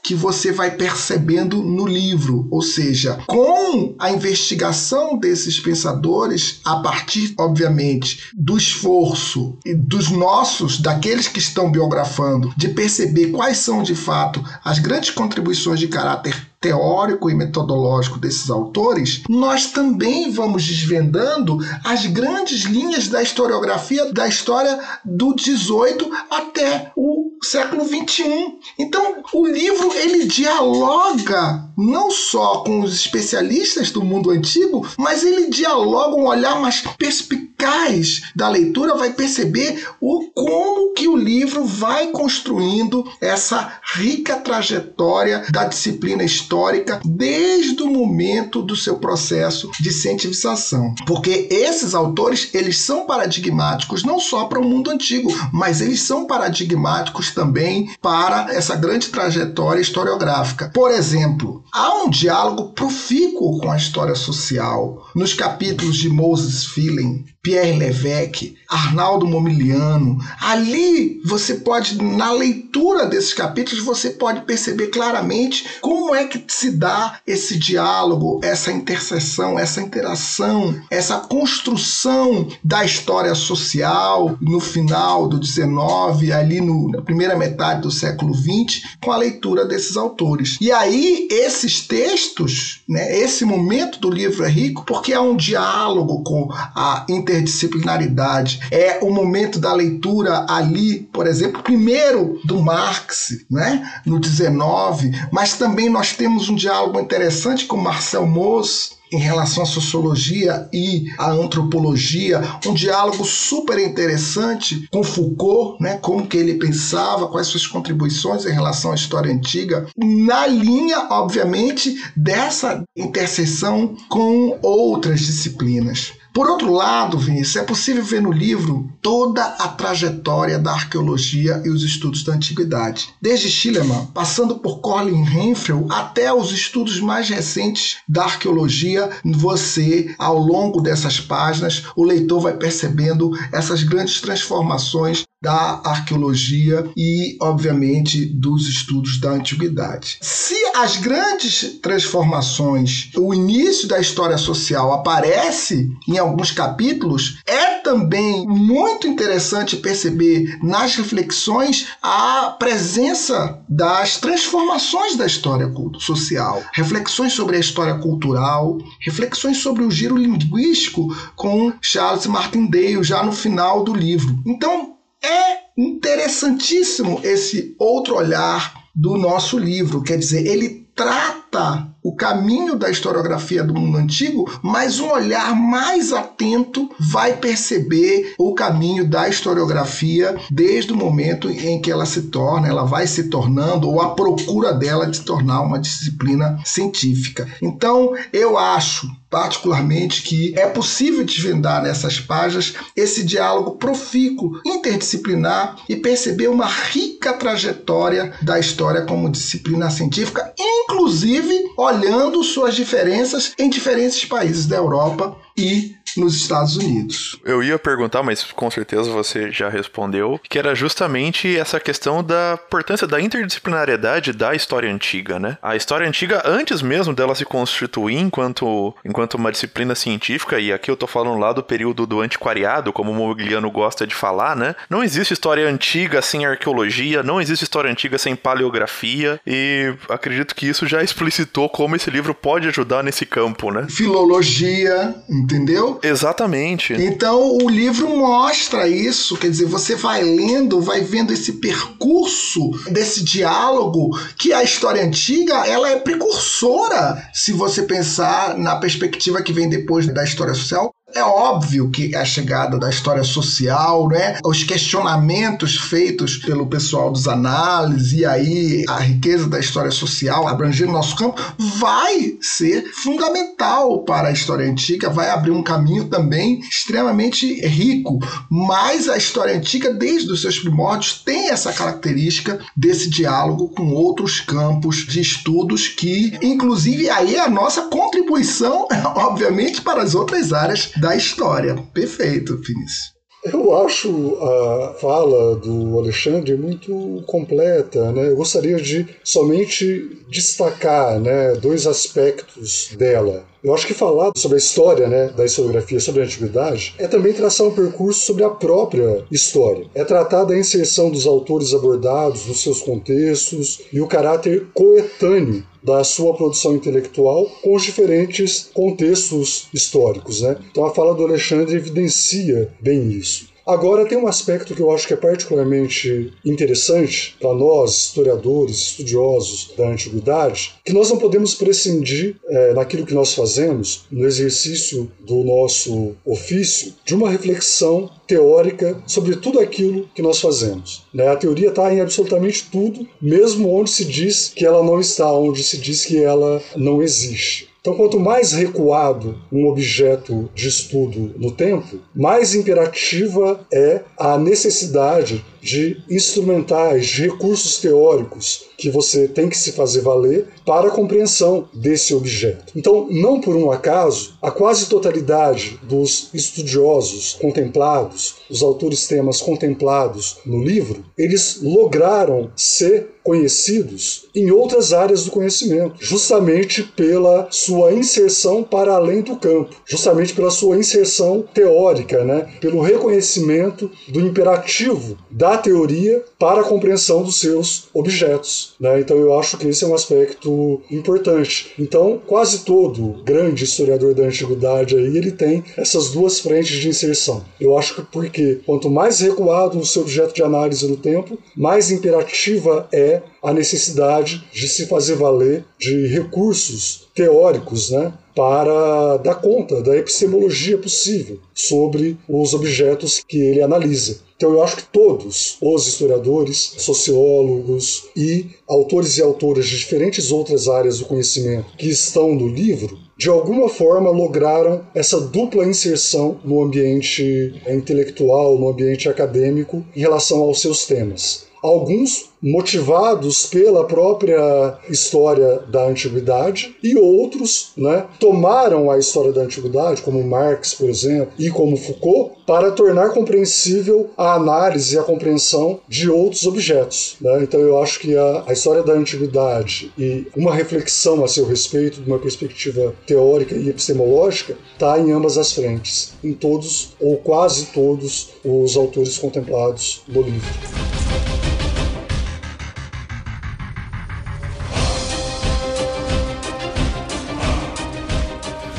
que 0.06 0.14
você 0.14 0.52
vai 0.52 0.70
percebendo 0.70 1.60
no 1.60 1.84
livro, 1.84 2.46
ou 2.48 2.62
seja, 2.62 3.18
com 3.26 3.96
a 3.98 4.12
investigação 4.12 5.18
desses 5.18 5.58
pensadores, 5.58 6.60
a 6.64 6.76
partir, 6.76 7.34
obviamente, 7.36 8.30
do 8.32 8.56
esforço 8.56 9.58
e 9.66 9.74
dos 9.74 10.08
nossos, 10.08 10.78
daqueles 10.78 11.26
que 11.26 11.40
estão 11.40 11.72
biografando, 11.72 12.54
de 12.56 12.68
perceber 12.68 13.32
quais 13.32 13.58
são 13.58 13.82
de 13.82 13.96
fato 13.96 14.40
as 14.64 14.78
grandes 14.78 15.10
contribuições 15.10 15.80
de 15.80 15.88
caráter 15.88 16.40
teórico 16.60 17.28
e 17.28 17.34
metodológico 17.34 18.18
desses 18.18 18.48
autores, 18.48 19.22
nós 19.28 19.72
também 19.72 20.30
vamos 20.30 20.64
desvendando 20.64 21.58
as 21.84 22.06
grandes 22.06 22.62
linhas 22.62 23.08
da 23.08 23.22
historiografia 23.22 24.12
da 24.12 24.26
história 24.26 24.78
do 25.04 25.34
18 25.34 26.10
até 26.30 26.92
o 26.96 27.25
século 27.42 27.84
21. 27.84 28.58
Então, 28.78 29.22
o 29.32 29.46
livro 29.46 29.92
ele 29.94 30.26
dialoga 30.26 31.65
não 31.76 32.10
só 32.10 32.58
com 32.58 32.80
os 32.80 32.94
especialistas 32.94 33.90
do 33.90 34.02
mundo 34.02 34.30
antigo, 34.30 34.86
mas 34.98 35.22
ele 35.22 35.50
dialoga 35.50 36.16
um 36.16 36.26
olhar 36.26 36.60
mais 36.60 36.80
perspicaz 36.98 38.22
da 38.34 38.48
leitura, 38.48 38.96
vai 38.96 39.12
perceber 39.12 39.86
o 40.00 40.30
como 40.34 40.92
que 40.92 41.08
o 41.08 41.16
livro 41.16 41.64
vai 41.64 42.08
construindo 42.08 43.04
essa 43.20 43.80
rica 43.94 44.36
trajetória 44.36 45.44
da 45.50 45.64
disciplina 45.64 46.22
histórica 46.22 47.00
desde 47.04 47.82
o 47.82 47.90
momento 47.90 48.62
do 48.62 48.76
seu 48.76 48.98
processo 48.98 49.70
de 49.80 49.92
cientificação. 49.92 50.94
Porque 51.06 51.48
esses 51.50 51.94
autores, 51.94 52.50
eles 52.52 52.80
são 52.80 53.06
paradigmáticos 53.06 54.04
não 54.04 54.18
só 54.18 54.44
para 54.44 54.60
o 54.60 54.64
mundo 54.64 54.90
antigo, 54.90 55.30
mas 55.52 55.80
eles 55.80 56.02
são 56.02 56.26
paradigmáticos 56.26 57.30
também 57.32 57.90
para 58.00 58.54
essa 58.54 58.76
grande 58.76 59.08
trajetória 59.08 59.80
historiográfica. 59.80 60.70
Por 60.72 60.90
exemplo, 60.90 61.64
há 61.76 62.02
um 62.02 62.08
diálogo 62.08 62.72
profícuo 62.72 63.60
com 63.60 63.70
a 63.70 63.76
história 63.76 64.14
social 64.14 65.06
nos 65.14 65.34
capítulos 65.34 65.98
de 65.98 66.08
Moses 66.08 66.64
Feeling, 66.64 67.26
Pierre 67.46 67.78
Levesque, 67.78 68.56
Arnaldo 68.68 69.24
Momiliano. 69.24 70.18
Ali 70.40 71.20
você 71.24 71.54
pode, 71.54 72.02
na 72.02 72.32
leitura 72.32 73.06
desses 73.06 73.32
capítulos, 73.32 73.84
você 73.84 74.10
pode 74.10 74.40
perceber 74.40 74.88
claramente 74.88 75.64
como 75.80 76.12
é 76.12 76.24
que 76.24 76.42
se 76.48 76.72
dá 76.72 77.20
esse 77.24 77.56
diálogo, 77.56 78.40
essa 78.42 78.72
interseção, 78.72 79.56
essa 79.56 79.80
interação, 79.80 80.74
essa 80.90 81.18
construção 81.18 82.48
da 82.64 82.84
história 82.84 83.32
social 83.36 84.36
no 84.40 84.58
final 84.58 85.28
do 85.28 85.38
19, 85.38 86.32
ali 86.32 86.60
no, 86.60 86.90
na 86.90 87.00
primeira 87.00 87.36
metade 87.36 87.82
do 87.82 87.92
século 87.92 88.34
20, 88.34 88.98
com 89.04 89.12
a 89.12 89.16
leitura 89.18 89.64
desses 89.64 89.96
autores. 89.96 90.56
E 90.60 90.72
aí 90.72 91.28
esses 91.30 91.80
textos, 91.80 92.82
né, 92.88 93.16
esse 93.20 93.44
momento 93.44 94.00
do 94.00 94.10
livro 94.10 94.44
é 94.44 94.48
rico 94.48 94.84
porque 94.84 95.12
é 95.12 95.20
um 95.20 95.36
diálogo 95.36 96.24
com 96.24 96.48
a 96.52 97.06
inter 97.08 97.35
interdisciplinaridade. 97.36 98.60
É 98.70 98.98
o 99.02 99.10
momento 99.10 99.58
da 99.58 99.72
leitura 99.72 100.46
ali, 100.48 101.08
por 101.12 101.26
exemplo, 101.26 101.62
primeiro 101.62 102.40
do 102.44 102.60
Marx, 102.60 103.44
né, 103.50 104.00
no 104.04 104.18
19, 104.18 105.12
mas 105.32 105.54
também 105.54 105.88
nós 105.88 106.12
temos 106.12 106.48
um 106.48 106.54
diálogo 106.54 106.98
interessante 107.00 107.66
com 107.66 107.76
Marcel 107.76 108.26
Mauss, 108.26 108.96
em 109.12 109.18
relação 109.18 109.62
à 109.62 109.66
sociologia 109.66 110.68
e 110.72 111.06
à 111.18 111.30
antropologia, 111.30 112.42
um 112.66 112.74
diálogo 112.74 113.24
super 113.24 113.78
interessante 113.78 114.88
com 114.90 115.02
Foucault, 115.02 115.80
né, 115.80 115.96
como 115.98 116.26
que 116.26 116.36
ele 116.36 116.54
pensava, 116.54 117.28
quais 117.28 117.46
suas 117.46 117.66
contribuições 117.66 118.44
em 118.44 118.52
relação 118.52 118.92
à 118.92 118.94
história 118.94 119.32
antiga, 119.32 119.86
na 119.96 120.46
linha, 120.46 121.06
obviamente, 121.10 122.02
dessa 122.16 122.82
interseção 122.96 123.94
com 124.08 124.58
outras 124.62 125.20
disciplinas. 125.20 126.12
Por 126.36 126.50
outro 126.50 126.70
lado, 126.70 127.18
Vinícius, 127.18 127.56
é 127.56 127.62
possível 127.62 128.04
ver 128.04 128.20
no 128.20 128.30
livro 128.30 128.92
toda 129.00 129.42
a 129.42 129.68
trajetória 129.68 130.58
da 130.58 130.70
arqueologia 130.70 131.62
e 131.64 131.70
os 131.70 131.82
estudos 131.82 132.22
da 132.22 132.34
antiguidade, 132.34 133.08
desde 133.22 133.48
Schillemann, 133.50 134.08
passando 134.12 134.58
por 134.58 134.80
Colin 134.80 135.24
Renfrew, 135.24 135.86
até 135.88 136.30
os 136.30 136.52
estudos 136.52 137.00
mais 137.00 137.30
recentes 137.30 137.96
da 138.06 138.24
arqueologia. 138.24 139.08
Você, 139.24 140.14
ao 140.18 140.36
longo 140.36 140.82
dessas 140.82 141.18
páginas, 141.18 141.84
o 141.96 142.04
leitor 142.04 142.40
vai 142.40 142.52
percebendo 142.52 143.30
essas 143.50 143.82
grandes 143.82 144.20
transformações 144.20 145.24
da 145.42 145.80
arqueologia 145.84 146.90
e, 146.96 147.36
obviamente, 147.40 148.24
dos 148.24 148.68
estudos 148.68 149.20
da 149.20 149.30
antiguidade. 149.30 150.18
Se 150.20 150.54
as 150.76 150.96
grandes 150.96 151.78
transformações, 151.80 153.10
o 153.16 153.34
início 153.34 153.86
da 153.86 154.00
história 154.00 154.38
social 154.38 154.92
aparece 154.92 155.90
em 156.08 156.18
alguns 156.18 156.50
capítulos, 156.50 157.38
é 157.46 157.76
também 157.80 158.46
muito 158.46 159.06
interessante 159.06 159.76
perceber 159.76 160.58
nas 160.62 160.96
reflexões 160.96 161.86
a 162.02 162.56
presença 162.58 163.62
das 163.68 164.16
transformações 164.16 165.16
da 165.16 165.26
história 165.26 165.72
social, 166.00 166.64
reflexões 166.74 167.32
sobre 167.32 167.56
a 167.56 167.60
história 167.60 167.94
cultural, 167.98 168.78
reflexões 169.00 169.58
sobre 169.58 169.84
o 169.84 169.90
giro 169.90 170.16
linguístico 170.16 171.14
com 171.36 171.72
Charles 171.80 172.26
Martindale 172.26 173.04
já 173.04 173.22
no 173.22 173.32
final 173.32 173.84
do 173.84 173.94
livro. 173.94 174.36
Então, 174.44 174.95
é 175.26 175.58
interessantíssimo 175.76 177.20
esse 177.22 177.74
outro 177.78 178.16
olhar 178.16 178.74
do 178.94 179.18
nosso 179.18 179.58
livro, 179.58 180.02
quer 180.02 180.16
dizer, 180.16 180.46
ele 180.46 180.86
trata 180.94 181.94
o 182.02 182.14
caminho 182.14 182.76
da 182.76 182.88
historiografia 182.88 183.62
do 183.62 183.74
mundo 183.74 183.98
antigo, 183.98 184.48
mas 184.62 184.98
um 185.00 185.10
olhar 185.10 185.54
mais 185.54 186.12
atento 186.12 186.88
vai 186.98 187.36
perceber 187.36 188.34
o 188.38 188.54
caminho 188.54 189.06
da 189.06 189.28
historiografia 189.28 190.36
desde 190.50 190.92
o 190.92 190.96
momento 190.96 191.50
em 191.50 191.80
que 191.82 191.90
ela 191.90 192.06
se 192.06 192.22
torna, 192.22 192.68
ela 192.68 192.84
vai 192.84 193.06
se 193.06 193.24
tornando, 193.24 193.90
ou 193.90 194.00
a 194.00 194.14
procura 194.14 194.72
dela 194.72 195.06
de 195.06 195.18
se 195.18 195.24
tornar 195.24 195.60
uma 195.60 195.78
disciplina 195.78 196.58
científica. 196.64 197.46
Então, 197.60 198.14
eu 198.32 198.56
acho 198.56 199.06
particularmente 199.28 200.22
que 200.22 200.58
é 200.58 200.66
possível 200.66 201.24
desvendar 201.24 201.82
nessas 201.82 202.20
páginas 202.20 202.74
esse 202.94 203.24
diálogo 203.24 203.76
profícuo, 203.76 204.60
interdisciplinar 204.64 205.76
e 205.88 205.96
perceber 205.96 206.48
uma 206.48 206.66
rica 206.66 207.32
trajetória 207.32 208.32
da 208.42 208.58
história 208.58 209.02
como 209.02 209.30
disciplina 209.30 209.90
científica, 209.90 210.52
inclusive 210.58 211.72
olhando 211.76 212.42
suas 212.44 212.74
diferenças 212.74 213.52
em 213.58 213.68
diferentes 213.68 214.24
países 214.24 214.66
da 214.66 214.76
Europa 214.76 215.36
e 215.56 215.96
nos 216.16 216.34
Estados 216.34 216.76
Unidos. 216.76 217.38
Eu 217.44 217.62
ia 217.62 217.78
perguntar, 217.78 218.22
mas 218.22 218.42
com 218.44 218.70
certeza 218.70 219.10
você 219.10 219.50
já 219.52 219.68
respondeu, 219.68 220.40
que 220.48 220.58
era 220.58 220.74
justamente 220.74 221.56
essa 221.56 221.78
questão 221.78 222.22
da 222.22 222.58
importância 222.66 223.06
da 223.06 223.20
interdisciplinariedade 223.20 224.32
da 224.32 224.54
história 224.54 224.92
antiga, 224.92 225.38
né? 225.38 225.58
A 225.62 225.76
história 225.76 226.06
antiga, 226.08 226.42
antes 226.44 226.80
mesmo 226.82 227.14
dela 227.14 227.34
se 227.34 227.44
constituir 227.44 228.18
enquanto, 228.18 228.94
enquanto 229.04 229.34
uma 229.34 229.52
disciplina 229.52 229.94
científica, 229.94 230.58
e 230.58 230.72
aqui 230.72 230.90
eu 230.90 230.96
tô 230.96 231.06
falando 231.06 231.38
lá 231.38 231.52
do 231.52 231.62
período 231.62 232.06
do 232.06 232.20
antiquariado, 232.20 232.92
como 232.92 233.10
o 233.10 233.14
Mogliano 233.14 233.70
gosta 233.70 234.06
de 234.06 234.14
falar, 234.14 234.56
né? 234.56 234.74
Não 234.88 235.04
existe 235.04 235.32
história 235.32 235.68
antiga 235.68 236.22
sem 236.22 236.46
arqueologia, 236.46 237.22
não 237.22 237.40
existe 237.40 237.62
história 237.62 237.90
antiga 237.90 238.18
sem 238.18 238.34
paleografia, 238.34 239.40
e 239.46 239.94
acredito 240.08 240.54
que 240.54 240.66
isso 240.66 240.86
já 240.86 241.02
explicitou 241.02 241.68
como 241.68 241.96
esse 241.96 242.10
livro 242.10 242.34
pode 242.34 242.68
ajudar 242.68 243.02
nesse 243.02 243.26
campo, 243.26 243.70
né? 243.70 243.86
Filologia, 243.88 245.14
entendeu? 245.46 245.98
Exatamente. 246.02 246.92
Então 246.94 247.56
o 247.62 247.68
livro 247.68 248.08
mostra 248.08 248.88
isso, 248.88 249.36
quer 249.36 249.48
dizer, 249.48 249.66
você 249.66 249.94
vai 249.94 250.22
lendo, 250.22 250.80
vai 250.80 251.00
vendo 251.00 251.32
esse 251.32 251.54
percurso 251.54 252.70
desse 252.90 253.22
diálogo 253.22 254.10
que 254.36 254.52
a 254.52 254.62
história 254.62 255.04
antiga 255.04 255.66
ela 255.66 255.90
é 255.90 255.96
precursora, 255.96 257.30
se 257.32 257.52
você 257.52 257.84
pensar 257.84 258.58
na 258.58 258.76
perspectiva 258.76 259.42
que 259.42 259.52
vem 259.52 259.68
depois 259.68 260.06
da 260.06 260.24
história 260.24 260.54
social, 260.54 260.90
é 261.14 261.22
óbvio 261.22 261.88
que 261.88 262.14
a 262.16 262.24
chegada 262.24 262.78
da 262.78 262.90
história 262.90 263.22
social, 263.22 264.08
né, 264.08 264.38
os 264.44 264.64
questionamentos 264.64 265.76
feitos 265.76 266.36
pelo 266.36 266.66
pessoal 266.66 267.12
dos 267.12 267.28
análises 267.28 268.12
e 268.12 268.24
aí 268.24 268.84
a 268.88 268.98
riqueza 268.98 269.46
da 269.46 269.60
história 269.60 269.92
social 269.92 270.48
abrangendo 270.48 270.92
nosso 270.92 271.14
campo 271.14 271.40
vai 271.78 272.36
ser 272.40 272.90
fundamental 273.04 274.02
para 274.02 274.28
a 274.28 274.32
história 274.32 274.68
antiga, 274.68 275.08
vai 275.08 275.30
abrir 275.30 275.52
um 275.52 275.62
caminho 275.62 276.06
também 276.08 276.58
extremamente 276.60 277.64
rico. 277.66 278.18
Mas 278.50 279.08
a 279.08 279.16
história 279.16 279.56
antiga, 279.56 279.94
desde 279.94 280.32
os 280.32 280.42
seus 280.42 280.58
primórdios, 280.58 281.22
tem 281.24 281.50
essa 281.50 281.72
característica 281.72 282.58
desse 282.76 283.08
diálogo 283.08 283.68
com 283.68 283.92
outros 283.92 284.40
campos 284.40 285.06
de 285.06 285.20
estudos 285.20 285.88
que, 285.88 286.36
inclusive, 286.42 287.08
aí 287.08 287.36
é 287.36 287.40
a 287.40 287.50
nossa 287.50 287.82
contribuição, 287.82 288.88
obviamente, 289.14 289.80
para 289.80 290.02
as 290.02 290.14
outras 290.14 290.52
áreas 290.52 290.90
da 291.00 291.16
história. 291.16 291.74
Perfeito, 291.92 292.58
Finis. 292.62 293.16
Eu 293.44 293.76
acho 293.84 294.36
a 294.42 294.94
fala 295.00 295.54
do 295.56 295.98
Alexandre 295.98 296.56
muito 296.56 297.22
completa, 297.26 298.10
né? 298.10 298.28
Eu 298.28 298.36
gostaria 298.36 298.76
de 298.76 299.06
somente 299.22 300.24
destacar, 300.28 301.20
né, 301.20 301.54
dois 301.54 301.86
aspectos 301.86 302.90
dela. 302.98 303.44
Eu 303.66 303.74
acho 303.74 303.84
que 303.84 303.94
falar 303.94 304.30
sobre 304.36 304.54
a 304.54 304.58
história 304.58 305.08
né, 305.08 305.26
da 305.36 305.44
historiografia, 305.44 305.98
sobre 305.98 306.22
a 306.22 306.24
antiguidade, 306.24 306.94
é 306.98 307.08
também 307.08 307.32
traçar 307.32 307.66
um 307.66 307.74
percurso 307.74 308.20
sobre 308.20 308.44
a 308.44 308.48
própria 308.48 309.24
história. 309.28 309.86
É 309.92 310.04
tratar 310.04 310.44
da 310.44 310.56
inserção 310.56 311.10
dos 311.10 311.26
autores 311.26 311.74
abordados 311.74 312.46
nos 312.46 312.62
seus 312.62 312.80
contextos 312.80 313.80
e 313.92 314.00
o 314.00 314.06
caráter 314.06 314.68
coetâneo 314.72 315.64
da 315.82 316.04
sua 316.04 316.32
produção 316.34 316.76
intelectual 316.76 317.46
com 317.60 317.74
os 317.74 317.82
diferentes 317.82 318.70
contextos 318.72 319.66
históricos. 319.74 320.42
Né? 320.42 320.56
Então 320.70 320.84
a 320.84 320.94
fala 320.94 321.12
do 321.12 321.24
Alexandre 321.24 321.74
evidencia 321.74 322.72
bem 322.80 323.10
isso. 323.10 323.55
Agora, 323.66 324.06
tem 324.06 324.16
um 324.16 324.28
aspecto 324.28 324.76
que 324.76 324.80
eu 324.80 324.92
acho 324.92 325.08
que 325.08 325.12
é 325.12 325.16
particularmente 325.16 326.32
interessante 326.44 327.34
para 327.40 327.52
nós, 327.52 327.96
historiadores, 327.96 328.76
estudiosos 328.76 329.72
da 329.76 329.88
antiguidade, 329.88 330.74
que 330.84 330.92
nós 330.92 331.10
não 331.10 331.18
podemos 331.18 331.52
prescindir 331.52 332.36
é, 332.48 332.74
naquilo 332.74 333.04
que 333.04 333.12
nós 333.12 333.34
fazemos, 333.34 334.04
no 334.08 334.24
exercício 334.24 335.10
do 335.18 335.42
nosso 335.42 336.14
ofício, 336.24 336.94
de 337.04 337.12
uma 337.12 337.28
reflexão 337.28 338.08
teórica 338.24 339.02
sobre 339.04 339.34
tudo 339.34 339.58
aquilo 339.58 340.08
que 340.14 340.22
nós 340.22 340.40
fazemos. 340.40 341.04
Né? 341.12 341.26
A 341.26 341.34
teoria 341.34 341.70
está 341.70 341.92
em 341.92 342.00
absolutamente 342.00 342.68
tudo, 342.70 343.04
mesmo 343.20 343.74
onde 343.74 343.90
se 343.90 344.04
diz 344.04 344.52
que 344.54 344.64
ela 344.64 344.84
não 344.84 345.00
está, 345.00 345.32
onde 345.32 345.64
se 345.64 345.76
diz 345.78 346.04
que 346.04 346.22
ela 346.22 346.62
não 346.76 347.02
existe. 347.02 347.68
Então, 347.86 347.96
quanto 347.96 348.18
mais 348.18 348.50
recuado 348.50 349.38
um 349.52 349.64
objeto 349.68 350.50
de 350.52 350.66
estudo 350.66 351.32
no 351.38 351.52
tempo, 351.52 352.00
mais 352.12 352.52
imperativa 352.52 353.60
é 353.72 354.00
a 354.18 354.36
necessidade 354.36 355.44
de 355.66 355.96
instrumentais, 356.08 357.06
de 357.06 357.22
recursos 357.22 357.78
teóricos 357.78 358.66
que 358.78 358.88
você 358.88 359.26
tem 359.26 359.48
que 359.48 359.58
se 359.58 359.72
fazer 359.72 360.00
valer 360.00 360.46
para 360.64 360.88
a 360.88 360.90
compreensão 360.92 361.68
desse 361.74 362.14
objeto. 362.14 362.72
Então, 362.76 363.08
não 363.10 363.40
por 363.40 363.56
um 363.56 363.70
acaso, 363.72 364.34
a 364.40 364.50
quase 364.50 364.86
totalidade 364.86 365.80
dos 365.82 366.30
estudiosos 366.32 367.36
contemplados, 367.40 368.36
os 368.48 368.62
autores 368.62 369.08
temas 369.08 369.40
contemplados 369.40 370.36
no 370.46 370.62
livro, 370.62 371.04
eles 371.18 371.60
lograram 371.62 372.50
ser 372.54 373.16
conhecidos 373.26 374.28
em 374.32 374.52
outras 374.52 374.92
áreas 374.92 375.24
do 375.24 375.32
conhecimento, 375.32 375.96
justamente 375.98 376.84
pela 376.84 377.48
sua 377.50 377.92
inserção 377.92 378.62
para 378.62 378.94
além 378.94 379.20
do 379.20 379.34
campo, 379.34 379.74
justamente 379.84 380.32
pela 380.32 380.48
sua 380.48 380.78
inserção 380.78 381.42
teórica, 381.42 382.22
né? 382.22 382.46
pelo 382.60 382.80
reconhecimento 382.80 383.90
do 384.06 384.20
imperativo 384.20 385.18
da 385.28 385.55
teoria 385.58 386.22
para 386.38 386.60
a 386.60 386.64
compreensão 386.64 387.22
dos 387.22 387.40
seus 387.40 387.88
objetos. 387.92 388.74
Né? 388.80 389.00
Então 389.00 389.16
eu 389.16 389.38
acho 389.38 389.56
que 389.56 389.68
esse 389.68 389.84
é 389.84 389.86
um 389.86 389.94
aspecto 389.94 390.80
importante. 390.90 391.72
Então 391.78 392.20
quase 392.26 392.64
todo 392.64 393.22
grande 393.24 393.64
historiador 393.64 394.14
da 394.14 394.24
antiguidade 394.24 394.96
aí 394.96 395.16
ele 395.16 395.32
tem 395.32 395.64
essas 395.76 396.10
duas 396.10 396.40
frentes 396.40 396.78
de 396.78 396.88
inserção. 396.88 397.44
Eu 397.60 397.76
acho 397.76 397.94
que 397.94 398.02
porque 398.02 398.60
quanto 398.66 398.90
mais 398.90 399.20
recuado 399.20 399.78
o 399.78 399.86
seu 399.86 400.02
objeto 400.02 400.34
de 400.34 400.42
análise 400.42 400.86
no 400.86 400.96
tempo, 400.96 401.38
mais 401.56 401.90
imperativa 401.90 402.88
é 402.92 403.22
a 403.42 403.52
necessidade 403.52 404.44
de 404.52 404.68
se 404.68 404.86
fazer 404.86 405.16
valer 405.16 405.64
de 405.78 406.06
recursos 406.06 407.06
teóricos, 407.14 407.90
né, 407.90 408.12
para 408.34 409.16
dar 409.16 409.36
conta 409.36 409.80
da 409.80 409.96
epistemologia 409.96 410.76
possível 410.76 411.38
sobre 411.54 412.18
os 412.28 412.52
objetos 412.52 413.22
que 413.26 413.38
ele 413.38 413.62
analisa. 413.62 414.20
Então 414.36 414.52
eu 414.52 414.62
acho 414.62 414.76
que 414.76 414.84
todos 414.92 415.56
os 415.62 415.86
historiadores, 415.86 416.74
sociólogos 416.76 418.04
e 418.14 418.46
autores 418.68 419.16
e 419.16 419.22
autoras 419.22 419.66
de 419.66 419.78
diferentes 419.78 420.30
outras 420.30 420.68
áreas 420.68 420.98
do 420.98 421.06
conhecimento 421.06 421.74
que 421.78 421.88
estão 421.88 422.34
no 422.34 422.46
livro, 422.46 422.98
de 423.16 423.30
alguma 423.30 423.70
forma 423.70 424.10
lograram 424.10 424.86
essa 424.94 425.18
dupla 425.18 425.64
inserção 425.64 426.38
no 426.44 426.62
ambiente 426.62 427.54
intelectual, 427.66 428.58
no 428.58 428.68
ambiente 428.68 429.08
acadêmico 429.08 429.82
em 429.96 430.00
relação 430.00 430.42
aos 430.42 430.60
seus 430.60 430.84
temas. 430.84 431.45
Alguns 431.62 432.30
motivados 432.42 433.46
pela 433.46 433.84
própria 433.84 434.78
história 434.88 435.58
da 435.68 435.86
antiguidade 435.86 436.76
e 436.82 436.96
outros 436.96 437.72
né, 437.76 438.06
tomaram 438.20 438.90
a 438.90 438.98
história 438.98 439.32
da 439.32 439.42
antiguidade, 439.42 440.02
como 440.02 440.22
Marx, 440.22 440.74
por 440.74 440.88
exemplo, 440.88 441.32
e 441.38 441.50
como 441.50 441.76
Foucault, 441.76 442.36
para 442.46 442.70
tornar 442.70 443.10
compreensível 443.10 444.10
a 444.16 444.34
análise 444.34 444.94
e 444.94 444.98
a 444.98 445.02
compreensão 445.02 445.80
de 445.88 446.08
outros 446.08 446.46
objetos. 446.46 447.16
Né? 447.20 447.42
Então 447.42 447.58
eu 447.60 447.82
acho 447.82 447.98
que 447.98 448.16
a, 448.16 448.44
a 448.46 448.52
história 448.52 448.82
da 448.82 448.92
antiguidade 448.92 449.90
e 449.98 450.26
uma 450.36 450.54
reflexão 450.54 451.24
a 451.24 451.28
seu 451.28 451.46
respeito, 451.46 452.00
de 452.00 452.08
uma 452.08 452.18
perspectiva 452.18 452.94
teórica 453.06 453.56
e 453.56 453.68
epistemológica, 453.68 454.56
está 454.72 454.98
em 454.98 455.10
ambas 455.10 455.36
as 455.36 455.52
frentes, 455.52 456.12
em 456.22 456.32
todos 456.32 456.94
ou 457.00 457.16
quase 457.16 457.66
todos 457.66 458.30
os 458.44 458.76
autores 458.76 459.18
contemplados 459.18 460.02
no 460.06 460.22
livro. 460.22 461.45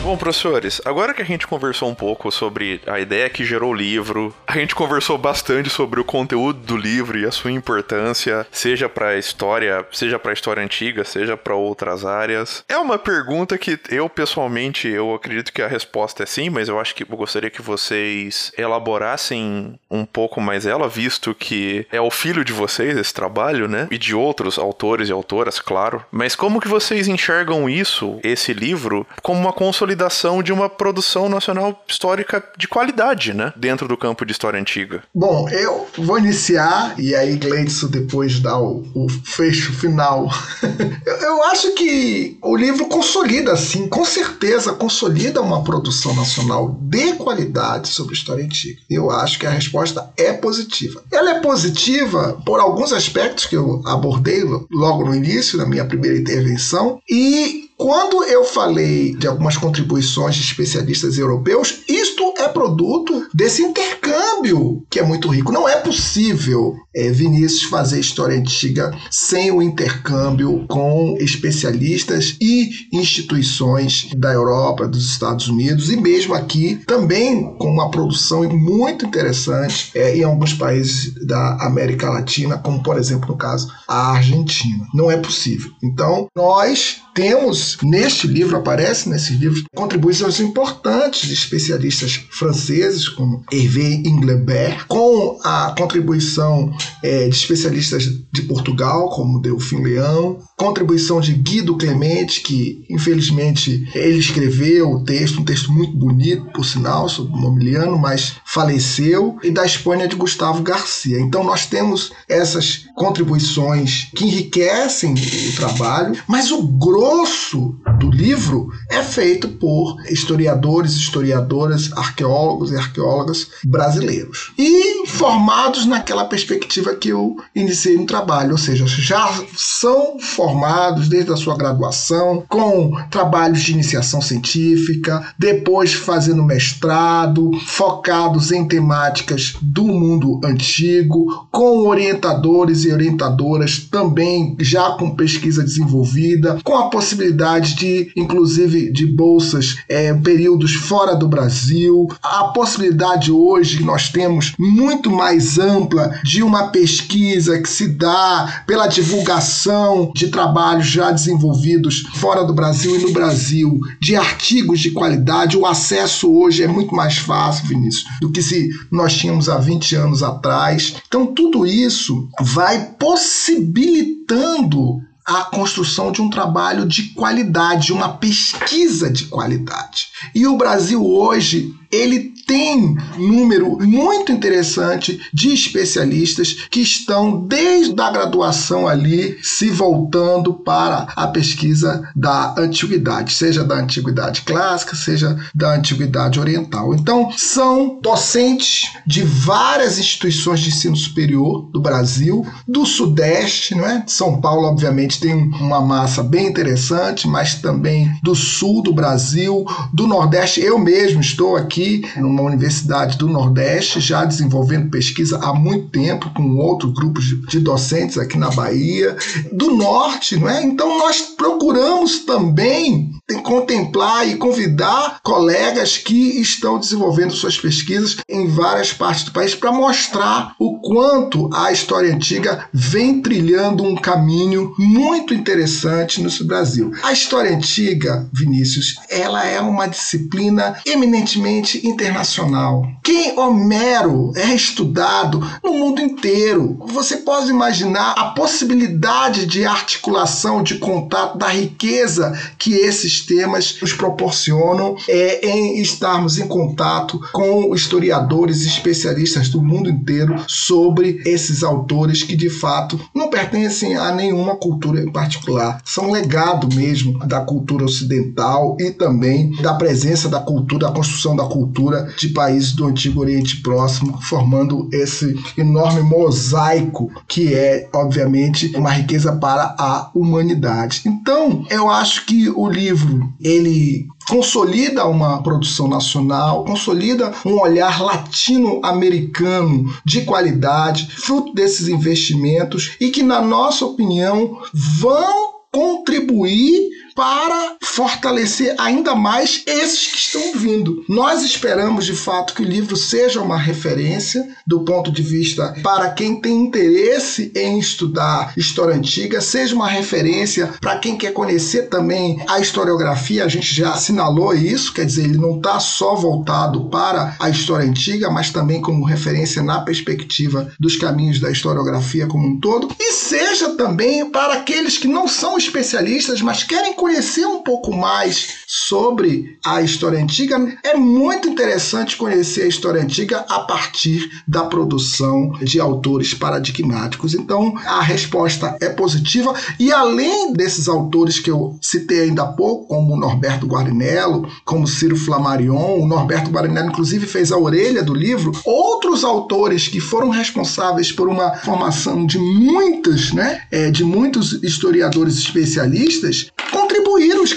Bom, 0.08 0.16
professores, 0.16 0.80
agora 0.86 1.14
que 1.14 1.22
a 1.22 1.26
gente 1.26 1.45
conversou 1.45 1.89
um 1.89 1.93
pouco 1.93 2.32
sobre 2.32 2.80
a 2.88 2.97
ideia 2.97 3.30
que 3.30 3.43
gerou 3.43 3.72
o 3.72 3.76
livro, 3.76 4.34
a 4.47 4.53
gente 4.53 4.74
conversou 4.74 5.18
bastante 5.18 5.70
sobre 5.70 5.99
o 5.99 6.05
conteúdo 6.05 6.60
do 6.60 6.78
livro 6.78 7.20
e 7.20 7.26
a 7.26 7.32
sua 7.32 7.51
importância, 7.51 8.47
seja 8.49 8.88
para 8.88 9.10
a 9.10 9.18
história, 9.18 9.86
seja 9.91 10.18
para 10.18 10.32
história 10.32 10.64
antiga, 10.64 11.03
seja 11.03 11.36
para 11.36 11.55
outras 11.55 12.05
áreas. 12.05 12.64
É 12.70 12.78
uma 12.78 12.97
pergunta 12.97 13.58
que 13.58 13.78
eu 13.89 14.08
pessoalmente 14.08 14.88
eu 14.88 15.14
acredito 15.14 15.51
que 15.51 15.62
a 15.62 15.68
resposta 15.68 16.24
é 16.24 16.26
sim, 16.26 16.49
mas 16.49 16.70
eu 16.70 16.80
acho 16.80 16.95
que 16.95 17.03
eu 17.03 17.18
gostaria 17.18 17.49
que 17.49 17.62
vocês 17.62 18.53
elaborassem 18.58 19.78
um 19.91 20.05
pouco 20.05 20.39
mais 20.39 20.66
ela, 20.66 20.88
visto 20.88 21.36
que 21.36 21.86
é 21.91 21.99
o 21.99 22.10
filho 22.10 22.45
de 22.45 22.53
vocês 22.53 22.97
esse 22.97 23.14
trabalho, 23.14 23.68
né? 23.68 23.89
E 23.91 23.97
de 23.97 24.16
outros 24.16 24.58
autores 24.58 25.10
e 25.10 25.12
autoras, 25.12 25.60
claro. 25.60 26.05
Mas 26.10 26.34
como 26.34 26.62
que 26.62 26.68
vocês 26.70 27.10
enxergam 27.10 27.70
isso, 27.70 28.22
esse 28.24 28.53
livro, 28.53 29.05
como 29.22 29.41
uma 29.41 29.51
consolidação 29.51 29.96
consolidação 29.97 30.43
de 30.43 30.53
uma 30.53 30.69
produção 30.69 31.27
nacional 31.27 31.83
histórica 31.87 32.43
de 32.57 32.67
qualidade, 32.67 33.33
né? 33.33 33.51
Dentro 33.55 33.87
do 33.87 33.97
campo 33.97 34.25
de 34.25 34.31
história 34.31 34.59
antiga. 34.59 35.03
Bom, 35.13 35.49
eu 35.49 35.87
vou 35.97 36.19
iniciar 36.19 36.93
e 36.99 37.15
aí 37.15 37.35
Gleidson 37.35 37.87
depois 37.87 38.39
dá 38.39 38.57
o, 38.59 38.85
o 38.93 39.09
fecho 39.09 39.73
final. 39.73 40.29
eu, 41.05 41.15
eu 41.15 41.43
acho 41.45 41.73
que 41.73 42.37
o 42.41 42.55
livro 42.55 42.85
consolida, 42.85 43.55
sim, 43.57 43.87
com 43.87 44.05
certeza 44.05 44.73
consolida 44.73 45.41
uma 45.41 45.63
produção 45.63 46.15
nacional 46.15 46.77
de 46.81 47.13
qualidade 47.13 47.87
sobre 47.87 48.13
história 48.13 48.43
antiga. 48.43 48.79
Eu 48.89 49.09
acho 49.09 49.39
que 49.39 49.47
a 49.47 49.51
resposta 49.51 50.11
é 50.15 50.33
positiva. 50.33 51.03
Ela 51.11 51.31
é 51.31 51.39
positiva 51.39 52.39
por 52.45 52.59
alguns 52.59 52.93
aspectos 52.93 53.45
que 53.45 53.55
eu 53.55 53.81
abordei 53.85 54.43
logo 54.71 55.05
no 55.05 55.15
início, 55.15 55.57
na 55.57 55.65
minha 55.65 55.85
primeira 55.85 56.17
intervenção, 56.17 56.99
e 57.09 57.66
quando 57.78 58.23
eu 58.23 58.43
falei 58.43 59.15
de 59.15 59.28
algumas 59.28 59.55
contribuições 59.55 60.36
de 60.36 60.41
especialistas 60.41 61.17
europeus, 61.19 61.84
isto 61.88 62.34
é 62.39 62.47
produto 62.47 63.28
desse 63.34 63.61
intercâmbio 63.61 64.84
que 64.89 64.99
é 64.99 65.03
muito 65.03 65.28
rico. 65.28 65.51
Não 65.51 65.69
é 65.69 65.75
possível, 65.75 66.75
é, 66.95 67.11
Vinícius, 67.11 67.69
fazer 67.69 67.99
história 67.99 68.36
antiga 68.36 68.91
sem 69.11 69.51
o 69.51 69.61
intercâmbio 69.61 70.65
com 70.67 71.15
especialistas 71.19 72.36
e 72.41 72.69
instituições 72.91 74.09
da 74.17 74.34
Europa, 74.34 74.88
dos 74.88 75.11
Estados 75.11 75.47
Unidos 75.47 75.91
e 75.91 75.97
mesmo 75.97 76.34
aqui 76.34 76.82
também 76.88 77.55
com 77.57 77.69
uma 77.71 77.91
produção 77.91 78.43
muito 78.49 79.05
interessante 79.05 79.91
é, 79.93 80.17
em 80.17 80.23
alguns 80.23 80.53
países 80.53 81.13
da 81.25 81.57
América 81.61 82.09
Latina, 82.09 82.57
como 82.57 82.82
por 82.82 82.97
exemplo 82.97 83.30
no 83.30 83.38
caso 83.38 83.71
a 83.88 84.13
Argentina. 84.13 84.88
Não 84.93 85.11
é 85.11 85.17
possível. 85.17 85.71
Então 85.84 86.28
nós 86.36 87.01
temos 87.13 87.66
neste 87.84 88.28
livro, 88.28 88.55
aparece 88.55 89.09
nesses 89.09 89.38
livros, 89.38 89.63
contribuições 89.76 90.39
importantes 90.39 91.28
de 91.28 91.34
especialistas 91.34 92.26
franceses, 92.32 93.09
como 93.09 93.43
Hervé 93.51 94.01
Inglebert, 94.05 94.86
com 94.88 95.39
a 95.43 95.74
contribuição 95.78 96.76
é, 97.03 97.28
de 97.28 97.36
especialistas 97.36 98.03
de 98.32 98.41
Portugal, 98.43 99.09
como 99.09 99.41
Delfim 99.41 99.82
Leão, 99.82 100.39
contribuição 100.57 101.20
de 101.22 101.34
Guido 101.34 101.78
Clemente, 101.78 102.41
que 102.41 102.84
infelizmente 102.89 103.88
ele 103.93 104.18
escreveu 104.18 104.91
o 104.91 105.03
texto, 105.03 105.41
um 105.41 105.45
texto 105.45 105.72
muito 105.72 105.95
bonito, 105.95 106.45
por 106.51 106.65
sinal, 106.65 107.07
sobre 107.07 107.34
o 107.34 107.38
Momiliano, 107.38 107.97
mas 107.97 108.36
faleceu, 108.45 109.38
e 109.43 109.51
da 109.51 109.65
Espanha 109.65 110.07
de 110.07 110.15
Gustavo 110.15 110.63
Garcia. 110.63 111.20
Então 111.20 111.43
nós 111.43 111.65
temos 111.65 112.11
essas 112.28 112.86
contribuições 112.97 114.09
que 114.15 114.25
enriquecem 114.25 115.13
o 115.13 115.55
trabalho, 115.55 116.19
mas 116.27 116.51
o 116.51 116.63
grosso 116.63 117.75
do 117.99 118.09
livro 118.09 118.69
é 118.89 119.03
feito 119.03 119.47
por 119.47 119.97
historiadores, 120.09 120.93
historiadoras, 120.93 121.91
arqueólogos 121.95 122.71
e 122.71 122.75
arqueólogas 122.75 123.49
brasileiros. 123.63 124.51
E 124.57 125.05
formados 125.07 125.85
naquela 125.85 126.25
perspectiva 126.25 126.95
que 126.95 127.09
eu 127.09 127.37
iniciei 127.55 127.97
no 127.97 128.07
trabalho, 128.07 128.53
ou 128.53 128.57
seja, 128.57 128.87
já 128.87 129.31
são 129.55 130.19
formados 130.19 131.07
desde 131.07 131.31
a 131.31 131.37
sua 131.37 131.55
graduação, 131.55 132.43
com 132.49 132.95
trabalhos 133.11 133.61
de 133.61 133.73
iniciação 133.73 134.21
científica, 134.21 135.33
depois 135.37 135.93
fazendo 135.93 136.43
mestrado, 136.43 137.51
focados 137.67 138.51
em 138.51 138.67
temáticas 138.67 139.53
do 139.61 139.83
mundo 139.83 140.41
antigo, 140.43 141.47
com 141.51 141.87
orientadores 141.87 142.86
e 142.88 142.93
orientadoras 142.93 143.79
também 143.79 144.55
já 144.59 144.91
com 144.91 145.15
pesquisa 145.15 145.63
desenvolvida, 145.63 146.59
com 146.63 146.75
a 146.75 146.89
possibilidade 146.89 147.75
de, 147.75 148.11
inclusive, 148.15 148.91
de 148.91 149.05
bolsas 149.05 149.77
é, 149.89 150.13
períodos 150.13 150.73
fora 150.73 151.15
do 151.15 151.27
Brasil, 151.27 152.07
a 152.21 152.45
possibilidade 152.45 153.31
hoje 153.31 153.77
que 153.77 153.83
nós 153.83 154.09
temos 154.09 154.53
muito 154.57 155.11
mais 155.11 155.57
ampla 155.57 156.19
de 156.23 156.41
uma 156.41 156.69
pesquisa 156.69 157.59
que 157.59 157.69
se 157.69 157.88
dá 157.88 158.63
pela 158.65 158.88
divulgação 158.88 160.11
de 160.15 160.27
trabalhos 160.27 160.88
já 160.88 161.11
desenvolvidos 161.11 162.03
fora 162.15 162.43
do 162.43 162.53
Brasil 162.53 162.95
e 162.95 163.03
no 163.03 163.11
Brasil, 163.11 163.79
de 164.01 164.15
artigos 164.15 164.79
de 164.79 164.91
qualidade. 164.91 165.57
O 165.57 165.65
acesso 165.65 166.31
hoje 166.31 166.63
é 166.63 166.67
muito 166.67 166.95
mais 166.95 167.17
fácil, 167.17 167.67
Vinícius, 167.67 168.05
do 168.21 168.31
que 168.31 168.41
se 168.41 168.69
nós 168.91 169.13
tínhamos 169.15 169.49
há 169.49 169.57
20 169.57 169.95
anos 169.95 170.23
atrás. 170.23 170.95
Então, 171.07 171.25
tudo 171.25 171.65
isso 171.65 172.27
vai 172.39 172.76
possibilitando 172.78 175.01
a 175.25 175.43
construção 175.43 176.11
de 176.11 176.21
um 176.21 176.30
trabalho 176.30 176.88
de 176.88 177.09
qualidade, 177.09 177.91
uma 177.91 178.17
pesquisa 178.17 179.09
de 179.09 179.25
qualidade. 179.25 180.07
E 180.34 180.47
o 180.47 180.55
Brasil 180.55 181.05
hoje 181.05 181.73
ele 181.91 182.36
tem 182.47 182.95
número 183.17 183.77
muito 183.81 184.31
interessante 184.31 185.19
de 185.33 185.53
especialistas 185.53 186.53
que 186.71 186.79
estão 186.79 187.45
desde 187.45 187.99
a 188.01 188.09
graduação 188.09 188.87
ali 188.87 189.37
se 189.43 189.69
voltando 189.69 190.53
para 190.53 191.07
a 191.15 191.27
pesquisa 191.27 192.09
da 192.15 192.55
antiguidade, 192.57 193.33
seja 193.33 193.65
da 193.65 193.75
antiguidade 193.75 194.43
clássica, 194.43 194.95
seja 194.95 195.37
da 195.53 195.75
antiguidade 195.75 196.39
oriental. 196.39 196.95
Então, 196.95 197.29
são 197.35 197.99
docentes 198.01 198.93
de 199.05 199.23
várias 199.23 199.99
instituições 199.99 200.61
de 200.61 200.69
ensino 200.69 200.95
superior 200.95 201.69
do 201.71 201.81
Brasil, 201.81 202.45
do 202.65 202.85
Sudeste, 202.85 203.75
não 203.75 203.85
é? 203.85 204.03
São 204.07 204.39
Paulo, 204.39 204.67
obviamente, 204.67 205.19
tem 205.19 205.33
uma 205.33 205.81
massa 205.81 206.23
bem 206.23 206.47
interessante, 206.47 207.27
mas 207.27 207.55
também 207.55 208.09
do 208.23 208.33
Sul 208.33 208.81
do 208.81 208.93
Brasil, 208.93 209.65
do 209.93 210.07
Nordeste. 210.07 210.61
Eu 210.61 210.79
mesmo 210.79 211.19
estou 211.19 211.57
aqui 211.57 212.03
numa 212.38 212.49
universidade 212.49 213.17
do 213.17 213.27
Nordeste, 213.27 213.99
já 213.99 214.23
desenvolvendo 214.23 214.91
pesquisa 214.91 215.39
há 215.39 215.53
muito 215.53 215.89
tempo, 215.89 216.29
com 216.35 216.57
outro 216.57 216.91
grupo 216.91 217.19
de 217.19 217.59
docentes 217.59 218.17
aqui 218.17 218.38
na 218.38 218.51
Bahia, 218.51 219.17
do 219.51 219.71
Norte, 219.75 220.38
não 220.38 220.47
é? 220.47 220.63
Então 220.63 220.99
nós 220.99 221.21
procuramos 221.35 222.19
também 222.19 223.16
contemplar 223.36 224.28
e 224.28 224.36
convidar 224.36 225.19
colegas 225.21 225.97
que 225.97 226.39
estão 226.39 226.80
desenvolvendo 226.80 227.34
suas 227.34 227.57
pesquisas 227.57 228.17
em 228.30 228.47
várias 228.47 228.93
partes 228.93 229.23
do 229.25 229.32
país 229.32 229.53
para 229.53 229.71
mostrar 229.71 230.55
o 230.59 230.80
quanto 230.80 231.49
a 231.53 231.71
história 231.71 232.13
antiga 232.13 232.69
vem 232.73 233.21
trilhando 233.21 233.84
um 233.84 233.95
caminho 233.95 234.73
muito 234.78 235.34
interessante 235.34 236.21
no 236.21 236.28
Brasil. 236.45 236.91
A 237.03 237.11
história 237.11 237.55
antiga, 237.55 238.30
Vinícius, 238.32 238.95
ela 239.09 239.45
é 239.45 239.59
uma 239.59 239.88
disciplina 239.88 240.78
eminentemente 240.86 241.86
internacional. 241.88 242.84
Quem 243.03 243.38
Homero 243.39 244.32
é 244.36 244.53
estudado 244.53 245.39
no 245.63 245.73
mundo 245.73 246.01
inteiro. 246.01 246.78
Você 246.88 247.17
pode 247.17 247.49
imaginar 247.49 248.11
a 248.11 248.32
possibilidade 248.32 249.45
de 249.45 249.65
articulação, 249.65 250.61
de 250.61 250.78
contato, 250.78 251.38
da 251.38 251.47
riqueza 251.47 252.38
que 252.57 252.73
esses 252.73 253.16
temas 253.22 253.78
nos 253.82 253.93
proporcionam 253.93 254.95
é, 255.07 255.47
em 255.47 255.82
estarmos 255.82 256.38
em 256.38 256.47
contato 256.47 257.20
com 257.32 257.74
historiadores 257.74 258.63
e 258.63 258.68
especialistas 258.68 259.49
do 259.49 259.61
mundo 259.61 259.89
inteiro 259.89 260.36
sobre 260.47 261.22
esses 261.26 261.63
autores 261.63 262.24
que 262.24 262.36
de 262.36 262.49
fato 262.49 262.99
não 263.13 263.30
pertencem 263.30 263.95
a 263.95 264.11
nenhuma 264.11 264.55
cultura 264.55 265.01
em 265.01 265.11
particular. 265.11 265.82
São 265.86 266.11
legado 266.11 266.74
mesmo 266.76 267.20
da 267.20 267.41
cultura 267.41 267.86
ocidental 267.86 268.78
e 268.80 268.91
também 268.91 269.51
da 269.61 269.74
presença 269.74 270.30
da 270.30 270.39
cultura, 270.39 270.88
da 270.88 270.93
construção 270.93 271.36
da 271.36 271.45
cultura 271.45 272.09
de 272.18 272.30
países 272.30 272.74
do 272.74 272.86
Antigo 272.86 273.22
Oriente 273.22 273.61
Próximo, 273.61 274.20
formando 274.22 274.89
esse 274.91 275.36
enorme 275.57 276.01
mosaico 276.01 277.11
que 277.28 277.53
é, 277.53 277.89
obviamente, 277.93 278.72
uma 278.76 278.91
riqueza 278.91 279.32
para 279.34 279.76
a 279.78 280.09
humanidade. 280.13 281.01
Então, 281.05 281.65
eu 281.70 281.89
acho 281.89 282.26
que 282.26 282.49
o 282.49 282.68
livro 282.70 283.07
ele 283.41 284.05
consolida 284.30 285.05
uma 285.05 285.41
produção 285.41 285.88
nacional, 285.88 286.66
consolida 286.66 287.34
um 287.45 287.60
olhar 287.60 288.01
latino-americano 288.01 289.86
de 290.05 290.22
qualidade, 290.22 291.08
fruto 291.12 291.53
desses 291.53 291.88
investimentos 291.88 292.95
e 292.99 293.10
que, 293.10 293.24
na 293.24 293.41
nossa 293.41 293.86
opinião, 293.86 294.60
vão 294.74 295.58
contribuir 295.72 296.89
para 297.18 297.78
fortalecer 297.82 298.76
ainda 298.78 299.15
mais 299.15 299.63
esses 299.65 300.05
que 300.05 300.18
estão 300.18 300.53
vindo. 300.53 301.03
Nós 301.09 301.41
esperamos 301.41 302.05
de 302.05 302.13
fato 302.13 302.53
que 302.53 302.61
o 302.61 302.65
livro 302.65 302.95
seja 302.95 303.41
uma 303.41 303.57
referência 303.57 304.47
do 304.68 304.82
ponto 304.82 305.11
de 305.11 305.24
vista 305.24 305.74
para 305.82 306.11
quem 306.11 306.39
tem 306.39 306.68
interesse 306.68 307.51
em 307.55 307.80
estudar 307.80 308.53
história 308.55 308.93
antiga, 308.93 309.41
seja 309.41 309.74
uma 309.74 309.88
referência 309.88 310.72
para 310.80 310.99
quem 310.99 311.18
quer 311.18 311.34
conhecer 311.34 311.89
também 311.89 312.39
a 312.47 312.59
historiografia. 312.59 313.45
A 313.45 313.47
gente 313.47 313.74
já 313.74 313.93
assinalou 313.93 314.53
isso, 314.53 314.93
quer 314.93 315.05
dizer, 315.05 315.24
ele 315.24 315.39
não 315.39 315.57
está 315.57 315.80
só 315.80 316.13
voltado 316.13 316.88
para 316.91 317.36
a 317.39 317.49
história 317.49 317.89
antiga, 317.89 318.30
mas 318.30 318.51
também 318.51 318.80
como 318.80 319.03
referência 319.03 319.63
na 319.63 319.82
perspectiva 319.82 320.72
dos 320.80 320.95
caminhos 320.95 321.39
da 321.39 321.49
historiografia 321.49 322.28
como 322.28 322.47
um 322.47 322.59
todo. 322.59 322.95
E 322.99 323.11
seja 323.13 323.70
também 323.72 324.30
para 324.30 324.53
aqueles 324.53 324.99
que 324.99 325.07
não 325.07 325.28
são 325.28 325.57
especialistas, 325.57 326.43
mas 326.43 326.63
querem 326.63 326.93
conhecer 326.93 327.07
um 327.45 327.64
pouco 327.64 327.93
mais 327.95 328.58
sobre 328.68 329.58
a 329.66 329.82
história 329.82 330.20
antiga, 330.22 330.58
é 330.84 330.95
muito 330.95 331.47
interessante 331.47 332.18
conhecer 332.18 332.64
a 332.64 332.68
história 332.68 333.01
antiga 333.01 333.45
a 333.49 333.60
partir 333.62 334.30
da 334.47 334.66
produção 334.66 335.51
de 335.62 335.80
autores 335.80 336.34
paradigmáticos. 336.34 337.34
Então, 337.34 337.76
a 337.86 338.01
resposta 338.01 338.78
é 338.82 338.89
positiva 338.89 339.53
e 339.80 339.91
além 339.91 340.53
desses 340.53 340.88
autores 340.88 341.39
que 341.39 341.49
eu 341.49 341.78
citei 341.82 342.22
ainda 342.22 342.43
há 342.43 342.47
pouco, 342.47 342.88
como 342.88 343.18
Norberto 343.18 343.66
Guarinello, 343.66 344.47
como 344.66 344.88
Ciro 344.88 345.16
Flammarion, 345.16 346.01
o 346.01 346.08
Norberto 346.08 346.51
Guarinello 346.51 346.89
inclusive 346.89 347.26
fez 347.26 347.51
a 347.51 347.58
orelha 347.58 348.03
do 348.03 348.14
livro, 348.14 348.51
outros 348.66 349.24
autores 349.24 349.88
que 349.88 349.99
foram 349.99 350.30
responsáveis 350.30 351.12
por 351.12 351.28
uma 351.28 351.55
formação 351.58 352.26
de 352.26 352.38
muitas, 352.38 353.32
né, 353.32 353.62
é, 353.72 353.89
de 353.89 354.03
muitos 354.03 354.62
historiadores 354.64 355.38
especialistas, 355.38 356.51
contribuíram, 356.72 356.96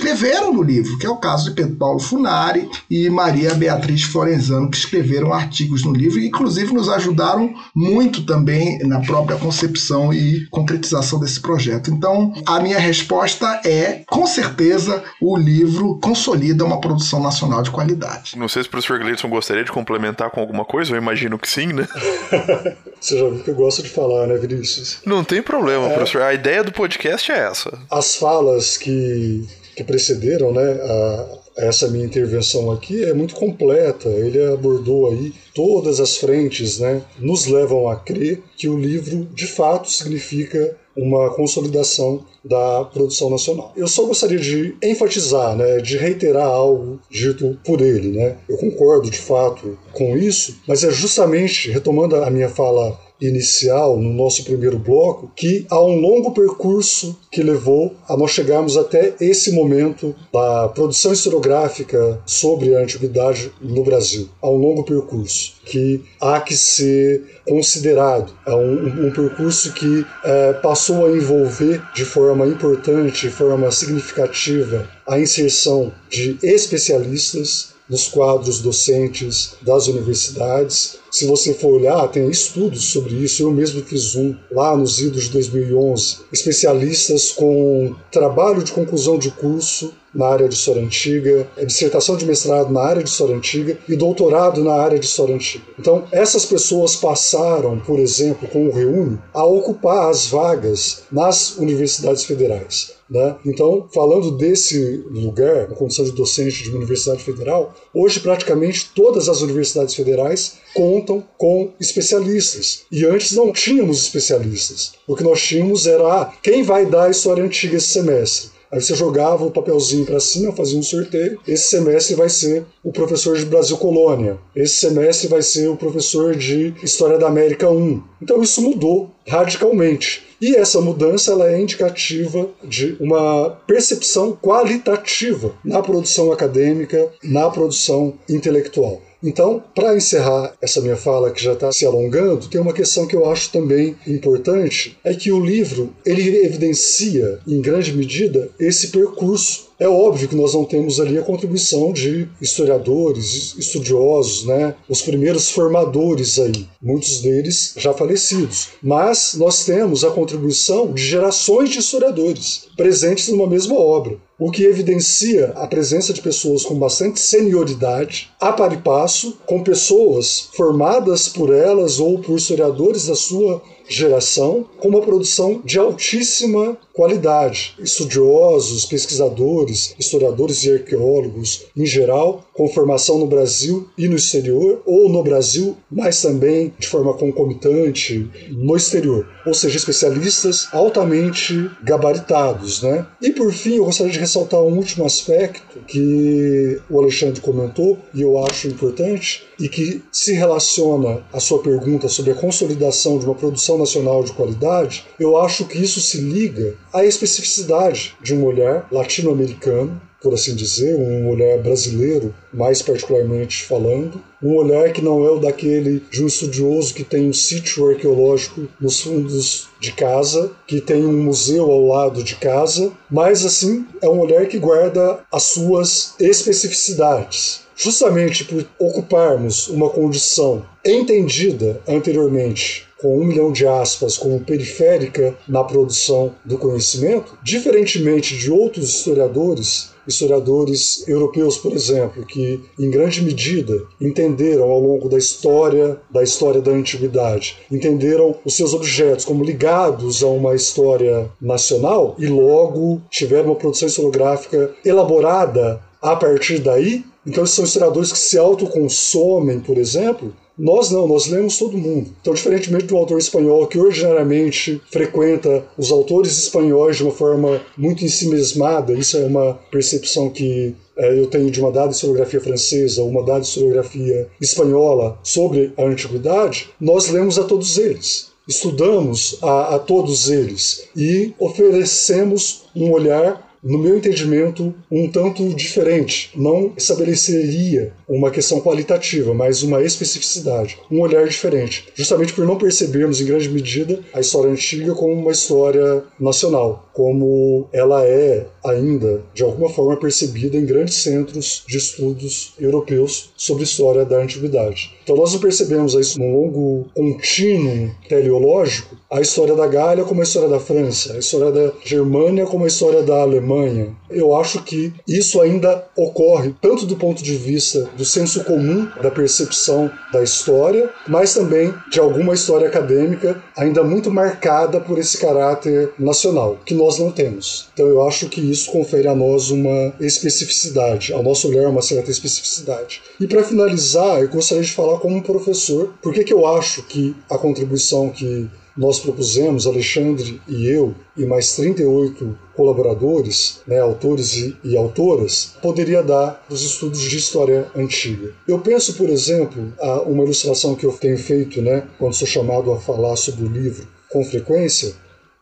escreveram 0.01 0.53
no 0.53 0.63
livro, 0.63 0.97
que 0.99 1.07
é 1.07 1.11
o 1.11 1.17
caso 1.17 1.51
de 1.51 1.57
Pedro 1.57 1.77
Paulo 1.77 1.99
Funari 1.99 2.69
e 2.89 3.11
Maria 3.11 3.55
Beatriz 3.55 4.05
Florenzano, 4.05 4.71
que 4.71 4.77
escreveram 4.77 5.33
artigos 5.33 5.85
no 5.85 5.93
livro 5.93 6.19
e, 6.19 6.27
inclusive, 6.27 6.73
nos 6.73 6.89
ajudaram 6.89 7.53
muito 7.75 8.25
também 8.25 8.79
na 8.87 9.01
própria 9.01 9.37
concepção 9.37 10.13
e 10.13 10.47
concretização 10.51 11.19
desse 11.19 11.41
projeto. 11.41 11.91
Então, 11.91 12.33
a 12.47 12.61
minha 12.61 12.79
resposta 12.79 13.61
é, 13.65 14.03
com 14.07 14.27
certeza, 14.27 15.03
o 15.21 15.37
livro 15.37 15.99
consolida 16.01 16.65
uma 16.65 16.81
produção 16.81 17.21
nacional 17.23 17.63
de 17.63 17.71
qualidade. 17.71 18.39
Não 18.39 18.49
sei 18.49 18.63
se 18.63 18.69
o 18.69 18.71
professor 18.71 18.99
Gleidson 18.99 19.29
gostaria 19.29 19.65
de 19.65 19.73
complementar 19.73 20.31
com 20.31 20.41
alguma 20.41 20.65
coisa, 20.65 20.93
eu 20.93 20.99
imagino 20.99 21.39
que 21.39 21.49
sim, 21.49 21.67
né? 21.67 21.87
Você 23.01 23.19
já 23.19 23.29
viu 23.29 23.43
que 23.43 23.51
eu 23.51 23.55
gosto 23.55 23.83
de 23.83 23.89
falar, 23.89 24.27
né, 24.27 24.37
Vinícius? 24.37 24.99
Não 25.07 25.25
tem 25.25 25.43
problema, 25.43 25.87
é... 25.87 25.95
professor. 25.95 26.21
A 26.23 26.35
ideia 26.35 26.63
do 26.63 26.71
podcast 26.71 27.33
é 27.33 27.39
essa. 27.39 27.79
As 27.91 28.17
falas 28.17 28.77
que, 28.77 29.49
que 29.81 29.85
precederam, 29.85 30.53
né, 30.53 30.72
a, 30.83 31.39
essa 31.57 31.89
minha 31.89 32.05
intervenção 32.05 32.70
aqui 32.70 33.03
é 33.03 33.14
muito 33.14 33.35
completa. 33.35 34.09
Ele 34.09 34.43
abordou 34.53 35.11
aí 35.11 35.33
todas 35.55 36.01
as 36.01 36.16
frentes, 36.16 36.78
né? 36.78 37.03
Nos 37.18 37.47
levam 37.47 37.89
a 37.89 37.97
crer 37.97 38.43
que 38.57 38.68
o 38.68 38.78
livro 38.78 39.26
de 39.35 39.47
fato 39.47 39.91
significa 39.91 40.76
uma 40.97 41.31
consolidação 41.35 42.24
da 42.45 42.85
produção 42.85 43.31
nacional. 43.31 43.72
Eu 43.76 43.89
só 43.89 44.05
gostaria 44.05 44.39
de 44.39 44.74
enfatizar, 44.83 45.57
né, 45.57 45.78
de 45.78 45.97
reiterar 45.97 46.47
algo 46.47 47.01
dito 47.11 47.59
por 47.64 47.81
ele, 47.81 48.09
né? 48.09 48.37
Eu 48.49 48.57
concordo 48.57 49.11
de 49.11 49.18
fato 49.18 49.78
com 49.93 50.16
isso, 50.16 50.61
mas 50.66 50.85
é 50.85 50.91
justamente 50.91 51.70
retomando 51.70 52.16
a 52.16 52.31
minha 52.31 52.49
fala 52.49 52.99
inicial, 53.21 53.97
no 53.97 54.12
nosso 54.12 54.45
primeiro 54.45 54.79
bloco, 54.79 55.31
que 55.35 55.66
há 55.71 55.83
um 55.83 56.01
longo 56.01 56.33
percurso 56.33 57.18
que 57.31 57.43
levou 57.43 57.95
a 58.09 58.16
nós 58.16 58.31
chegarmos 58.31 58.77
até 58.77 59.14
esse 59.21 59.53
momento 59.53 60.14
da 60.33 60.68
produção 60.68 61.12
historiográfica 61.12 62.21
sobre 62.25 62.75
a 62.75 62.81
antiguidade 62.81 63.53
no 63.61 63.85
Brasil. 63.85 64.29
Há 64.41 64.49
um 64.49 64.57
longo 64.57 64.85
percurso 64.85 65.55
que 65.64 66.03
há 66.21 66.41
que 66.41 66.57
ser 66.57 67.41
considerado. 67.47 68.33
É 68.47 68.55
um, 68.55 69.07
um 69.07 69.12
percurso 69.12 69.73
que 69.73 70.05
é, 70.25 70.53
passou 70.55 71.07
a 71.07 71.11
envolver 71.11 71.83
de 71.95 72.05
forma 72.05 72.47
importante, 72.47 73.29
de 73.29 73.33
forma 73.33 73.71
significativa, 73.71 74.89
a 75.07 75.18
inserção 75.18 75.93
de 76.09 76.39
especialistas 76.43 77.70
nos 77.91 78.07
quadros 78.09 78.61
docentes 78.61 79.57
das 79.61 79.88
universidades. 79.88 80.97
Se 81.11 81.26
você 81.26 81.53
for 81.53 81.74
olhar, 81.74 82.07
tem 82.09 82.30
estudos 82.30 82.84
sobre 82.84 83.14
isso. 83.14 83.43
Eu 83.43 83.51
mesmo 83.51 83.82
fiz 83.82 84.14
um 84.14 84.34
lá 84.53 84.76
nos 84.76 85.01
idos 85.01 85.24
de 85.24 85.30
2011. 85.30 86.18
Especialistas 86.32 87.32
com 87.32 87.95
trabalho 88.12 88.62
de 88.62 88.70
conclusão 88.70 89.18
de 89.18 89.32
curso 89.32 89.93
na 90.14 90.26
área 90.26 90.49
de 90.49 90.55
história 90.55 90.82
antiga, 90.82 91.49
dissertação 91.64 92.16
de 92.16 92.26
mestrado 92.26 92.72
na 92.72 92.80
área 92.80 93.03
de 93.03 93.09
história 93.09 93.34
antiga 93.34 93.78
e 93.88 93.97
doutorado 93.97 94.62
na 94.62 94.74
área 94.74 94.99
de 94.99 95.07
história 95.07 95.34
antiga. 95.34 95.64
Então, 95.78 96.05
essas 96.11 96.45
pessoas 96.45 96.97
passaram, 96.97 97.78
por 97.80 97.99
exemplo, 97.99 98.49
com 98.49 98.66
o 98.66 98.72
Reúne, 98.72 99.18
a 99.32 99.45
ocupar 99.45 100.11
as 100.11 100.26
vagas 100.26 101.03
nas 101.11 101.57
universidades 101.59 102.24
federais. 102.24 103.00
Né? 103.11 103.37
Então, 103.45 103.89
falando 103.93 104.31
desse 104.31 105.05
lugar, 105.11 105.69
na 105.69 105.75
condição 105.75 106.05
de 106.05 106.13
docente 106.13 106.63
de 106.63 106.69
uma 106.69 106.79
universidade 106.79 107.25
federal, 107.25 107.75
hoje 107.93 108.21
praticamente 108.21 108.91
todas 108.95 109.29
as 109.29 109.41
universidades 109.41 109.97
federais 109.97 110.59
contam 110.73 111.25
com 111.37 111.73
especialistas. 111.81 112.83
E 112.91 113.05
antes 113.05 113.33
não 113.33 113.53
tínhamos 113.53 114.01
especialistas. 114.01 114.93
O 115.09 115.17
que 115.17 115.25
nós 115.25 115.43
tínhamos 115.43 115.89
era 115.89 116.23
ah, 116.23 116.33
quem 116.41 116.63
vai 116.63 116.87
dar 116.87 117.07
a 117.07 117.11
história 117.11 117.43
antiga 117.43 117.77
esse 117.77 117.89
semestre? 117.89 118.60
Aí 118.73 118.81
você 118.81 118.95
jogava 118.95 119.45
o 119.45 119.51
papelzinho 119.51 120.07
para 120.07 120.21
cima, 120.21 120.53
fazia 120.53 120.79
um 120.79 120.83
sorteio. 120.83 121.41
Esse 121.47 121.68
semestre 121.68 122.14
vai 122.14 122.29
ser 122.29 122.64
o 122.85 122.93
professor 122.93 123.37
de 123.37 123.45
Brasil 123.45 123.77
Colônia. 123.77 124.39
Esse 124.55 124.77
semestre 124.79 125.27
vai 125.27 125.43
ser 125.43 125.68
o 125.68 125.77
professor 125.77 126.37
de 126.37 126.73
História 126.83 127.18
da 127.18 127.27
América 127.27 127.68
1. 127.68 128.03
Então 128.23 128.41
isso 128.43 128.62
mudou 128.62 129.11
radicalmente. 129.27 130.23
E 130.41 130.57
essa 130.57 130.81
mudança 130.81 131.33
ela 131.33 131.51
é 131.51 131.61
indicativa 131.61 132.49
de 132.62 132.97
uma 133.01 133.51
percepção 133.66 134.39
qualitativa 134.41 135.53
na 135.64 135.83
produção 135.83 136.33
acadêmica, 136.33 137.11
na 137.23 137.51
produção 137.51 138.14
intelectual. 138.29 139.03
Então, 139.23 139.62
para 139.75 139.97
encerrar 139.97 140.55
essa 140.61 140.81
minha 140.81 140.97
fala 140.97 141.31
que 141.31 141.43
já 141.43 141.53
está 141.53 141.71
se 141.73 141.85
alongando, 141.85 142.49
tem 142.49 142.61
uma 142.61 142.73
questão 142.73 143.07
que 143.07 143.14
eu 143.14 143.31
acho 143.31 143.53
também 143.53 143.97
importante, 144.07 144.99
é 145.05 145.14
que 145.14 145.31
o 145.31 145.45
livro 145.45 145.95
ele 146.05 146.45
evidencia 146.45 147.39
em 147.47 147.61
grande 147.61 147.93
medida 147.93 148.51
esse 148.59 148.89
percurso 148.89 149.71
é 149.81 149.89
óbvio 149.89 150.29
que 150.29 150.37
nós 150.37 150.53
não 150.53 150.66
temos 150.66 151.01
ali 151.01 151.16
a 151.16 151.23
contribuição 151.23 151.91
de 151.91 152.29
historiadores, 152.39 153.55
estudiosos, 153.57 154.45
né? 154.45 154.75
Os 154.87 155.01
primeiros 155.01 155.51
formadores 155.51 156.39
aí, 156.39 156.68
muitos 156.83 157.23
deles 157.23 157.73
já 157.79 157.95
falecidos. 157.95 158.68
Mas 158.83 159.33
nós 159.39 159.64
temos 159.64 160.05
a 160.05 160.11
contribuição 160.11 160.93
de 160.93 161.03
gerações 161.03 161.71
de 161.71 161.79
historiadores 161.79 162.66
presentes 162.77 163.29
numa 163.29 163.47
mesma 163.47 163.75
obra 163.75 164.18
o 164.41 164.51
que 164.51 164.64
evidencia 164.64 165.53
a 165.55 165.66
presença 165.66 166.14
de 166.14 166.22
pessoas 166.22 166.64
com 166.64 166.74
bastante 166.74 167.20
senioridade, 167.20 168.30
a 168.41 168.51
par 168.51 168.72
e 168.72 168.78
passo, 168.78 169.38
com 169.45 169.62
pessoas 169.62 170.49
formadas 170.55 171.28
por 171.28 171.55
elas 171.55 172.01
ou 172.01 172.18
por 172.18 172.38
historiadores 172.38 173.07
da 173.07 173.14
sua 173.14 173.62
geração, 173.91 174.64
com 174.78 174.88
uma 174.88 175.01
produção 175.01 175.61
de 175.64 175.76
altíssima 175.76 176.78
qualidade. 176.93 177.74
Estudiosos, 177.80 178.86
pesquisadores, 178.86 179.95
historiadores 179.99 180.62
e 180.64 180.72
arqueólogos 180.72 181.64
em 181.76 181.84
geral, 181.84 182.45
com 182.55 182.68
formação 182.68 183.18
no 183.18 183.26
Brasil 183.26 183.88
e 183.99 184.07
no 184.07 184.16
exterior, 184.16 184.80
ou 184.86 185.09
no 185.09 185.22
Brasil, 185.22 185.76
mas 185.91 186.22
também 186.22 186.72
de 186.78 186.86
forma 186.86 187.14
concomitante 187.14 188.30
no 188.51 188.76
exterior. 188.76 189.26
Ou 189.45 189.55
seja, 189.55 189.76
especialistas 189.76 190.68
altamente 190.72 191.70
gabaritados. 191.82 192.82
Né? 192.82 193.05
E 193.20 193.32
por 193.32 193.53
fim, 193.53 193.76
eu 193.76 193.86
gostaria 193.86 194.12
de 194.12 194.18
ressaltar 194.31 194.61
um 194.61 194.76
último 194.76 195.05
aspecto 195.05 195.81
que 195.89 196.81
o 196.89 197.01
Alexandre 197.01 197.41
comentou 197.41 197.99
e 198.14 198.22
eu 198.22 198.39
acho 198.45 198.68
importante 198.68 199.43
e 199.59 199.68
que 199.68 200.03
se 200.12 200.33
relaciona 200.33 201.24
à 201.33 201.41
sua 201.41 201.61
pergunta 201.61 202.09
sobre 202.09 202.31
a 202.31 202.37
consolidação 202.37 203.18
de 203.18 203.26
uma 203.26 203.35
produção 203.35 203.76
nacional 203.76 204.22
de 204.22 204.33
qualidade, 204.33 205.05
eu 205.18 205.37
acho 205.37 205.64
que 205.64 205.78
isso 205.78 206.01
se 206.01 206.18
liga 206.18 206.76
à 206.93 207.05
especificidade 207.05 208.14
de 208.22 208.33
um 208.33 208.45
olhar 208.45 208.87
latino-americano 208.93 210.01
por 210.21 210.35
assim 210.35 210.55
dizer, 210.55 210.97
um 210.97 211.29
olhar 211.29 211.59
brasileiro, 211.59 212.35
mais 212.53 212.83
particularmente 212.83 213.64
falando, 213.64 214.23
um 214.43 214.55
olhar 214.55 214.93
que 214.93 215.03
não 215.03 215.25
é 215.25 215.31
o 215.31 215.39
daquele 215.39 216.03
de 216.11 216.23
um 216.23 216.27
estudioso 216.27 216.95
que 216.95 217.05
tem 217.05 217.29
um 217.29 217.33
sítio 217.33 217.89
arqueológico 217.89 218.68
nos 218.81 219.01
fundos 219.01 219.68
de 219.81 219.93
casa, 219.93 220.53
que 220.66 220.81
tem 220.81 221.05
um 221.05 221.23
museu 221.23 221.71
ao 221.71 221.87
lado 221.87 222.23
de 222.23 222.37
casa, 222.37 222.93
mas 223.11 223.45
assim 223.45 223.87
é 224.01 224.09
um 224.09 224.21
olhar 224.21 224.47
que 224.47 224.59
guarda 224.59 225.21
as 225.33 225.45
suas 225.45 226.14
especificidades. 226.18 227.62
Justamente 227.75 228.45
por 228.45 228.66
ocuparmos 228.79 229.68
uma 229.68 229.89
condição 229.89 230.66
entendida 230.85 231.81
anteriormente 231.89 232.91
com 233.01 233.18
um 233.18 233.25
milhão 233.25 233.51
de 233.51 233.66
aspas, 233.66 234.18
como 234.18 234.41
periférica 234.41 235.35
na 235.49 235.64
produção 235.64 236.35
do 236.45 236.59
conhecimento, 236.59 237.39
diferentemente 237.43 238.37
de 238.37 238.51
outros 238.51 238.91
historiadores 238.91 239.91
historiadores 240.11 241.07
europeus, 241.09 241.57
por 241.57 241.73
exemplo, 241.73 242.25
que 242.25 242.61
em 242.79 242.91
grande 242.91 243.23
medida 243.23 243.75
entenderam 244.01 244.71
ao 244.71 244.81
longo 244.81 245.09
da 245.09 245.17
história, 245.17 246.01
da 246.11 246.23
história 246.23 246.61
da 246.61 246.71
antiguidade, 246.73 247.57
entenderam 247.71 248.37
os 248.45 248.55
seus 248.55 248.75
objetos 248.75 249.25
como 249.25 249.45
ligados 249.45 250.23
a 250.23 250.27
uma 250.27 250.55
história 250.55 251.31
nacional 251.41 252.15
e 252.19 252.27
logo 252.27 253.01
tiveram 253.11 253.47
uma 253.47 253.57
produção 253.57 253.89
historiográfica 253.89 254.75
elaborada 254.85 255.81
a 256.03 256.17
partir 256.17 256.59
daí. 256.59 257.05
Então, 257.27 257.45
são 257.45 257.65
historiadores 257.65 258.13
que 258.13 258.19
se 258.19 258.39
autoconsomem, 258.39 259.61
por 259.61 259.77
exemplo, 259.77 260.35
nós 260.61 260.91
não, 260.91 261.09
nós 261.09 261.27
lemos 261.27 261.59
todo 261.59 261.79
mundo. 261.79 262.11
Então, 262.21 262.35
diferentemente 262.35 262.85
do 262.85 262.97
autor 262.97 263.19
espanhol, 263.19 263.67
que 263.67 263.79
ordinariamente 263.79 264.81
frequenta 264.91 265.65
os 265.79 265.91
autores 265.91 266.37
espanhóis 266.37 266.97
de 266.97 267.03
uma 267.03 267.13
forma 267.13 267.63
muito 267.79 268.05
ensimesmada, 268.05 268.93
isso 268.93 269.17
é 269.17 269.25
uma 269.25 269.55
percepção 269.71 270.29
que 270.29 270.77
é, 270.99 271.19
eu 271.19 271.27
tenho 271.29 271.51
de 271.51 271.61
uma 271.61 271.73
dada 271.73 271.93
historiografia 271.93 272.41
francesa, 272.41 273.03
uma 273.03 273.25
dada 273.25 273.41
historiografia 273.41 274.29
espanhola 274.39 275.19
sobre 275.23 275.73
a 275.79 275.85
antiguidade, 275.85 276.69
nós 276.79 277.09
lemos 277.09 277.39
a 277.39 277.45
todos 277.45 277.79
eles 277.79 278.29
estudamos 278.49 279.39
a, 279.43 279.77
a, 279.77 279.79
todos 279.79 280.29
eles 280.29 280.89
e 280.97 281.33
oferecemos 281.39 282.65
um 282.75 282.91
olhar 282.91 283.50
no 283.63 283.79
meu 283.79 283.97
entendimento, 283.97 284.75
um 284.91 285.09
tanto 285.09 285.49
diferente. 285.55 286.31
Não 286.35 286.73
estabeleceria 286.77 287.93
uma 288.09 288.31
questão 288.31 288.61
qualitativa, 288.61 289.35
mas 289.35 289.63
uma 289.63 289.83
especificidade, 289.83 290.79
um 290.91 291.01
olhar 291.01 291.27
diferente, 291.27 291.89
justamente 291.95 292.33
por 292.33 292.47
não 292.47 292.57
percebermos, 292.57 293.21
em 293.21 293.27
grande 293.27 293.49
medida, 293.49 294.01
a 294.13 294.21
história 294.21 294.51
antiga 294.51 294.95
como 294.95 295.13
uma 295.13 295.33
história 295.33 296.03
nacional, 296.19 296.89
como 296.93 297.68
ela 297.72 298.05
é 298.05 298.47
ainda, 298.64 299.22
de 299.32 299.43
alguma 299.43 299.70
forma, 299.70 299.97
percebida 299.97 300.57
em 300.57 300.66
grandes 300.66 301.03
centros 301.03 301.64
de 301.66 301.78
estudos 301.78 302.55
europeus 302.59 303.30
sobre 303.36 303.64
história 303.64 304.05
da 304.05 304.18
antiguidade. 304.18 304.93
Então, 305.03 305.16
nós 305.16 305.34
percebemos 305.36 305.95
isso 305.95 306.18
num 306.18 306.32
longo 306.32 306.86
contínuo 306.95 307.91
teleológico 308.09 308.97
a 309.11 309.20
história 309.20 309.57
da 309.57 309.66
Gália 309.66 310.05
como 310.05 310.20
a 310.20 310.22
história 310.22 310.49
da 310.49 310.61
França, 310.61 311.14
a 311.14 311.18
história 311.18 311.51
da 311.51 311.72
Germânia 311.84 312.47
como 312.47 312.64
a 312.64 312.68
história 312.68 313.03
da 313.03 313.20
Alemanha. 313.20 313.88
Eu 314.09 314.36
acho 314.36 314.62
que 314.62 314.93
isso 315.07 315.41
ainda 315.41 315.84
ocorre 315.97 316.55
tanto 316.61 316.86
do 316.86 316.97
ponto 316.97 317.22
de 317.22 317.34
vista 317.34 317.88
do 317.97 318.05
senso 318.05 318.45
comum 318.45 318.88
da 319.03 319.11
percepção 319.11 319.91
da 320.12 320.22
história, 320.22 320.88
mas 321.09 321.34
também 321.34 321.74
de 321.91 321.99
alguma 321.99 322.34
história 322.34 322.68
acadêmica 322.68 323.43
ainda 323.57 323.82
muito 323.82 324.11
marcada 324.12 324.80
por 324.80 324.97
esse 324.99 325.18
caráter 325.18 325.93
nacional, 325.99 326.59
que 326.64 326.74
nós 326.74 326.89
não 326.99 327.11
temos. 327.11 327.68
Então 327.72 327.86
eu 327.86 328.07
acho 328.07 328.28
que 328.28 328.41
isso 328.41 328.70
confere 328.70 329.09
a 329.09 329.14
nós 329.14 329.51
uma 329.51 329.95
especificidade, 330.01 331.12
ao 331.12 331.22
nosso 331.22 331.49
olhar 331.49 331.68
uma 331.68 331.82
certa 331.82 332.11
especificidade. 332.11 333.03
E 333.18 333.26
para 333.26 333.45
finalizar, 333.45 334.20
eu 334.20 334.28
gostaria 334.28 334.64
de 334.64 334.72
falar 334.72 334.99
como 334.99 335.22
professor, 335.22 335.95
por 336.03 336.12
que 336.12 336.32
eu 336.32 336.47
acho 336.47 336.82
que 336.84 337.14
a 337.28 337.38
contribuição 337.38 338.11
que 338.11 338.49
nós 338.76 338.99
propusemos, 338.99 339.66
Alexandre 339.66 340.41
e 340.49 340.66
eu, 340.66 340.95
e 341.16 341.26
mais 341.26 341.55
38 341.57 342.38
colaboradores, 342.55 343.61
né, 343.66 343.78
autores 343.80 344.36
e, 344.36 344.57
e 344.64 344.76
autoras, 344.76 345.55
poderia 345.61 346.03
dar 346.03 346.45
os 346.49 346.62
estudos 346.62 347.01
de 347.01 347.16
história 347.16 347.66
antiga. 347.76 348.32
Eu 348.47 348.59
penso, 348.59 348.95
por 348.95 349.11
exemplo, 349.11 349.72
a 349.80 350.03
uma 350.03 350.24
ilustração 350.24 350.74
que 350.74 350.86
eu 350.86 350.93
tenho 350.93 351.18
feito 351.18 351.61
né, 351.61 351.86
quando 351.99 352.14
sou 352.14 352.26
chamado 352.26 352.72
a 352.72 352.80
falar 352.80 353.16
sobre 353.16 353.45
o 353.45 353.49
livro 353.49 353.86
com 354.11 354.24
frequência. 354.24 354.95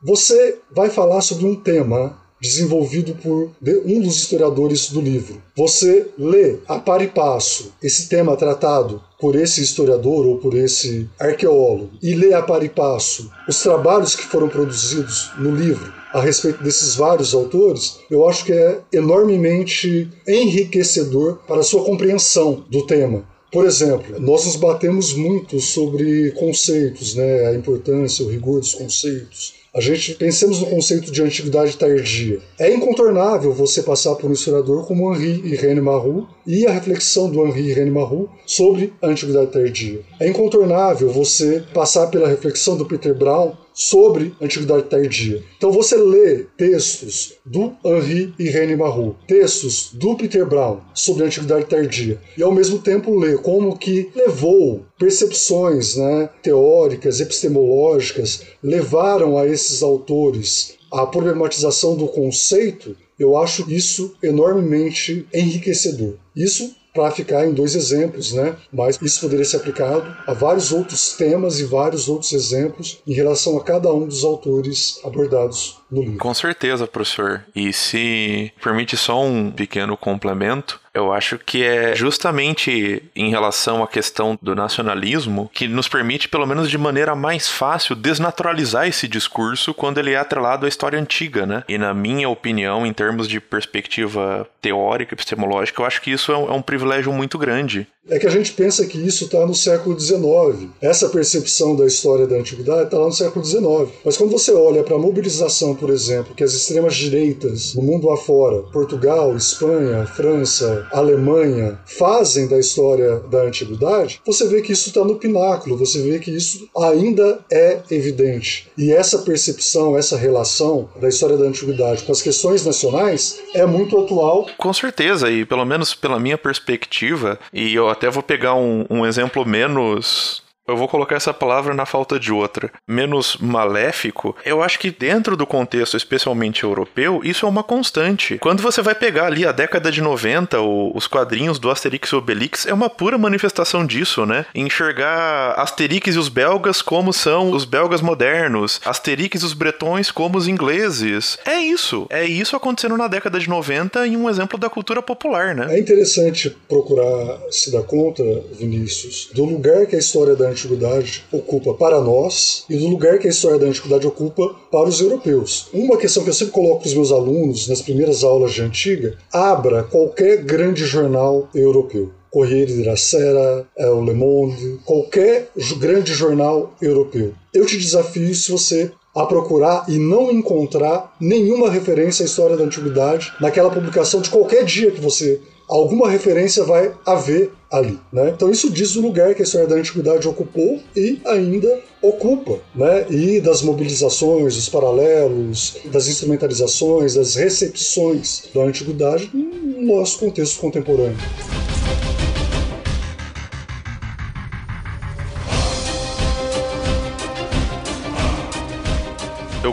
Você 0.03 0.59
vai 0.70 0.90
falar 0.90 1.20
sobre 1.20 1.44
um 1.44 1.57
tema 1.57 2.16
desenvolvido 2.40 3.16
por 3.16 3.51
um 3.84 4.01
dos 4.01 4.16
historiadores 4.16 4.90
do 4.90 5.01
livro. 5.01 5.42
Você 5.57 6.07
lê 6.16 6.59
a 6.68 6.78
par 6.78 7.03
e 7.03 7.09
passo 7.09 7.72
esse 7.82 8.09
tema 8.09 8.36
tratado 8.36 9.03
por 9.18 9.34
esse 9.34 9.61
historiador 9.61 10.24
ou 10.24 10.38
por 10.38 10.55
esse 10.55 11.11
arqueólogo 11.18 11.90
e 12.01 12.14
lê 12.14 12.32
a 12.32 12.40
par 12.40 12.62
e 12.62 12.68
passo 12.68 13.28
os 13.49 13.61
trabalhos 13.61 14.14
que 14.14 14.22
foram 14.22 14.49
produzidos 14.49 15.32
no 15.36 15.51
livro 15.51 15.92
a 16.12 16.20
respeito 16.20 16.62
desses 16.62 16.94
vários 16.94 17.34
autores, 17.34 17.99
eu 18.11 18.26
acho 18.28 18.44
que 18.44 18.53
é 18.53 18.80
enormemente 18.92 20.09
enriquecedor 20.26 21.38
para 21.46 21.61
a 21.61 21.64
sua 21.64 21.84
compreensão 21.84 22.64
do 22.70 22.86
tema. 22.86 23.24
Por 23.51 23.64
exemplo, 23.64 24.20
nós 24.20 24.44
nos 24.44 24.57
batemos 24.57 25.14
muito 25.14 25.59
sobre 25.61 26.32
conceitos, 26.32 27.14
né, 27.14 27.46
a 27.46 27.55
importância, 27.55 28.24
o 28.24 28.30
rigor 28.30 28.61
dos 28.61 28.74
conceitos, 28.74 29.55
a 29.75 29.81
gente 29.81 30.14
pensemos 30.14 30.61
no 30.61 30.66
conceito 30.66 31.12
de 31.12 31.23
antiguidade 31.23 31.77
tardia. 31.77 32.41
É 32.59 32.73
incontornável 32.73 33.53
você 33.53 33.83
passar 33.83 34.14
por 34.14 34.31
um 34.31 34.33
historiador 34.33 34.87
como 34.87 35.14
Henri 35.14 35.47
Irene 35.47 35.81
Marrou 35.81 36.27
e 36.47 36.66
a 36.66 36.73
reflexão 36.73 37.31
do 37.31 37.47
Henri 37.47 37.71
Irene 37.71 37.91
Marrou 37.91 38.29
sobre 38.47 38.93
a 39.03 39.09
antiguidade 39.09 39.53
tardia. 39.53 40.01
É 40.19 40.29
incontornável 40.29 41.11
você 41.11 41.62
passar 41.73 42.07
pela 42.07 42.29
reflexão 42.29 42.77
do 42.77 42.87
Peter 42.87 43.14
Brown 43.14 43.53
sobre 43.79 44.35
a 44.41 44.45
Antiguidade 44.45 44.89
Tardia. 44.89 45.41
Então 45.57 45.70
você 45.70 45.97
lê 45.97 46.47
textos 46.57 47.35
do 47.47 47.76
Henri 47.85 48.35
Irene 48.37 48.74
Marrou, 48.74 49.14
textos 49.29 49.91
do 49.93 50.16
Peter 50.16 50.45
Brown 50.45 50.81
sobre 50.93 51.22
a 51.22 51.26
Antiguidade 51.26 51.66
Tardia, 51.66 52.20
e 52.37 52.43
ao 52.43 52.51
mesmo 52.51 52.81
tempo 52.81 53.16
lê 53.16 53.39
como 53.39 53.79
que 53.79 54.11
levou 54.16 54.85
percepções 54.99 55.95
né, 55.97 56.29
teóricas, 56.43 57.20
epistemológicas, 57.20 58.43
levaram 58.61 59.39
a 59.39 59.47
esses 59.47 59.81
autores 59.81 60.76
a 60.91 61.07
problematização 61.07 61.95
do 61.95 62.09
conceito, 62.09 62.97
eu 63.18 63.37
acho 63.37 63.70
isso 63.70 64.16
enormemente 64.22 65.26
enriquecedor. 65.33 66.14
Isso 66.35 66.74
para 66.99 67.12
ficar 67.12 67.46
em 67.46 67.53
dois 67.53 67.76
exemplos, 67.76 68.32
né? 68.32 68.57
Mas 68.72 68.99
isso 69.01 69.20
poderia 69.20 69.44
ser 69.44 69.59
aplicado 69.59 70.05
a 70.26 70.32
vários 70.32 70.72
outros 70.72 71.12
temas 71.12 71.61
e 71.61 71.64
vários 71.64 72.09
outros 72.09 72.32
exemplos 72.32 73.01
em 73.07 73.12
relação 73.12 73.57
a 73.57 73.62
cada 73.62 73.92
um 73.94 74.05
dos 74.05 74.24
autores 74.24 74.99
abordados 75.05 75.78
no 75.91 76.03
livro. 76.03 76.18
Com 76.18 76.34
certeza, 76.34 76.86
professor. 76.86 77.45
E 77.55 77.72
se 77.72 78.53
permite 78.62 78.97
só 78.97 79.22
um 79.22 79.51
pequeno 79.51 79.97
complemento, 79.97 80.80
eu 80.99 81.12
acho 81.12 81.39
que 81.39 81.62
é 81.62 81.95
justamente 81.95 83.03
em 83.14 83.30
relação 83.30 83.82
à 83.82 83.86
questão 83.86 84.39
do 84.43 84.55
nacionalismo 84.55 85.51
que 85.53 85.68
nos 85.68 85.89
permite, 85.89 86.28
pelo 86.28 86.47
menos 86.47 86.68
de 86.68 86.76
maneira 86.76 87.14
mais 87.14 87.49
fácil, 87.49 87.95
desnaturalizar 87.95 88.86
esse 88.89 89.07
discurso 89.07 89.72
quando 89.72 89.99
ele 89.99 90.12
é 90.12 90.16
atrelado 90.16 90.66
à 90.66 90.68
história 90.68 90.99
antiga, 90.99 91.47
né? 91.47 91.62
E 91.68 91.78
na 91.78 91.95
minha 91.95 92.28
opinião, 92.28 92.86
em 92.86 92.93
termos 92.93 93.28
de 93.28 93.41
perspectiva 93.41 94.49
teórica, 94.61 95.14
epistemológica, 95.14 95.80
eu 95.80 95.86
acho 95.86 96.03
que 96.03 96.11
isso 96.11 96.32
é 96.32 96.36
um, 96.36 96.49
é 96.49 96.53
um 96.53 96.62
privilégio 96.62 97.12
muito 97.12 97.39
grande. 97.39 97.86
É 98.09 98.19
que 98.19 98.27
a 98.27 98.31
gente 98.31 98.53
pensa 98.53 98.87
que 98.87 98.99
isso 98.99 99.25
está 99.25 99.47
no 99.47 99.55
século 99.55 99.99
XIX. 99.99 100.71
Essa 100.81 101.09
percepção 101.09 101.77
da 101.77 101.87
história 101.87 102.27
da 102.27 102.37
antiguidade 102.37 102.85
está 102.85 102.99
lá 102.99 103.07
no 103.07 103.13
século 103.13 103.45
XIX. 103.45 103.91
Mas 104.05 104.17
quando 104.17 104.31
você 104.31 104.53
olha 104.53 104.83
para 104.83 104.97
a 104.97 104.99
mobilização, 104.99 105.75
por 105.75 105.91
exemplo, 105.91 106.35
que 106.35 106.43
as 106.43 106.55
extremas 106.55 106.95
direitas 106.95 107.75
no 107.75 107.83
mundo 107.83 108.11
afora, 108.11 108.63
Portugal, 108.73 109.37
Espanha, 109.37 110.07
França, 110.07 110.87
Alemanha, 110.93 111.79
fazem 111.85 112.49
da 112.49 112.59
história 112.59 113.17
da 113.31 113.43
antiguidade, 113.43 114.21
você 114.25 114.47
vê 114.47 114.63
que 114.63 114.73
isso 114.73 114.89
está 114.89 115.05
no 115.05 115.17
pináculo, 115.17 115.77
você 115.77 116.01
vê 116.01 116.19
que 116.19 116.31
isso 116.31 116.69
ainda 116.77 117.41
é 117.51 117.81
evidente. 117.91 118.69
E 118.77 118.91
essa 118.91 119.19
percepção, 119.19 119.97
essa 119.97 120.17
relação 120.17 120.89
da 121.01 121.09
história 121.09 121.37
da 121.37 121.45
antiguidade 121.45 122.05
com 122.05 122.13
as 122.13 122.23
questões 122.23 122.65
nacionais 122.65 123.41
é 123.55 123.67
muito 123.67 123.99
atual. 123.99 124.47
Com 124.57 124.73
certeza, 124.73 125.31
e 125.31 125.45
pelo 125.45 125.65
menos 125.65 125.95
pela 125.95 126.19
minha 126.19 126.39
perspectiva, 126.39 127.39
e 127.53 127.75
eu 127.75 127.89
até 127.99 128.09
vou 128.09 128.22
pegar 128.22 128.55
um, 128.55 128.86
um 128.88 129.05
exemplo 129.05 129.44
menos 129.44 130.42
eu 130.69 130.77
vou 130.77 130.87
colocar 130.87 131.16
essa 131.16 131.33
palavra 131.33 131.75
na 131.75 131.87
falta 131.87 132.19
de 132.19 132.33
outra, 132.33 132.71
menos 132.87 133.37
maléfico, 133.41 134.37
eu 134.45 134.62
acho 134.62 134.79
que 134.79 134.91
dentro 134.91 135.37
do 135.37 135.47
contexto, 135.47 135.97
especialmente 135.97 136.62
europeu, 136.62 137.21
isso 137.25 137.47
é 137.47 137.49
uma 137.49 137.62
constante. 137.62 138.39
Quando 138.39 138.62
você 138.62 138.83
vai 138.83 138.95
pegar 138.95 139.27
ali 139.27 139.47
a 139.47 139.53
década 139.53 139.91
de 139.91 140.01
90, 140.01 140.61
o, 140.61 140.97
os 140.97 141.07
quadrinhos 141.07 141.59
do 141.59 141.71
Asterix 141.71 142.11
e 142.11 142.14
Obelix, 142.14 142.66
é 142.66 142.75
uma 142.75 142.91
pura 142.91 143.16
manifestação 143.16 143.87
disso, 143.87 144.27
né? 144.27 144.45
Enxergar 144.55 145.53
Asterix 145.53 146.14
e 146.14 146.19
os 146.19 146.29
belgas 146.29 146.83
como 146.83 147.12
são 147.12 147.51
os 147.51 147.64
belgas 147.64 148.01
modernos, 148.01 148.81
Asterix 148.85 149.43
e 149.43 149.47
os 149.47 149.55
bretões 149.55 150.11
como 150.11 150.37
os 150.37 150.47
ingleses. 150.47 151.39
É 151.45 151.59
isso. 151.59 152.07
É 152.11 152.25
isso 152.25 152.57
acontecendo 152.57 152.97
na 152.97 153.09
década 153.09 153.39
de 153.39 153.49
90 153.49 154.07
em 154.07 154.16
um 154.16 154.29
exemplo 154.29 154.59
da 154.59 154.69
cultura 154.69 155.01
popular, 155.01 155.55
né? 155.55 155.66
É 155.71 155.79
interessante 155.79 156.55
procurar 156.69 157.39
se 157.51 157.71
dar 157.71 157.83
conta, 157.83 158.23
Vinícius, 158.53 159.31
do 159.33 159.45
lugar 159.45 159.87
que 159.87 159.97
a 159.97 159.99
história 159.99 160.37
da 160.37 160.51
antiguidade 160.59 161.25
ocupa 161.33 161.75
para 161.75 162.01
nós 162.01 162.65
e 162.69 162.77
do 162.77 162.89
lugar 162.89 163.19
que 163.19 163.29
a 163.29 163.31
história 163.31 163.59
da 163.59 163.67
antiguidade 163.67 164.07
ocupa 164.07 164.55
para 164.71 164.89
os 164.89 165.01
europeus. 165.01 165.69
Uma 165.73 165.97
questão 165.97 166.25
que 166.25 166.31
eu 166.31 166.35
sempre 166.35 166.53
coloco 166.53 166.81
para 166.81 166.89
os 166.89 166.95
meus 166.95 167.13
alunos 167.13 167.69
nas 167.69 167.81
primeiras 167.81 168.25
aulas 168.25 168.53
de 168.53 168.63
antiga: 168.63 169.17
abra 169.33 169.85
qualquer 169.85 170.43
grande 170.43 170.85
jornal 170.85 171.49
europeu 171.55 172.11
Corriere 172.31 172.75
della 172.75 172.97
Sera, 172.97 173.67
o 173.79 174.03
Le 174.03 174.13
Monde, 174.13 174.79
qualquer 174.85 175.51
grande 175.79 176.13
jornal 176.13 176.75
europeu. 176.81 177.33
Eu 177.55 177.65
te 177.65 177.79
desafio 177.79 178.35
se 178.35 178.51
você 178.51 178.93
a 179.15 179.25
procurar 179.25 179.87
e 179.89 179.99
não 179.99 180.31
encontrar 180.31 181.17
nenhuma 181.19 181.71
referência 181.71 182.23
à 182.23 182.27
história 182.27 182.57
da 182.57 182.65
antiguidade 182.65 183.33
naquela 183.41 183.71
publicação 183.71 184.21
de 184.21 184.29
qualquer 184.29 184.65
dia 184.65 184.91
que 184.91 185.01
você 185.01 185.41
alguma 185.69 186.09
referência 186.09 186.64
vai 186.64 186.93
haver 187.05 187.53
ali. 187.71 187.99
Né? 188.12 188.31
Então 188.35 188.51
isso 188.51 188.71
diz 188.71 188.97
o 188.97 189.03
lugar 189.03 189.35
que 189.35 189.43
a 189.43 189.45
história 189.45 189.66
da 189.66 189.77
antiguidade 189.77 190.27
ocupou 190.27 190.81
e 190.97 191.21
ainda 191.27 191.81
ocupa, 192.01 192.59
né? 192.75 193.07
E 193.11 193.41
das 193.41 193.61
mobilizações, 193.62 194.55
dos 194.55 194.69
paralelos, 194.69 195.77
das 195.87 196.07
instrumentalizações, 196.09 197.14
das 197.14 197.35
recepções 197.35 198.45
da 198.55 198.62
antiguidade 198.62 199.31
no 199.35 199.83
nosso 199.83 200.19
contexto 200.19 200.61
contemporâneo. 200.61 201.16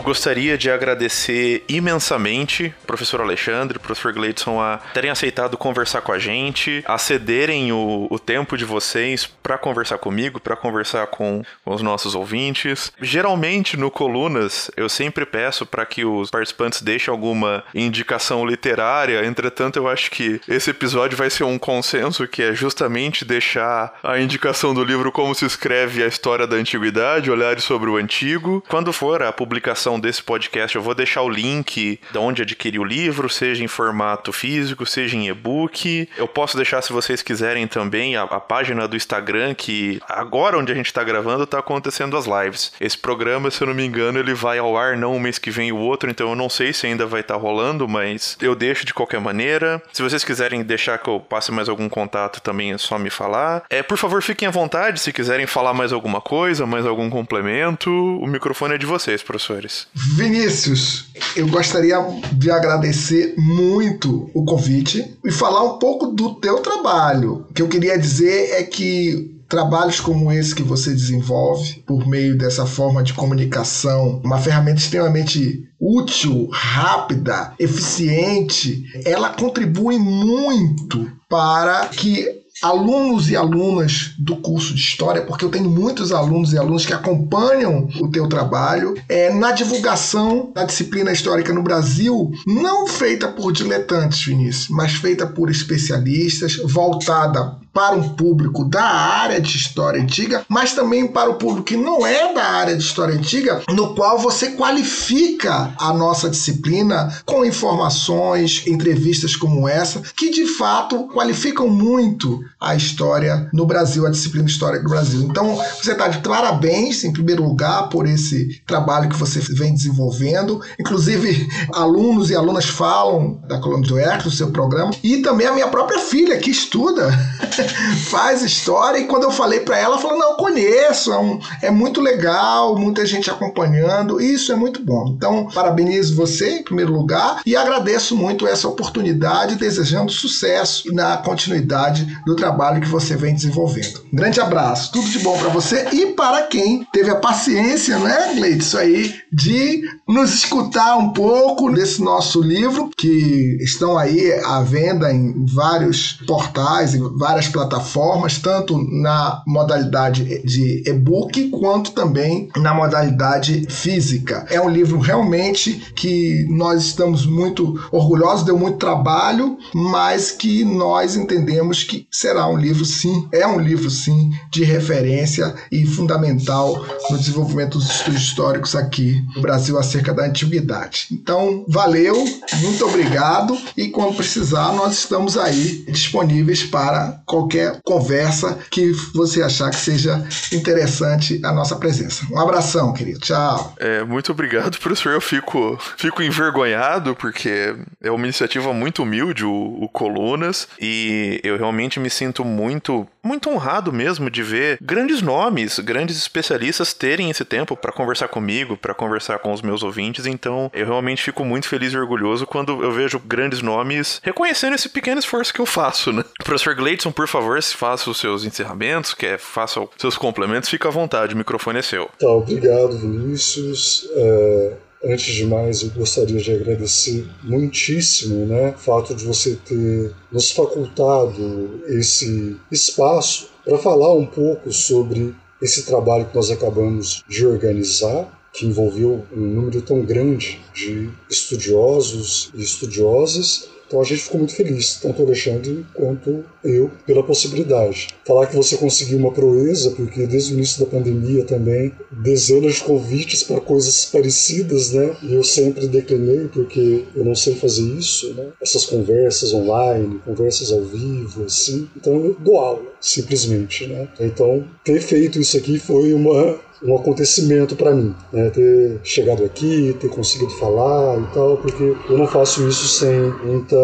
Gostaria 0.06 0.56
de 0.56 0.70
agradecer 0.70 1.64
imensamente 1.68 2.72
professor 2.86 3.20
Alexandre, 3.20 3.76
professor 3.76 4.12
Gleidson, 4.12 4.62
a 4.62 4.78
terem 4.94 5.10
aceitado 5.10 5.58
conversar 5.58 6.00
com 6.00 6.12
a 6.12 6.18
gente, 6.18 6.84
a 6.86 6.96
cederem 6.96 7.72
o, 7.72 8.06
o 8.08 8.16
tempo 8.16 8.56
de 8.56 8.64
vocês 8.64 9.26
para 9.26 9.58
conversar 9.58 9.98
comigo, 9.98 10.38
para 10.38 10.54
conversar 10.54 11.08
com, 11.08 11.42
com, 11.64 11.74
os 11.74 11.82
nossos 11.82 12.14
ouvintes. 12.14 12.92
Geralmente 13.02 13.76
no 13.76 13.90
Colunas, 13.90 14.70
eu 14.76 14.88
sempre 14.88 15.26
peço 15.26 15.66
para 15.66 15.84
que 15.84 16.04
os 16.04 16.30
participantes 16.30 16.82
deixem 16.82 17.10
alguma 17.10 17.64
indicação 17.74 18.46
literária, 18.46 19.26
entretanto, 19.26 19.76
eu 19.76 19.88
acho 19.88 20.12
que 20.12 20.40
esse 20.46 20.70
episódio 20.70 21.18
vai 21.18 21.30
ser 21.30 21.42
um 21.42 21.58
consenso 21.58 22.28
que 22.28 22.44
é 22.44 22.54
justamente 22.54 23.24
deixar 23.24 23.98
a 24.04 24.20
indicação 24.20 24.72
do 24.72 24.84
livro 24.84 25.10
Como 25.10 25.34
se 25.34 25.44
escreve 25.44 26.04
a 26.04 26.06
história 26.06 26.46
da 26.46 26.54
antiguidade, 26.54 27.28
olhares 27.28 27.64
sobre 27.64 27.90
o 27.90 27.96
antigo. 27.96 28.62
Quando 28.68 28.92
for 28.92 29.20
a 29.20 29.32
publicação 29.32 29.95
descrição 29.96 30.00
desse 30.00 30.22
podcast 30.22 30.76
eu 30.76 30.82
vou 30.82 30.94
deixar 30.94 31.22
o 31.22 31.28
link 31.28 31.98
de 32.10 32.18
onde 32.18 32.42
adquirir 32.42 32.78
o 32.78 32.84
livro, 32.84 33.28
seja 33.28 33.64
em 33.64 33.68
formato 33.68 34.32
físico, 34.32 34.86
seja 34.86 35.16
em 35.16 35.28
e-book. 35.28 36.08
Eu 36.16 36.28
posso 36.28 36.56
deixar, 36.56 36.82
se 36.82 36.92
vocês 36.92 37.22
quiserem, 37.22 37.66
também 37.66 38.16
a, 38.16 38.22
a 38.22 38.40
página 38.40 38.86
do 38.86 38.96
Instagram, 38.96 39.54
que 39.54 40.00
agora 40.08 40.58
onde 40.58 40.72
a 40.72 40.74
gente 40.74 40.86
está 40.86 41.02
gravando 41.02 41.44
está 41.44 41.58
acontecendo 41.58 42.16
as 42.16 42.26
lives. 42.26 42.72
Esse 42.80 42.96
programa, 42.96 43.50
se 43.50 43.62
eu 43.62 43.68
não 43.68 43.74
me 43.74 43.84
engano, 43.84 44.18
ele 44.18 44.34
vai 44.34 44.58
ao 44.58 44.76
ar 44.76 44.96
não 44.96 45.14
um 45.14 45.20
mês 45.20 45.38
que 45.38 45.50
vem 45.50 45.72
o 45.72 45.76
outro, 45.76 46.10
então 46.10 46.30
eu 46.30 46.36
não 46.36 46.48
sei 46.48 46.72
se 46.72 46.86
ainda 46.86 47.06
vai 47.06 47.20
estar 47.20 47.34
tá 47.34 47.40
rolando, 47.40 47.88
mas 47.88 48.36
eu 48.40 48.54
deixo 48.54 48.84
de 48.84 48.94
qualquer 48.94 49.20
maneira. 49.20 49.82
Se 49.92 50.02
vocês 50.02 50.24
quiserem 50.24 50.62
deixar 50.62 50.98
que 50.98 51.08
eu 51.08 51.20
passe 51.20 51.50
mais 51.52 51.68
algum 51.68 51.88
contato, 51.88 52.40
também 52.40 52.72
é 52.72 52.78
só 52.78 52.98
me 52.98 53.10
falar. 53.10 53.64
É, 53.70 53.82
por 53.82 53.98
favor, 53.98 54.22
fiquem 54.22 54.48
à 54.48 54.50
vontade 54.50 55.00
se 55.00 55.12
quiserem 55.12 55.46
falar 55.46 55.72
mais 55.72 55.92
alguma 55.92 56.20
coisa, 56.20 56.66
mais 56.66 56.86
algum 56.86 57.08
complemento. 57.10 57.90
O 57.90 58.26
microfone 58.26 58.74
é 58.74 58.78
de 58.78 58.86
vocês, 58.86 59.22
professores. 59.22 59.85
Vinícius, 59.94 61.06
eu 61.34 61.48
gostaria 61.48 61.96
de 62.32 62.50
agradecer 62.50 63.34
muito 63.36 64.30
o 64.34 64.44
convite 64.44 65.16
e 65.24 65.30
falar 65.30 65.62
um 65.62 65.78
pouco 65.78 66.08
do 66.08 66.34
teu 66.34 66.60
trabalho. 66.60 67.46
O 67.50 67.52
que 67.52 67.62
eu 67.62 67.68
queria 67.68 67.98
dizer 67.98 68.50
é 68.52 68.62
que 68.62 69.36
trabalhos 69.48 70.00
como 70.00 70.32
esse 70.32 70.54
que 70.54 70.62
você 70.62 70.90
desenvolve 70.90 71.82
por 71.86 72.06
meio 72.06 72.36
dessa 72.36 72.66
forma 72.66 73.02
de 73.02 73.14
comunicação, 73.14 74.20
uma 74.24 74.38
ferramenta 74.38 74.80
extremamente 74.80 75.66
útil, 75.80 76.48
rápida, 76.52 77.52
eficiente, 77.58 78.84
ela 79.04 79.30
contribui 79.30 79.98
muito 79.98 81.10
para 81.28 81.86
que 81.86 82.45
alunos 82.62 83.28
e 83.30 83.36
alunas 83.36 84.14
do 84.18 84.36
curso 84.36 84.74
de 84.74 84.80
História, 84.80 85.22
porque 85.22 85.44
eu 85.44 85.50
tenho 85.50 85.68
muitos 85.68 86.12
alunos 86.12 86.52
e 86.52 86.58
alunas 86.58 86.86
que 86.86 86.92
acompanham 86.92 87.88
o 88.00 88.10
teu 88.10 88.28
trabalho, 88.28 88.94
é, 89.08 89.32
na 89.32 89.52
divulgação 89.52 90.52
da 90.54 90.64
disciplina 90.64 91.12
histórica 91.12 91.52
no 91.52 91.62
Brasil, 91.62 92.30
não 92.46 92.86
feita 92.86 93.28
por 93.28 93.52
diletantes, 93.52 94.24
Vinícius, 94.24 94.68
mas 94.68 94.94
feita 94.94 95.26
por 95.26 95.50
especialistas, 95.50 96.56
voltada 96.64 97.56
para 97.76 97.94
um 97.94 98.08
público 98.08 98.64
da 98.64 98.82
área 98.82 99.38
de 99.38 99.54
história 99.54 100.00
antiga, 100.00 100.46
mas 100.48 100.72
também 100.72 101.06
para 101.06 101.28
o 101.28 101.34
público 101.34 101.64
que 101.64 101.76
não 101.76 102.06
é 102.06 102.32
da 102.32 102.42
área 102.42 102.74
de 102.74 102.82
história 102.82 103.14
antiga, 103.14 103.60
no 103.68 103.94
qual 103.94 104.18
você 104.18 104.52
qualifica 104.52 105.74
a 105.78 105.92
nossa 105.92 106.30
disciplina 106.30 107.12
com 107.26 107.44
informações, 107.44 108.66
entrevistas 108.66 109.36
como 109.36 109.68
essa, 109.68 110.00
que 110.16 110.30
de 110.30 110.46
fato 110.46 111.06
qualificam 111.08 111.68
muito 111.68 112.40
a 112.58 112.74
história 112.74 113.46
no 113.52 113.66
Brasil, 113.66 114.06
a 114.06 114.10
disciplina 114.10 114.48
histórica 114.48 114.82
do 114.82 114.88
Brasil. 114.88 115.20
Então, 115.20 115.60
você 115.76 115.92
está 115.92 116.08
de 116.08 116.26
parabéns, 116.26 117.04
em 117.04 117.12
primeiro 117.12 117.44
lugar, 117.44 117.90
por 117.90 118.06
esse 118.06 118.62
trabalho 118.66 119.10
que 119.10 119.16
você 119.16 119.38
vem 119.38 119.74
desenvolvendo. 119.74 120.62
Inclusive, 120.80 121.46
alunos 121.74 122.30
e 122.30 122.34
alunas 122.34 122.64
falam 122.64 123.38
da 123.46 123.60
Colônia 123.60 123.86
do 123.86 123.98
Hércules, 123.98 124.32
do 124.32 124.38
seu 124.38 124.50
programa, 124.50 124.92
e 125.02 125.18
também 125.18 125.46
a 125.46 125.52
minha 125.52 125.68
própria 125.68 125.98
filha, 125.98 126.38
que 126.38 126.50
estuda 126.50 127.10
faz 128.08 128.42
história. 128.42 128.98
E 128.98 129.06
quando 129.06 129.24
eu 129.24 129.30
falei 129.30 129.60
para 129.60 129.78
ela, 129.78 129.86
ela 129.86 129.98
falou: 129.98 130.18
Não, 130.18 130.36
conheço, 130.36 131.12
é, 131.12 131.18
um, 131.18 131.40
é 131.62 131.70
muito 131.70 132.00
legal, 132.00 132.76
muita 132.76 133.06
gente 133.06 133.30
acompanhando, 133.30 134.20
isso 134.20 134.52
é 134.52 134.56
muito 134.56 134.84
bom. 134.84 135.14
Então, 135.16 135.48
parabenizo 135.52 136.14
você 136.14 136.58
em 136.58 136.62
primeiro 136.62 136.92
lugar 136.92 137.40
e 137.44 137.56
agradeço 137.56 138.16
muito 138.16 138.46
essa 138.46 138.68
oportunidade, 138.68 139.56
desejando 139.56 140.12
sucesso 140.12 140.92
na 140.92 141.16
continuidade 141.16 142.06
do 142.26 142.36
trabalho 142.36 142.80
que 142.80 142.88
você 142.88 143.16
vem 143.16 143.34
desenvolvendo. 143.34 144.04
Um 144.12 144.16
grande 144.16 144.40
abraço, 144.40 144.92
tudo 144.92 145.08
de 145.08 145.18
bom 145.20 145.38
para 145.38 145.48
você 145.48 145.88
e 145.92 146.06
para 146.06 146.42
quem 146.42 146.86
teve 146.92 147.10
a 147.10 147.16
paciência, 147.16 147.98
né, 147.98 148.34
Gleide, 148.34 148.62
isso 148.62 148.78
aí, 148.78 149.14
de 149.32 149.82
nos 150.08 150.32
escutar 150.32 150.96
um 150.96 151.10
pouco 151.10 151.72
desse 151.72 152.00
nosso 152.00 152.40
livro, 152.40 152.90
que 152.96 153.58
estão 153.60 153.98
aí 153.98 154.32
à 154.44 154.60
venda 154.62 155.12
em 155.12 155.44
vários 155.46 156.12
portais, 156.26 156.94
em 156.94 157.02
várias 157.16 157.48
plataformas, 157.48 158.38
tanto 158.38 158.78
na 158.78 159.42
modalidade 159.46 160.42
de 160.44 160.88
e-book 160.88 161.50
quanto 161.50 161.90
também 161.90 162.48
na 162.56 162.72
modalidade 162.72 163.66
física. 163.68 164.46
É 164.48 164.60
um 164.60 164.68
livro 164.68 165.00
realmente 165.00 165.92
que 165.96 166.46
nós 166.48 166.84
estamos 166.84 167.26
muito 167.26 167.74
orgulhosos, 167.90 168.44
deu 168.44 168.56
muito 168.56 168.78
trabalho, 168.78 169.58
mas 169.74 170.30
que 170.30 170.64
nós 170.64 171.16
entendemos 171.16 171.82
que 171.82 172.06
será 172.12 172.46
um 172.46 172.56
livro 172.56 172.84
sim, 172.84 173.28
é 173.32 173.44
um 173.46 173.58
livro 173.58 173.90
sim 173.90 174.30
de 174.52 174.62
referência 174.62 175.52
e 175.72 175.84
fundamental 175.84 176.86
no 177.10 177.18
desenvolvimento 177.18 177.78
dos 177.78 177.90
estudos 177.90 178.22
históricos 178.22 178.76
aqui 178.76 179.20
no 179.34 179.42
Brasil 179.42 179.76
acerca 179.96 180.12
da 180.12 180.24
antiguidade. 180.24 181.08
Então, 181.10 181.64
valeu, 181.68 182.24
muito 182.58 182.84
obrigado 182.86 183.58
e 183.76 183.88
quando 183.88 184.16
precisar 184.16 184.72
nós 184.72 184.98
estamos 184.98 185.38
aí 185.38 185.84
disponíveis 185.88 186.62
para 186.64 187.20
qualquer 187.24 187.80
conversa 187.84 188.58
que 188.70 188.92
você 189.14 189.42
achar 189.42 189.70
que 189.70 189.76
seja 189.76 190.22
interessante 190.52 191.40
a 191.44 191.52
nossa 191.52 191.76
presença. 191.76 192.26
Um 192.30 192.38
abração, 192.38 192.92
querido. 192.92 193.20
Tchau. 193.20 193.74
É, 193.78 194.04
muito 194.04 194.32
obrigado, 194.32 194.76
professor. 194.78 195.12
Eu 195.12 195.20
fico, 195.20 195.78
fico 195.96 196.22
envergonhado 196.22 197.14
porque 197.16 197.74
é 198.02 198.10
uma 198.10 198.24
iniciativa 198.24 198.72
muito 198.72 199.02
humilde, 199.02 199.44
o, 199.44 199.78
o 199.80 199.88
Colunas, 199.88 200.68
e 200.80 201.40
eu 201.42 201.56
realmente 201.56 201.98
me 201.98 202.10
sinto 202.10 202.44
muito, 202.44 203.06
muito 203.22 203.48
honrado 203.48 203.92
mesmo 203.92 204.30
de 204.30 204.42
ver 204.42 204.78
grandes 204.80 205.22
nomes, 205.22 205.78
grandes 205.78 206.16
especialistas 206.16 206.92
terem 206.92 207.30
esse 207.30 207.44
tempo 207.44 207.76
para 207.76 207.92
conversar 207.92 208.28
comigo, 208.28 208.76
para 208.76 208.94
conversar 208.94 209.38
com 209.38 209.52
os 209.52 209.62
meus 209.62 209.82
ouvintes. 209.86 210.26
Então, 210.26 210.70
eu 210.74 210.86
realmente 210.86 211.22
fico 211.22 211.44
muito 211.44 211.68
feliz 211.68 211.92
e 211.92 211.98
orgulhoso 211.98 212.46
quando 212.46 212.82
eu 212.82 212.92
vejo 212.92 213.18
grandes 213.18 213.62
nomes 213.62 214.20
reconhecendo 214.22 214.74
esse 214.74 214.88
pequeno 214.88 215.18
esforço 215.18 215.52
que 215.52 215.60
eu 215.60 215.66
faço, 215.66 216.12
né? 216.12 216.24
Professor 216.44 216.74
Gleidson, 216.74 217.10
por 217.10 217.28
favor, 217.28 217.62
se 217.62 217.74
faça 217.74 218.10
os 218.10 218.18
seus 218.18 218.44
encerramentos, 218.44 219.14
quer 219.14 219.38
faça 219.38 219.80
os 219.80 219.88
seus 219.98 220.16
complementos, 220.18 220.68
fica 220.68 220.88
à 220.88 220.90
vontade, 220.90 221.34
o 221.34 221.38
microfone 221.38 221.78
é 221.78 221.82
seu. 221.82 222.10
Tá, 222.18 222.28
obrigado, 222.28 222.98
Vinícius. 222.98 224.08
É, 224.14 224.72
Antes 225.04 225.34
de 225.34 225.44
mais, 225.44 225.82
eu 225.82 225.90
gostaria 225.90 226.40
de 226.40 226.52
agradecer 226.52 227.28
muitíssimo 227.44 228.46
né, 228.46 228.70
o 228.70 228.78
fato 228.78 229.14
de 229.14 229.24
você 229.24 229.56
ter 229.64 230.12
nos 230.32 230.50
facultado 230.50 231.82
esse 231.86 232.56
espaço 232.72 233.50
para 233.64 233.78
falar 233.78 234.14
um 234.14 234.26
pouco 234.26 234.72
sobre 234.72 235.34
esse 235.60 235.86
trabalho 235.86 236.26
que 236.26 236.34
nós 236.34 236.50
acabamos 236.50 237.22
de 237.28 237.46
organizar, 237.46 238.35
que 238.56 238.66
envolveu 238.66 239.22
um 239.30 239.40
número 239.40 239.82
tão 239.82 240.00
grande 240.02 240.58
de 240.74 241.10
estudiosos 241.28 242.50
e 242.54 242.62
estudiosas 242.62 243.68
Então 243.86 244.00
a 244.00 244.04
gente 244.04 244.22
ficou 244.22 244.38
muito 244.38 244.54
feliz, 244.54 244.98
tanto 245.00 245.22
o 245.22 245.26
Alexandre 245.26 245.86
quanto 245.94 246.44
eu, 246.64 246.90
pela 247.06 247.22
possibilidade. 247.22 248.08
Falar 248.24 248.46
que 248.46 248.56
você 248.56 248.76
conseguiu 248.76 249.18
uma 249.18 249.32
proeza, 249.32 249.90
porque 249.92 250.26
desde 250.26 250.52
o 250.52 250.56
início 250.56 250.84
da 250.84 250.90
pandemia 250.90 251.44
também, 251.44 251.92
dezenas 252.10 252.76
de 252.76 252.82
convites 252.82 253.44
para 253.44 253.60
coisas 253.60 254.06
parecidas, 254.06 254.92
né? 254.92 255.16
E 255.22 255.34
eu 255.34 255.44
sempre 255.44 255.86
declinei, 255.86 256.48
porque 256.48 257.04
eu 257.14 257.24
não 257.24 257.34
sei 257.34 257.54
fazer 257.54 257.82
isso, 257.82 258.34
né? 258.34 258.48
Essas 258.60 258.84
conversas 258.86 259.52
online, 259.52 260.20
conversas 260.24 260.72
ao 260.72 260.82
vivo, 260.82 261.44
assim. 261.44 261.88
Então 261.96 262.16
eu 262.16 262.36
dou 262.40 262.58
aula, 262.58 262.82
simplesmente, 263.00 263.86
né? 263.86 264.08
Então 264.18 264.64
ter 264.82 265.00
feito 265.00 265.38
isso 265.38 265.56
aqui 265.56 265.78
foi 265.78 266.12
uma 266.12 266.58
um 266.82 266.94
acontecimento 266.96 267.74
para 267.76 267.94
mim, 267.94 268.14
né? 268.32 268.50
ter 268.50 269.00
chegado 269.02 269.44
aqui, 269.44 269.96
ter 270.00 270.08
conseguido 270.08 270.50
falar 270.52 271.18
e 271.20 271.34
tal, 271.34 271.56
porque 271.56 271.94
eu 272.08 272.18
não 272.18 272.26
faço 272.26 272.68
isso 272.68 272.86
sem 272.86 273.30
muita 273.44 273.76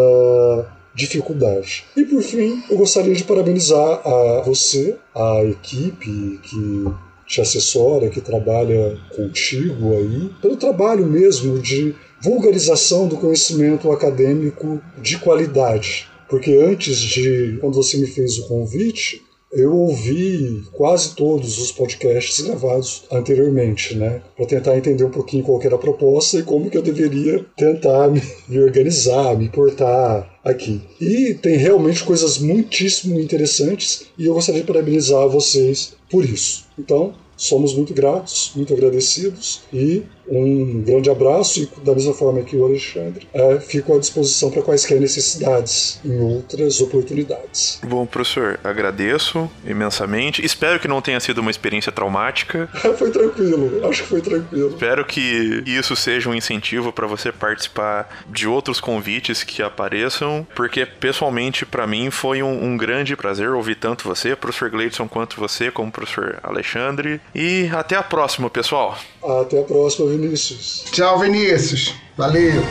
dificuldade. 0.95 1.84
E 1.97 2.05
por 2.05 2.22
fim, 2.22 2.62
eu 2.70 2.76
gostaria 2.76 3.14
de 3.14 3.24
parabenizar 3.24 4.07
a 4.07 4.43
você, 4.45 4.97
a 5.14 5.45
equipe 5.45 6.38
que 6.43 6.84
te 7.26 7.40
assessora, 7.40 8.11
que 8.11 8.20
trabalha 8.20 8.99
contigo 9.16 9.95
aí, 9.95 10.30
pelo 10.43 10.57
trabalho 10.57 11.07
mesmo 11.07 11.59
de 11.59 11.95
vulgarização 12.20 13.09
do 13.09 13.16
conhecimento 13.16 13.90
acadêmico 13.90 14.80
de 15.01 15.18
qualidade. 15.18 16.09
Porque 16.28 16.55
antes 16.55 16.99
de, 16.99 17.59
quando 17.61 17.74
você 17.74 17.97
me 17.97 18.07
fez 18.07 18.38
o 18.38 18.49
convite, 18.49 19.22
eu 19.53 19.77
ouvi 19.77 20.63
quase 20.73 21.15
todos 21.15 21.59
os 21.59 21.71
podcasts 21.71 22.41
gravados 22.41 23.05
anteriormente, 23.13 23.95
né? 23.95 24.23
Para 24.35 24.47
tentar 24.47 24.77
entender 24.77 25.05
um 25.05 25.11
pouquinho 25.11 25.45
qual 25.45 25.61
era 25.63 25.75
a 25.75 25.79
proposta 25.79 26.39
e 26.39 26.43
como 26.43 26.71
que 26.71 26.79
eu 26.79 26.83
deveria 26.83 27.45
tentar 27.57 28.09
me, 28.09 28.23
me 28.49 28.59
organizar, 28.61 29.37
me 29.37 29.51
portar 29.51 30.41
aqui. 30.43 30.81
E 31.01 31.35
tem 31.35 31.57
realmente 31.57 32.03
coisas 32.03 32.39
muitíssimo 32.39 33.21
interessantes 33.21 34.07
e 34.17 34.27
eu 34.27 34.35
gostaria 34.35 34.63
de 34.63 34.67
parabenizar 34.67 35.29
vocês 35.29 35.95
por 36.11 36.25
isso. 36.25 36.65
Então, 36.79 37.13
somos 37.37 37.75
muito 37.75 37.93
gratos, 37.93 38.53
muito 38.55 38.73
agradecidos 38.73 39.63
e 39.73 40.03
um 40.39 40.83
grande 40.83 41.11
abraço 41.11 41.62
e 41.62 41.85
da 41.85 41.95
mesma 41.95 42.14
forma 42.14 42.43
que 42.43 42.57
o 42.57 42.64
Alexandre, 42.64 43.28
é, 43.33 43.61
fico 43.61 43.95
à 43.95 43.99
disposição 43.99 44.51
para 44.51 44.62
quaisquer 44.62 45.01
necessidades 45.01 46.01
em 46.05 46.20
outras 46.20 46.80
oportunidades. 46.80 47.80
Bom, 47.85 48.07
professor, 48.07 48.59
agradeço 48.64 49.51
imensamente. 49.64 50.45
Espero 50.45 50.80
que 50.80 50.89
não 50.89 51.03
tenha 51.03 51.20
sido 51.20 51.39
uma 51.39 51.51
experiência 51.51 51.93
traumática. 51.93 52.68
foi 52.97 53.11
tranquilo, 53.11 53.87
acho 53.87 54.03
que 54.03 54.09
foi 54.09 54.20
tranquilo. 54.20 54.70
Espero 54.70 55.05
que 55.05 55.62
isso 55.66 55.95
seja 55.95 56.28
um 56.28 56.35
incentivo 56.35 56.93
para 56.93 57.07
você 57.07 57.30
participar 57.30 58.22
de 58.28 58.47
outros 58.47 58.80
convites 58.80 59.45
que 59.45 59.62
apareçam, 59.62 60.47
porque 60.55 60.87
pessoalmente 60.87 61.66
para 61.66 61.87
mim 61.87 62.11
foi 62.11 62.43
um, 62.43 62.64
um, 62.64 62.76
grande 62.76 63.16
prazer 63.16 63.51
ouvir 63.51 63.76
tanto 63.76 64.09
você, 64.09 64.35
professor 64.35 64.70
Gleidson, 64.70 65.09
quanto 65.09 65.39
você, 65.39 65.70
como 65.70 65.93
professor 65.93 66.39
Alexandre. 66.43 67.20
E 67.35 67.68
até 67.72 67.97
a 67.97 68.03
próxima, 68.03 68.49
pessoal. 68.49 68.97
Até 69.23 69.61
a 69.61 69.64
próxima, 69.64 70.09
Vinícius. 70.09 70.85
Tchau, 70.91 71.20
Vinícius. 71.20 71.95
Valeu. 72.16 72.62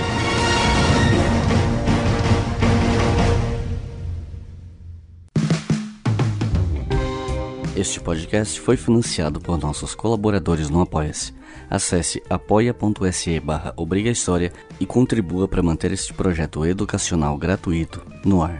Este 7.75 7.99
podcast 7.99 8.59
foi 8.59 8.77
financiado 8.77 9.39
por 9.39 9.57
nossos 9.57 9.95
colaboradores 9.95 10.69
no 10.69 10.81
Apoia-se. 10.81 11.33
Acesse 11.69 12.21
apoia.se 12.29 13.39
barra 13.39 13.73
e 14.79 14.85
contribua 14.85 15.47
para 15.47 15.63
manter 15.63 15.91
este 15.91 16.13
projeto 16.13 16.65
educacional 16.65 17.37
gratuito 17.37 18.05
no 18.25 18.43
ar. 18.43 18.57